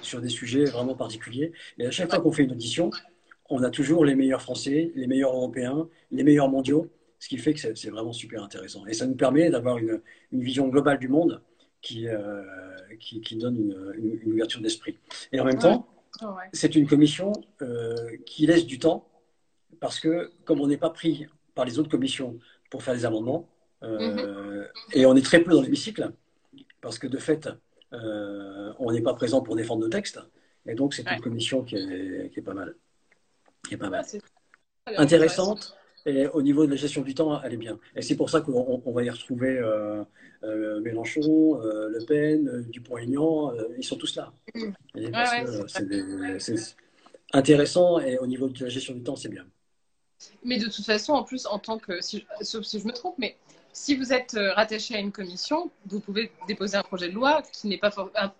sur 0.02 0.22
des 0.22 0.30
sujets 0.30 0.66
vraiment 0.66 0.96
particuliers. 0.96 1.52
Et 1.78 1.86
à 1.86 1.92
chaque 1.92 2.10
fois 2.10 2.20
qu'on 2.20 2.32
fait 2.32 2.44
une 2.44 2.52
audition, 2.52 2.90
on 3.50 3.64
a 3.64 3.70
toujours 3.70 4.06
les 4.06 4.16
meilleurs 4.16 4.42
Français, 4.42 4.92
les 4.96 5.08
meilleurs 5.08 5.34
Européens, 5.34 5.88
les 6.12 6.24
meilleurs 6.24 6.50
mondiaux, 6.50 6.90
ce 7.20 7.28
qui 7.28 7.38
fait 7.38 7.54
que 7.54 7.60
c'est 7.60 7.90
vraiment 7.90 8.14
super 8.14 8.44
intéressant. 8.44 8.86
Et 8.88 8.94
ça 8.94 9.06
nous 9.06 9.16
permet 9.16 9.50
d'avoir 9.50 9.78
une, 9.78 10.02
vision 10.32 10.68
globale 10.70 11.00
du 11.00 11.10
monde 11.10 11.42
qui, 11.82 12.08
euh, 12.08 12.44
qui, 13.00 13.36
donne 13.36 13.58
une, 13.98 14.32
ouverture 14.34 14.62
d'esprit. 14.62 14.98
Et 15.32 15.40
en 15.40 15.46
même 15.46 15.60
temps, 15.60 15.88
c'est 16.54 16.76
une 16.76 16.88
commission 16.88 17.34
euh, 17.62 18.18
qui 18.26 18.48
laisse 18.48 18.66
du 18.66 18.80
temps 18.80 19.08
parce 19.80 20.00
que 20.00 20.32
comme 20.46 20.62
on 20.62 20.68
n'est 20.68 20.78
pas 20.78 20.90
pris 20.90 21.28
par 21.56 21.66
les 21.66 21.78
autres 21.78 21.90
commissions 21.90 22.40
pour 22.70 22.84
faire 22.84 22.94
des 22.94 23.06
amendements, 23.06 23.50
euh, 23.84 24.62
mhm. 24.62 24.68
et 24.94 25.06
on 25.06 25.16
est 25.16 25.26
très 25.26 25.40
peu 25.42 25.52
dans 25.52 25.62
l'hémicycle, 25.62 26.12
parce 26.82 27.00
que 27.00 27.08
de 27.08 27.18
fait, 27.18 27.50
on 27.92 28.92
n'est 28.92 29.02
pas 29.02 29.14
présent 29.14 29.42
pour 29.42 29.56
défendre 29.56 29.82
nos 29.82 29.90
textes, 29.90 30.20
et 30.66 30.76
donc 30.76 30.94
c'est 30.94 31.10
une 31.10 31.22
commission 31.22 31.64
qui 31.64 31.76
est, 31.76 32.42
pas 32.44 32.54
mal. 32.54 32.76
Qui 33.68 33.74
est 33.76 33.78
pas 33.78 33.90
mal. 33.90 34.06
Ah, 34.86 34.92
Intéressante, 34.98 35.79
et 36.10 36.28
au 36.28 36.42
niveau 36.42 36.66
de 36.66 36.72
la 36.72 36.76
gestion 36.76 37.02
du 37.02 37.14
temps, 37.14 37.42
elle 37.44 37.54
est 37.54 37.58
bien. 37.58 37.80
Et 37.96 38.02
c'est 38.02 38.16
pour 38.16 38.30
ça 38.30 38.42
qu'on 38.42 38.92
va 38.92 39.04
y 39.04 39.10
retrouver 39.10 39.60
euh, 39.60 40.04
Mélenchon, 40.82 41.60
Le 41.62 42.06
Pen, 42.06 42.66
Dupont-Aignan, 42.70 43.54
ils 43.78 43.84
sont 43.84 43.98
tous 43.98 44.16
là. 44.16 44.34
c'est 46.40 46.76
intéressant, 47.32 48.00
et 48.00 48.18
au 48.18 48.28
niveau 48.28 48.50
de 48.50 48.64
la 48.64 48.70
gestion 48.70 48.94
du 48.94 49.04
temps, 49.04 49.16
c'est 49.16 49.30
bien. 49.30 49.46
Mais 50.44 50.58
de 50.58 50.66
toute 50.66 50.86
façon, 50.86 51.14
en 51.14 51.24
plus, 51.24 51.46
en 51.46 51.60
tant 51.60 51.78
que, 51.78 52.00
sauf 52.02 52.66
si 52.66 52.80
je 52.80 52.86
me 52.86 52.92
trompe, 52.92 53.16
mais 53.18 53.38
si 53.80 53.96
vous 53.96 54.12
êtes 54.12 54.34
euh, 54.34 54.52
rattaché 54.56 54.94
à 54.94 55.00
une 55.00 55.14
commission, 55.14 55.72
vous 55.86 56.02
pouvez 56.02 56.32
déposer 56.50 56.76
un 56.76 56.84
projet 56.84 57.08
de 57.08 57.14
loi 57.14 57.42
qui 57.54 57.70
n'est 57.70 57.78
pas 57.78 57.92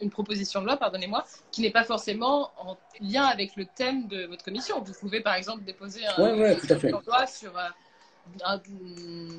une 0.02 0.10
proposition 0.10 0.60
de 0.60 0.66
loi, 0.66 0.76
pardonnez-moi, 0.76 1.24
qui 1.50 1.62
n'est 1.62 1.72
pas 1.72 1.86
forcément 1.86 2.52
en 2.58 2.76
lien 3.00 3.24
avec 3.24 3.56
le 3.56 3.66
thème 3.66 4.08
de 4.08 4.26
votre 4.26 4.44
commission. 4.44 4.82
Vous 4.82 4.92
pouvez 5.00 5.22
par 5.22 5.36
exemple 5.36 5.64
déposer 5.64 6.06
un 6.06 6.14
projet 6.14 6.76
de 6.76 7.06
loi 7.06 7.26
sur 7.26 7.58
euh, 7.58 8.66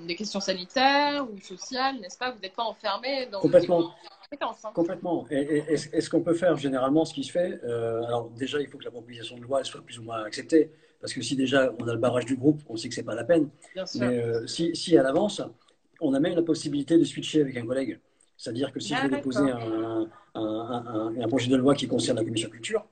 des 0.07 0.17
questions 0.17 0.41
sanitaires 0.41 1.27
ou 1.31 1.39
sociales, 1.39 1.97
n'est-ce 2.01 2.17
pas? 2.17 2.31
Vous 2.31 2.41
n'êtes 2.41 2.55
pas 2.55 2.65
enfermé 2.65 3.27
dans 3.27 3.41
complètement. 3.41 3.91
Hein. 3.91 4.71
Complètement. 4.73 5.27
Et, 5.31 5.77
ce 5.77 6.09
qu'on 6.09 6.23
peut 6.23 6.35
faire 6.35 6.57
généralement, 6.57 7.05
ce 7.05 7.13
qui 7.13 7.25
se 7.25 7.33
fait, 7.33 7.61
euh, 7.65 8.03
alors 8.05 8.31
déjà, 8.31 8.59
il 8.59 8.69
faut 8.69 8.79
que 8.79 8.85
la 8.85 8.91
proposition 8.91 9.37
de 9.37 9.43
loi 9.43 9.65
soit 9.65 9.83
plus 9.83 9.99
ou 9.99 10.05
moins 10.05 10.25
acceptée. 10.25 10.71
Parce 10.99 11.13
que 11.13 11.21
si 11.21 11.37
déjà 11.37 11.73
on 11.79 11.89
a 11.89 11.93
le 11.93 11.99
barrage 11.99 12.25
du 12.25 12.37
groupe, 12.37 12.63
on 12.69 12.77
sait 12.77 12.89
que 12.89 12.95
ce 12.95 13.01
n'est 13.01 13.07
pas 13.07 13.15
la 13.15 13.25
peine. 13.25 13.51
Mais 13.97 14.19
euh, 14.19 14.47
si, 14.47 14.75
si, 14.75 14.97
à 14.97 15.03
l'avance, 15.03 15.43
on 16.01 16.15
a 16.15 16.21
même 16.21 16.35
la 16.35 16.43
possibilité 16.43 16.99
de 16.99 17.05
switcher 17.05 17.43
avec 17.43 17.57
un 17.57 17.67
collègue. 17.67 18.01
C'est-à-dire 18.37 18.73
que 18.73 18.81
si 18.81 18.95
je 18.95 19.03
vais 19.03 19.17
déposer 19.17 19.51
un, 19.51 20.09
un, 20.35 21.15
un, 21.21 21.29
projet 21.29 21.51
de 21.51 21.57
loi 21.57 21.75
qui 21.75 21.87
concerne 21.87 22.17
la 22.19 22.25
commission 22.25 22.49
culture, 22.49 22.87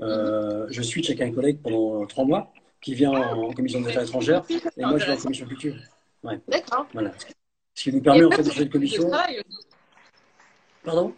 euh, 0.00 0.66
je 0.70 0.82
switch 0.82 1.10
avec 1.10 1.20
un 1.20 1.32
collègue 1.32 1.58
pendant 1.62 2.06
trois 2.06 2.24
mois 2.24 2.52
qui 2.80 2.94
vient 2.94 3.12
ah, 3.14 3.34
en 3.34 3.52
commission 3.52 3.80
des 3.80 3.88
affaires 3.88 4.02
étrangères 4.02 4.44
et 4.50 4.84
moi 4.84 4.98
je 4.98 5.06
vais 5.06 5.12
en 5.12 5.16
commission 5.16 5.46
culture. 5.46 5.74
Ouais. 6.22 6.40
D'accord. 6.48 6.86
Voilà. 6.92 7.12
Ce 7.74 7.82
qui 7.82 7.92
nous 7.92 8.00
permet 8.00 8.24
en 8.24 8.30
fait 8.30 8.42
de 8.42 8.50
faire 8.50 8.62
une 8.62 8.70
commission. 8.70 9.10
Pardon? 10.82 11.14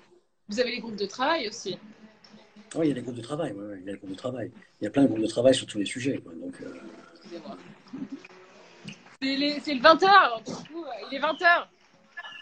Vous 0.48 0.60
avez 0.60 0.72
les 0.72 0.80
groupes 0.80 0.96
de 0.96 1.06
travail 1.06 1.48
aussi. 1.48 1.76
Oui, 2.74 2.86
il 2.86 2.88
y 2.88 2.92
a 2.92 2.94
les 2.94 3.02
groupes 3.02 3.16
de 3.16 3.22
travail. 3.22 3.54
il 3.80 3.86
y 3.86 3.88
a 3.88 3.92
les 3.92 3.98
groupes 3.98 4.10
de 4.10 4.16
travail. 4.16 4.50
Il 4.80 4.84
y 4.84 4.86
a 4.86 4.90
plein 4.90 5.02
de 5.02 5.08
groupes 5.08 5.22
de 5.22 5.26
travail 5.26 5.54
sur 5.54 5.66
tous 5.66 5.78
les 5.78 5.84
sujets. 5.84 6.20
Donc, 6.40 6.60
euh... 6.60 6.74
C'est 9.22 9.36
le 9.74 9.80
20h, 9.80 10.42
il 11.10 11.16
est 11.16 11.20
20h. 11.20 11.66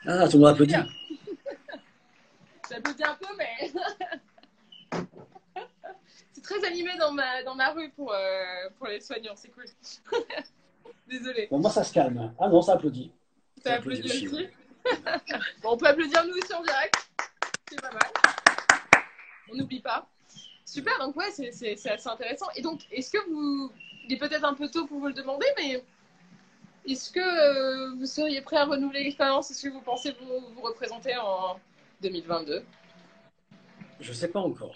Ah, 0.06 0.28
tout 0.28 0.36
le 0.36 0.38
monde 0.38 0.48
applaudit. 0.50 0.74
J'applaudis 2.70 3.04
un 3.04 3.14
peu, 3.14 3.26
mais. 3.38 3.72
c'est 6.32 6.42
très 6.42 6.64
animé 6.64 6.90
dans 6.98 7.12
ma, 7.12 7.42
dans 7.44 7.54
ma 7.54 7.70
rue 7.70 7.90
pour, 7.90 8.12
euh, 8.12 8.68
pour 8.76 8.88
les 8.88 9.00
soignants, 9.00 9.34
c'est 9.36 9.50
cool. 9.50 9.64
Désolé. 11.06 11.48
Bon, 11.50 11.58
moi, 11.58 11.70
ça 11.70 11.84
se 11.84 11.92
calme. 11.92 12.34
Ah 12.38 12.48
non, 12.48 12.60
ça 12.60 12.72
applaudit. 12.74 13.12
Ça, 13.62 13.74
applaudit, 13.74 14.04
aussi, 14.04 14.28
bon, 15.62 15.70
on 15.72 15.76
peut 15.76 15.86
applaudir 15.86 16.24
nous 16.26 16.34
aussi 16.34 16.52
en 16.52 16.62
direct. 16.62 16.94
C'est 17.70 17.80
pas 17.80 17.92
mal. 17.92 18.10
On 19.50 19.56
n'oublie 19.56 19.80
pas. 19.80 20.06
Super, 20.64 20.98
donc 20.98 21.16
ouais, 21.16 21.30
c'est 21.30 21.48
assez 21.48 22.08
intéressant. 22.08 22.46
Et 22.56 22.62
donc, 22.62 22.80
est-ce 22.90 23.10
que 23.10 23.30
vous. 23.30 23.70
Il 24.06 24.12
est 24.12 24.18
peut-être 24.18 24.44
un 24.44 24.52
peu 24.52 24.68
tôt 24.68 24.86
pour 24.86 24.98
vous 24.98 25.06
le 25.06 25.14
demander, 25.14 25.46
mais 25.56 25.82
est-ce 26.86 27.10
que 27.10 27.20
euh, 27.20 27.94
vous 27.98 28.06
seriez 28.06 28.40
prêt 28.42 28.56
à 28.56 28.64
renouveler 28.64 29.04
l'expérience 29.04 29.50
Est-ce 29.50 29.62
que 29.62 29.72
vous 29.72 29.80
pensez 29.80 30.14
vous, 30.20 30.54
vous 30.54 30.62
représenter 30.62 31.16
en 31.16 31.58
2022 32.02 32.62
Je 34.00 34.08
ne 34.08 34.14
sais 34.14 34.28
pas 34.28 34.40
encore. 34.40 34.74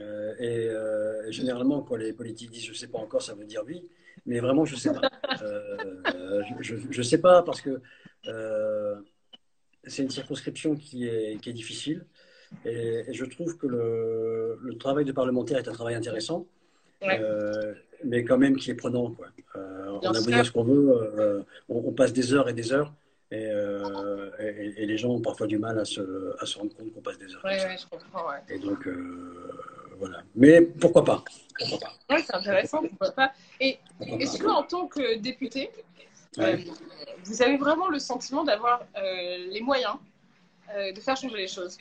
Euh, 0.00 0.34
et 0.38 0.68
euh, 0.68 1.30
généralement, 1.30 1.82
quand 1.82 1.96
les 1.96 2.12
politiques 2.12 2.50
disent 2.50 2.64
je 2.64 2.70
ne 2.70 2.76
sais 2.76 2.88
pas 2.88 2.98
encore, 2.98 3.22
ça 3.22 3.34
veut 3.34 3.44
dire 3.44 3.62
oui. 3.66 3.88
Mais 4.24 4.40
vraiment, 4.40 4.64
je 4.64 4.74
ne 4.74 4.80
sais 4.80 4.92
pas. 4.92 5.10
je 6.60 6.98
ne 6.98 7.02
sais 7.02 7.18
pas 7.18 7.42
parce 7.42 7.60
que 7.60 7.80
c'est 9.84 10.02
une 10.02 10.10
circonscription 10.10 10.76
qui 10.76 11.06
est, 11.06 11.40
qui 11.40 11.50
est 11.50 11.54
difficile. 11.54 12.06
Et, 12.64 13.04
je 13.12 13.24
trouve 13.24 13.56
que 13.56 13.66
le, 13.66 14.58
le, 14.60 14.76
travail 14.76 15.04
de 15.04 15.12
parlementaire 15.12 15.58
est 15.58 15.68
un 15.68 15.72
travail 15.72 15.94
intéressant, 15.94 16.46
euh, 17.04 17.74
mais 18.04 18.24
quand 18.24 18.38
même 18.38 18.56
qui 18.56 18.70
est 18.70 18.74
prenant. 18.74 19.10
Quoi. 19.10 19.26
Euh, 19.56 19.98
on 20.02 20.10
a 20.10 20.20
beau 20.20 20.30
dire 20.30 20.44
ce 20.44 20.52
qu'on 20.52 20.64
veut, 20.64 21.12
euh, 21.18 21.42
on, 21.68 21.92
passe 21.92 22.12
des 22.12 22.32
heures 22.32 22.48
et 22.48 22.52
des 22.52 22.72
heures, 22.72 22.92
et, 23.30 23.48
et, 24.76 24.86
les 24.86 24.98
gens 24.98 25.10
ont 25.10 25.20
parfois 25.20 25.46
du 25.46 25.58
mal 25.58 25.78
à 25.78 25.84
se, 25.84 26.34
à 26.38 26.46
se 26.46 26.58
rendre 26.58 26.74
compte 26.74 26.92
qu'on 26.92 27.00
passe 27.00 27.18
des 27.18 27.34
heures. 27.34 27.42
Oui, 27.44 27.52
je 27.58 27.86
comprends. 27.88 28.26
Et 28.48 28.58
donc, 28.58 28.88
voilà. 29.98 30.22
Mais 30.34 30.60
pourquoi 30.62 31.04
pas, 31.04 31.24
pourquoi 31.58 31.78
pas? 31.78 31.92
Oui, 32.10 32.22
c'est 32.26 32.34
intéressant, 32.34 32.82
pourquoi 32.82 33.10
pas? 33.12 33.32
Et 33.60 33.78
est-ce 34.00 34.42
qu'en 34.42 34.62
tant 34.64 34.86
que 34.86 35.18
député, 35.18 35.70
vous 36.36 37.42
avez 37.42 37.56
vraiment 37.56 37.88
le 37.88 37.98
sentiment 37.98 38.44
d'avoir 38.44 38.86
les 38.96 39.60
moyens 39.60 39.96
de 40.94 41.00
faire 41.00 41.16
changer 41.16 41.36
les 41.36 41.48
choses? 41.48 41.78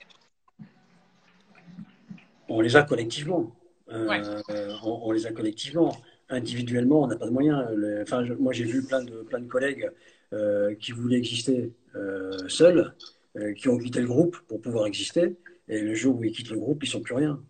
On 2.48 2.60
les 2.60 2.76
a 2.76 2.84
collectivement. 2.84 3.52
Euh, 3.92 4.74
on, 4.84 5.12
les 5.12 5.28
a 5.28 5.32
collectivement. 5.32 5.98
Individuellement, 6.30 7.04
on 7.04 7.08
n'a 7.08 7.18
pas 7.18 7.26
de 7.26 7.32
moyens. 7.32 7.66
enfin, 8.02 8.26
moi, 8.40 8.54
j'ai 8.54 8.64
vu 8.64 8.84
plein 8.84 9.04
de, 9.04 9.12
plein 9.24 9.40
de 9.40 9.48
collègues 9.48 9.90
euh, 10.34 10.74
qui 10.76 10.92
voulaient 10.92 11.18
exister 11.18 11.72
euh, 11.96 12.38
seuls, 12.48 12.94
qui 13.58 13.70
ont 13.70 13.78
quitté 13.78 14.02
le 14.02 14.08
groupe 14.08 14.38
pour 14.48 14.62
pouvoir 14.62 14.86
exister. 14.86 15.36
Et 15.70 15.82
le 15.82 15.94
jour 15.94 16.18
où 16.18 16.24
ils 16.24 16.32
quittent 16.32 16.52
le 16.52 16.60
groupe, 16.60 16.84
ils 16.84 16.88
ne 16.88 16.92
sont 16.92 17.02
plus 17.02 17.16
rien. 17.16 17.42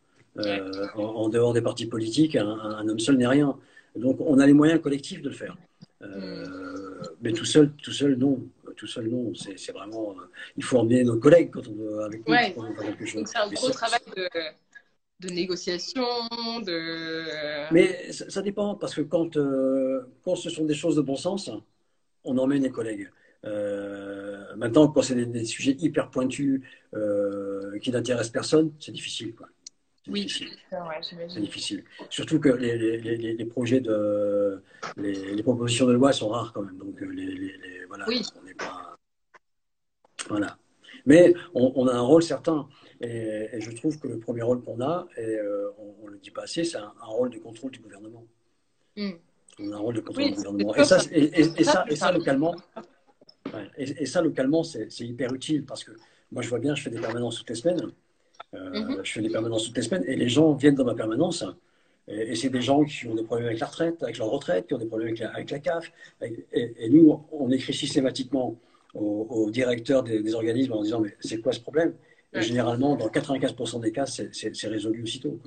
En, 0.96 1.30
dehors 1.30 1.54
des 1.54 1.62
partis 1.62 1.88
politiques, 1.88 2.36
un, 2.36 2.88
homme 2.88 3.00
seul 3.00 3.18
n'est 3.18 3.28
rien. 3.28 3.58
Donc, 3.96 4.18
on 4.22 4.40
a 4.40 4.46
les 4.46 4.54
moyens 4.54 4.82
collectifs 4.82 5.22
de 5.22 5.30
le 5.30 5.36
faire. 5.36 5.58
mais 7.22 7.34
tout 7.34 7.46
seul, 7.46 7.72
tout 7.84 7.92
seul, 7.92 8.16
non 8.16 8.40
tout 8.82 8.88
seul, 8.88 9.10
non. 9.10 9.32
C'est 9.36 9.72
vraiment. 9.72 10.16
il 10.58 10.64
faut 10.64 10.80
emmener 10.80 11.04
nos 11.04 11.18
collègues 11.18 11.52
quand 11.52 11.68
on 11.68 11.74
veut 11.74 12.04
avec 12.04 12.28
nous. 12.28 13.26
C'est 13.26 13.38
un 13.38 13.50
gros 13.50 13.70
travail 13.70 14.00
de, 14.18 14.28
de 15.22 15.30
négociation, 15.30 16.04
de... 16.66 17.72
Mais 17.72 18.12
ça, 18.12 18.42
dépend, 18.42 18.76
parce 18.76 18.96
que 18.96 19.02
quand, 19.02 19.38
euh, 19.38 20.02
quand 20.24 20.36
ce 20.36 20.50
sont 20.50 20.66
des 20.66 20.74
choses 20.74 20.96
de 20.96 21.02
bon 21.02 21.16
sens, 21.16 21.50
on 22.24 22.38
emmène 22.38 22.64
les 22.64 22.72
collègues. 22.72 23.10
Euh, 23.46 24.56
maintenant, 24.56 24.88
quand 24.88 25.02
c'est 25.02 25.16
des, 25.16 25.46
sujets 25.46 25.76
hyper 25.80 26.10
pointus 26.10 26.62
euh, 26.96 27.78
qui 27.80 27.92
n'intéressent 27.92 28.32
personne, 28.32 28.74
c'est 28.80 28.92
difficile. 28.92 29.34
Quoi. 29.36 29.48
Oui, 30.08 30.28
c'est 30.30 31.40
difficile. 31.40 31.84
Surtout 32.10 32.40
que 32.40 32.50
les, 32.50 32.76
les, 32.78 33.18
les, 33.34 33.46
projets 33.46 33.82
de 33.82 34.62
les, 34.98 35.44
propositions 35.44 35.86
de 35.86 35.94
loi 35.94 36.12
sont 36.12 36.30
rares 36.30 36.52
quand 36.54 36.64
même. 36.64 36.78
Donc 36.78 37.00
les, 37.02 37.54
voilà, 37.88 38.06
oui. 38.08 38.24
on 38.40 38.46
n'est 38.46 38.56
pas 38.56 38.98
voilà. 40.28 40.58
Mais 41.06 41.34
on, 41.54 41.88
a 41.88 41.94
un 41.94 42.02
rôle 42.02 42.24
certain. 42.24 42.68
Et, 43.02 43.60
je 43.60 43.72
trouve 43.72 44.00
que 44.00 44.08
le 44.08 44.20
premier 44.20 44.42
rôle 44.42 44.62
qu'on 44.62 44.82
a, 44.82 45.08
et 45.18 45.38
on 45.78 46.06
ne 46.08 46.12
le 46.12 46.20
dit 46.20 46.32
pas 46.32 46.44
assez, 46.44 46.64
c'est 46.64 46.78
un, 46.78 46.92
rôle 47.02 47.30
de 47.30 47.40
contrôle 47.40 47.72
du 47.72 47.80
gouvernement. 47.80 48.26
Hmm. 48.96 49.12
On 49.60 49.72
a 49.72 49.76
un 49.76 49.80
rôle 49.80 49.96
de 49.96 50.02
contrôle 50.02 50.26
du 50.26 50.36
gouvernement. 50.36 50.76
Et 50.76 50.84
ça, 50.84 50.98
et, 51.12 51.64
ça, 51.64 51.86
et 51.90 51.96
ça 51.96 52.12
localement, 52.12 52.56
et, 53.78 54.06
ça, 54.06 54.22
localement, 54.22 54.64
c'est 54.64 54.88
hyper 55.02 55.34
utile 55.34 55.66
parce 55.66 55.84
que 55.84 55.92
moi, 56.32 56.42
je 56.42 56.50
vois 56.50 56.60
bien, 56.60 56.76
je 56.76 56.84
fais 56.84 56.90
des 56.90 57.00
permanences 57.00 57.40
toutes 57.40 57.50
les 57.50 57.56
semaines. 57.56 57.92
Euh, 58.54 58.70
mhm. 58.70 59.02
Je 59.04 59.12
fais 59.12 59.22
des 59.22 59.30
permanences 59.30 59.66
toutes 59.66 59.78
les 59.78 59.84
semaines 59.84 60.04
et 60.06 60.16
les 60.16 60.30
gens 60.30 60.54
viennent 60.54 60.76
dans 60.76 60.86
ma 60.86 60.96
permanence. 60.96 61.44
Et, 62.08 62.36
c'est 62.36 62.50
des 62.50 62.62
gens 62.62 62.84
qui 62.84 63.08
ont 63.08 63.16
des 63.16 63.24
problèmes 63.24 63.48
avec 63.48 63.60
la 63.60 63.68
retraite, 63.68 64.02
avec 64.04 64.18
leur 64.18 64.30
retraite, 64.30 64.68
qui 64.68 64.74
ont 64.74 64.78
des 64.78 64.86
problèmes 64.86 65.16
avec 65.34 65.52
la, 65.52 65.60
CAF. 65.60 65.92
Et, 66.22 66.90
nous, 66.90 67.24
on 67.32 67.52
écrit 67.52 67.74
systématiquement 67.74 68.58
aux, 68.94 69.50
directeurs 69.52 70.04
des, 70.04 70.34
organismes 70.34 70.74
en 70.74 70.84
disant 70.84 71.00
Mais 71.00 71.16
c'est 71.20 71.40
quoi 71.42 71.52
ce 71.54 71.60
problème? 71.60 71.94
Et 72.34 72.42
Généralement, 72.42 72.96
dans 72.96 73.10
95% 73.10 73.82
des 73.82 73.92
cas, 73.92 74.06
c'est 74.06 74.68
résolu 74.68 75.04
aussitôt. 75.04 75.40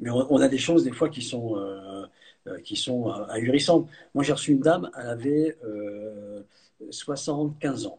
Mais 0.00 0.10
on, 0.10 0.38
a 0.38 0.48
des 0.48 0.58
choses, 0.58 0.84
des 0.84 0.92
fois, 0.92 1.08
qui 1.08 1.22
sont, 1.22 1.56
euh, 1.56 2.04
euh, 2.48 2.58
qui 2.60 2.76
sont 2.76 3.08
ahurissantes. 3.08 3.88
Moi, 4.14 4.24
j'ai 4.24 4.32
reçu 4.32 4.52
une 4.52 4.60
dame, 4.60 4.90
elle 4.98 5.08
avait 5.08 5.56
75 6.90 7.86
ans. 7.86 7.98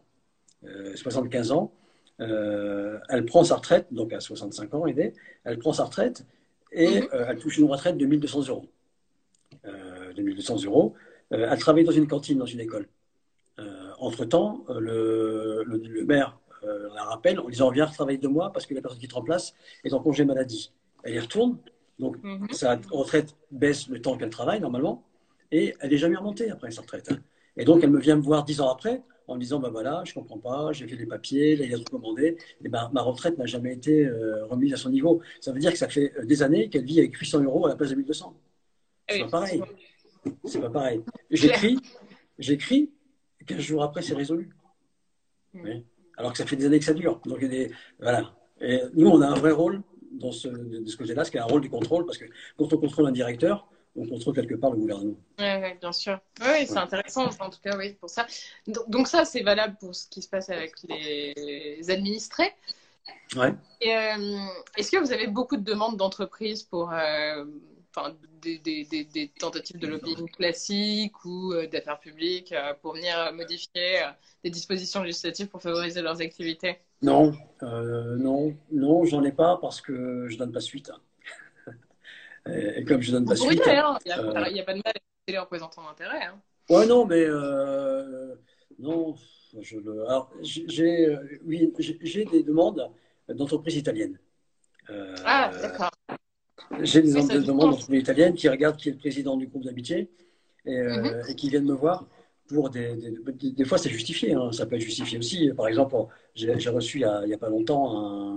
75 0.94 1.50
euh, 1.50 1.54
ans. 1.54 1.72
Euh, 2.20 2.98
elle 3.08 3.24
prend 3.24 3.42
sa 3.44 3.56
retraite, 3.56 3.86
donc 3.90 4.12
à 4.12 4.20
65 4.20 4.74
ans, 4.74 4.86
aidée, 4.86 5.14
elle 5.42 5.58
prend 5.58 5.72
sa 5.72 5.84
retraite 5.84 6.24
et 6.70 7.00
mhm. 7.00 7.08
euh, 7.12 7.26
elle 7.28 7.38
touche 7.38 7.58
une 7.58 7.68
retraite 7.68 7.96
de 7.98 8.06
1200 8.06 8.48
euros. 8.48 8.66
de 9.64 10.22
1200 10.22 10.64
euros. 10.64 10.94
elle 11.30 11.58
travaille 11.58 11.84
dans 11.84 11.92
une 11.92 12.06
cantine, 12.06 12.38
dans 12.38 12.46
une 12.46 12.60
école. 12.60 12.86
Entre-temps, 13.98 14.64
le, 14.68 15.62
le, 15.64 16.04
maire 16.04 16.38
la 16.94 17.04
rappelle 17.04 17.38
en 17.40 17.48
disant 17.48 17.70
Viens 17.70 17.86
travailler 17.86 18.18
de 18.18 18.28
moi 18.28 18.52
parce 18.52 18.66
que 18.66 18.74
la 18.74 18.80
personne 18.80 18.98
qui 18.98 19.08
te 19.08 19.14
remplace 19.14 19.54
est 19.84 19.92
en 19.92 20.00
congé 20.00 20.24
maladie. 20.24 20.72
Elle 21.02 21.14
y 21.14 21.18
retourne, 21.18 21.58
donc 21.98 22.16
mhm. 22.22 22.48
sa 22.52 22.80
retraite 22.90 23.36
baisse 23.50 23.88
le 23.88 24.00
temps 24.00 24.16
qu'elle 24.16 24.30
travaille 24.30 24.60
normalement, 24.60 25.04
et 25.52 25.74
elle 25.80 25.90
n'est 25.90 25.98
jamais 25.98 26.16
remontée 26.16 26.50
après 26.50 26.70
sa 26.70 26.82
retraite. 26.82 27.12
Hein. 27.12 27.18
Et 27.56 27.64
donc, 27.64 27.84
elle 27.84 27.90
me 27.90 28.00
vient 28.00 28.16
me 28.16 28.22
voir 28.22 28.44
dix 28.44 28.60
ans 28.60 28.70
après 28.70 29.02
en 29.26 29.36
me 29.36 29.40
disant, 29.40 29.58
ben 29.58 29.70
voilà, 29.70 30.02
je 30.04 30.12
comprends 30.12 30.38
pas, 30.38 30.72
j'ai 30.72 30.86
fait 30.86 30.96
les 30.96 31.06
papiers, 31.06 31.56
là, 31.56 31.64
il 31.64 31.74
a 31.74 31.78
tout 31.78 31.90
commandé, 31.90 32.36
et 32.62 32.68
ben, 32.68 32.90
ma 32.92 33.00
retraite 33.00 33.38
n'a 33.38 33.46
jamais 33.46 33.72
été 33.72 34.06
euh, 34.06 34.44
remise 34.46 34.74
à 34.74 34.76
son 34.76 34.90
niveau. 34.90 35.22
Ça 35.40 35.52
veut 35.52 35.60
dire 35.60 35.72
que 35.72 35.78
ça 35.78 35.88
fait 35.88 36.12
euh, 36.18 36.26
des 36.26 36.42
années 36.42 36.68
qu'elle 36.68 36.84
vit 36.84 36.98
avec 36.98 37.14
800 37.14 37.42
euros 37.42 37.64
à 37.64 37.70
la 37.70 37.76
place 37.76 37.90
de 37.90 37.94
1200. 37.94 38.34
C'est 39.08 39.20
pas 39.20 39.28
pareil. 39.28 39.62
C'est 40.44 40.60
pas 40.60 40.70
pareil. 40.70 41.02
J'écris, 41.30 41.78
j'écris, 42.38 42.90
15 43.46 43.58
jours 43.60 43.82
après, 43.82 44.02
c'est 44.02 44.14
résolu. 44.14 44.50
Hmm. 45.52 45.80
Alors 46.16 46.32
que 46.32 46.38
ça 46.38 46.46
fait 46.46 46.56
des 46.56 46.66
années 46.66 46.78
que 46.78 46.84
ça 46.84 46.94
dure. 46.94 47.20
Donc, 47.24 47.44
des, 47.44 47.70
voilà. 48.00 48.34
Et 48.60 48.80
nous, 48.94 49.08
on 49.08 49.20
a 49.20 49.26
un 49.26 49.34
vrai 49.34 49.50
rôle 49.50 49.82
dans 50.12 50.32
ce, 50.32 50.48
de 50.48 50.86
ce 50.86 50.96
côté-là, 50.96 51.24
ce 51.24 51.30
qui 51.30 51.36
est 51.36 51.40
un 51.40 51.44
rôle 51.44 51.60
du 51.60 51.70
contrôle, 51.70 52.06
parce 52.06 52.18
que 52.18 52.26
quand 52.56 52.72
on 52.72 52.78
contrôle 52.78 53.06
un 53.06 53.12
directeur, 53.12 53.68
on 53.96 54.06
contrôle 54.06 54.34
quelque 54.34 54.54
part 54.54 54.70
le 54.70 54.78
gouvernement. 54.78 55.16
Oui, 55.38 55.74
bien 55.80 55.92
sûr. 55.92 56.20
Oui, 56.40 56.66
c'est 56.66 56.78
intéressant, 56.78 57.28
en 57.40 57.50
tout 57.50 57.60
cas, 57.62 57.76
oui, 57.76 57.94
pour 57.94 58.10
ça. 58.10 58.26
Donc, 58.88 59.08
ça, 59.08 59.24
c'est 59.24 59.42
valable 59.42 59.76
pour 59.78 59.94
ce 59.94 60.08
qui 60.08 60.22
se 60.22 60.28
passe 60.28 60.50
avec 60.50 60.74
les 60.88 61.90
administrés. 61.90 62.52
Ouais. 63.36 63.52
Euh, 63.86 64.38
est-ce 64.76 64.90
que 64.90 64.98
vous 64.98 65.12
avez 65.12 65.26
beaucoup 65.26 65.56
de 65.56 65.64
demandes 65.64 65.96
d'entreprises 65.96 66.62
pour 66.62 66.92
euh, 66.92 67.44
des, 68.42 68.58
des, 68.58 68.84
des, 68.84 69.28
tentatives 69.38 69.78
de 69.78 69.86
lobbying 69.86 70.28
classiques 70.30 71.24
ou 71.24 71.52
euh, 71.52 71.66
d'affaires 71.66 72.00
publiques 72.00 72.54
pour 72.82 72.94
venir 72.94 73.32
modifier 73.32 74.02
des 74.42 74.50
dispositions 74.50 75.02
législatives 75.02 75.48
pour 75.48 75.62
favoriser 75.62 76.02
leurs 76.02 76.20
activités 76.20 76.78
Non, 77.02 77.32
non, 77.62 78.56
non, 78.70 79.04
j'en 79.04 79.22
ai 79.24 79.32
pas 79.32 79.58
parce 79.60 79.80
que 79.80 80.26
je 80.28 80.36
donne 80.36 80.52
pas 80.52 80.60
suite. 80.60 80.90
Et, 82.46 82.84
comme 82.84 83.00
je 83.00 83.12
donne 83.12 83.26
pas 83.26 83.36
suite. 83.36 83.62
Hein. 83.66 83.98
Il 84.04 84.08
n'y 84.08 84.12
a, 84.12 84.62
a, 84.62 84.64
pas 84.64 84.74
de 84.74 84.82
mal 84.84 84.92
à 84.94 85.30
les 85.32 85.38
représentants 85.38 85.84
d'intérêt. 85.84 86.24
Hein. 86.24 86.40
Ouais, 86.70 86.86
non, 86.86 87.04
mais 87.04 87.24
euh, 87.26 88.34
non. 88.78 89.14
Je 89.60 89.78
le... 89.78 90.04
j'ai, 90.42 91.06
euh, 91.06 91.40
oui, 91.44 91.72
j'ai 91.78 92.24
des 92.24 92.42
demandes 92.42 92.90
d'entreprises 93.28 93.76
italiennes. 93.76 94.18
Euh, 94.90 95.14
ah, 95.24 95.50
d'accord. 95.62 95.90
J'ai 96.80 97.02
des 97.02 97.12
demandes 97.12 97.70
d'entreprises 97.70 98.00
italiennes 98.00 98.34
qui 98.34 98.48
regardent 98.48 98.76
qui 98.76 98.88
est 98.88 98.92
le 98.92 98.98
président 98.98 99.36
du 99.36 99.46
groupe 99.46 99.64
d'amitié 99.64 100.10
et, 100.64 100.82
mhm. 100.82 101.22
et, 101.28 101.34
qui 101.34 101.50
viennent 101.50 101.66
me 101.66 101.74
voir 101.74 102.06
pour 102.48 102.70
des. 102.70 102.96
Des, 102.96 103.52
des 103.52 103.64
fois, 103.64 103.78
c'est 103.78 103.90
justifié. 103.90 104.34
Hein, 104.34 104.52
ça 104.52 104.66
peut 104.66 104.76
être 104.76 104.82
justifié 104.82 105.18
aussi. 105.18 105.50
Par 105.56 105.68
exemple, 105.68 105.96
j'ai 106.34 106.70
reçu 106.70 106.98
il 106.98 107.26
n'y 107.26 107.32
a, 107.32 107.36
a, 107.36 107.38
pas 107.38 107.48
longtemps 107.48 108.36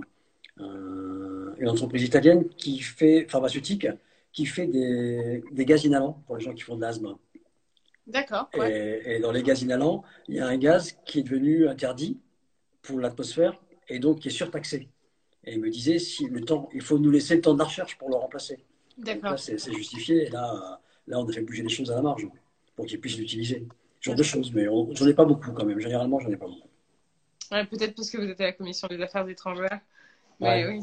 une 1.58 1.68
entreprise 1.68 2.02
italienne 2.02 2.48
qui 2.56 2.78
fait 2.80 3.26
pharmaceutique, 3.28 3.86
qui 4.32 4.46
fait 4.46 4.66
des, 4.66 5.42
gaz 5.64 5.84
inhalants 5.84 6.22
pour 6.26 6.36
les 6.36 6.44
gens 6.44 6.54
qui 6.54 6.62
font 6.62 6.76
de 6.76 6.82
l'asthme. 6.82 7.14
D'accord. 8.06 8.48
Et, 8.54 9.18
dans 9.20 9.32
les 9.32 9.42
gaz 9.42 9.62
inhalants, 9.62 10.02
il 10.28 10.36
y 10.36 10.40
a 10.40 10.46
un 10.46 10.56
gaz 10.56 10.96
qui 11.04 11.20
est 11.20 11.22
devenu 11.22 11.68
interdit 11.68 12.18
pour 12.82 13.00
l'atmosphère 13.00 13.60
et 13.88 13.98
donc 13.98 14.20
qui 14.20 14.28
est 14.28 14.32
surtaxé. 14.32 14.88
Et 15.44 15.54
il 15.54 15.60
me 15.60 15.70
disait, 15.70 15.98
si 15.98 16.26
le 16.26 16.40
temps, 16.42 16.68
il 16.74 16.82
faut 16.82 16.98
nous 16.98 17.10
laisser 17.10 17.36
le 17.36 17.40
temps 17.40 17.54
de 17.54 17.58
la 17.58 17.64
recherche 17.64 17.96
pour 17.96 18.10
le 18.10 18.16
remplacer. 18.16 18.58
D'accord. 18.98 19.38
C'est 19.38 19.58
justifié. 19.72 20.26
Et 20.26 20.30
là, 20.30 20.80
là, 21.06 21.20
on 21.20 21.28
a 21.28 21.32
fait 21.32 21.42
bouger 21.42 21.62
les 21.62 21.68
choses 21.68 21.90
à 21.90 21.94
la 21.94 22.02
marge 22.02 22.26
pour 22.76 22.86
qu'ils 22.86 23.00
puissent 23.00 23.18
l'utiliser. 23.18 23.66
Ce 24.00 24.10
genre 24.10 24.16
de 24.16 24.22
choses, 24.22 24.52
mais 24.52 24.66
j'en 24.66 25.06
ai 25.06 25.14
pas 25.14 25.24
beaucoup 25.24 25.52
quand 25.52 25.64
même. 25.64 25.80
Généralement, 25.80 26.20
j'en 26.20 26.30
ai 26.30 26.36
pas 26.36 26.46
beaucoup. 26.46 26.68
Peut-être 27.50 27.94
parce 27.94 28.10
que 28.10 28.18
vous 28.18 28.28
êtes 28.28 28.40
à 28.40 28.44
la 28.44 28.52
commission 28.52 28.88
des 28.88 29.00
affaires 29.00 29.28
étrangères. 29.28 29.80
Mais 30.40 30.66
oui. 30.66 30.80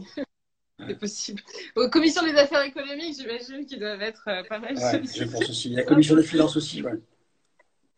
C'est 0.88 0.99
possible. 0.99 1.41
Aux 1.76 1.89
commissions 1.89 2.24
des 2.24 2.36
affaires 2.36 2.64
économiques, 2.64 3.16
j'imagine 3.18 3.66
qu'ils 3.66 3.80
doivent 3.80 4.01
être 4.01 4.28
euh, 4.28 4.43
pas 4.43 4.60
mal 4.60 4.76
ouais, 4.76 5.01
Je 5.03 5.24
pense 5.24 5.49
aussi. 5.49 5.70
La 5.70 5.84
commission 5.86 6.16
des 6.16 6.24
finances 6.24 6.58
aussi, 6.58 6.82
ouais. 6.82 6.99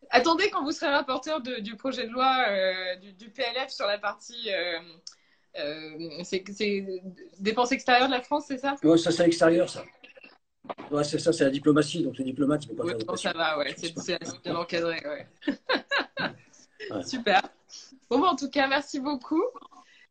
Attendez, 0.10 0.50
quand 0.52 0.64
vous 0.64 0.72
serez 0.72 0.92
rapporteur 0.92 1.42
du 1.42 1.76
projet 1.76 2.06
de 2.08 2.12
loi 2.12 2.46
euh, 2.50 2.96
du, 3.18 3.30
PLF 3.30 3.70
sur 3.70 3.88
la 3.88 3.98
partie. 3.98 4.50
Euh, 4.50 4.80
c'est 6.24 6.44
dépenses 7.40 7.72
extérieures 7.72 8.08
de 8.08 8.14
la 8.14 8.22
France, 8.22 8.46
c'est 8.48 8.58
ça? 8.58 8.76
Oui, 8.84 9.00
ça 9.00 9.12
c'est 9.12 9.24
l'extérieur, 9.24 9.70
ça. 9.70 9.84
Ouais, 10.92 11.04
c'est 11.04 11.20
ça, 11.20 11.32
c'est 11.34 11.44
la 11.44 11.50
diplomatie. 11.50 12.04
Donc 12.04 12.18
les 12.18 12.24
diplomates, 12.24 12.66
ils 12.66 12.72
ne 12.72 12.76
peuvent 12.76 12.98
pas 13.06 13.18
faire 13.18 13.34
ça 13.34 13.38
va, 13.38 13.58
ouais. 13.58 13.76
C'est 13.78 14.22
assez 14.22 14.38
bien 14.44 14.56
encadré, 14.56 15.02
ouais. 15.06 15.28
Super. 17.06 17.42
Bon, 18.10 18.24
en 18.24 18.36
tout 18.36 18.50
cas, 18.50 18.68
merci 18.68 19.00
beaucoup. 19.00 19.44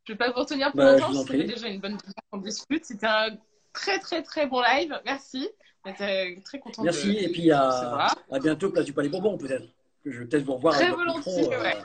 Je 0.05 0.13
ne 0.13 0.15
vais 0.15 0.19
pas 0.19 0.31
vous 0.31 0.41
retenir 0.41 0.71
plus 0.71 0.79
bah, 0.79 0.99
longtemps. 0.99 1.25
C'était 1.25 1.45
déjà 1.45 1.69
une 1.69 1.81
bonne 1.81 1.99
qu'on 2.31 2.39
discute. 2.39 2.85
C'était 2.85 3.07
un 3.07 3.29
très, 3.73 3.99
très, 3.99 4.23
très 4.23 4.47
bon 4.47 4.61
live. 4.61 4.99
Merci. 5.05 5.49
Très 5.95 6.59
content 6.61 6.83
Merci. 6.83 7.17
et 7.17 7.29
puis 7.29 7.51
à, 7.53 8.09
à 8.31 8.39
bientôt, 8.41 8.71
place 8.71 8.85
du 8.85 8.93
Palais 8.93 9.09
Bourbon, 9.09 9.39
peut-être. 9.39 9.69
Je 10.05 10.21
vais 10.21 10.27
peut-être 10.27 10.45
vous 10.45 10.55
revoir. 10.55 10.75
Très 10.75 10.91
volontiers, 10.91 11.53
euh, 11.53 11.63
ouais. 11.63 11.77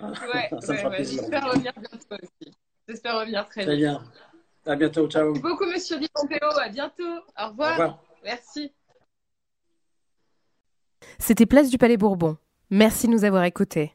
ouais, 0.00 0.60
ça 0.60 0.72
me 0.72 0.78
fera 0.78 0.90
plaisir. 0.90 1.20
J'espère 1.20 1.50
revenir 1.50 1.72
bientôt 1.76 2.16
aussi. 2.22 2.54
J'espère 2.90 3.20
revenir 3.20 3.48
très, 3.48 3.62
très 3.62 3.76
bien. 3.76 4.02
À 4.66 4.74
bientôt. 4.74 5.08
Ciao. 5.08 5.26
Merci 5.26 5.42
beaucoup, 5.42 5.64
monsieur 5.66 5.98
Di 6.00 6.08
Pompeo. 6.12 6.58
À 6.60 6.68
bientôt. 6.68 7.04
Au 7.38 7.48
revoir. 7.48 7.70
Au 7.70 7.72
revoir. 7.72 8.02
Merci. 8.24 8.72
C'était 11.20 11.46
Place 11.46 11.70
du 11.70 11.78
Palais 11.78 11.96
Bourbon. 11.96 12.36
Merci 12.68 13.06
de 13.06 13.12
nous 13.12 13.24
avoir 13.24 13.44
écoutés. 13.44 13.94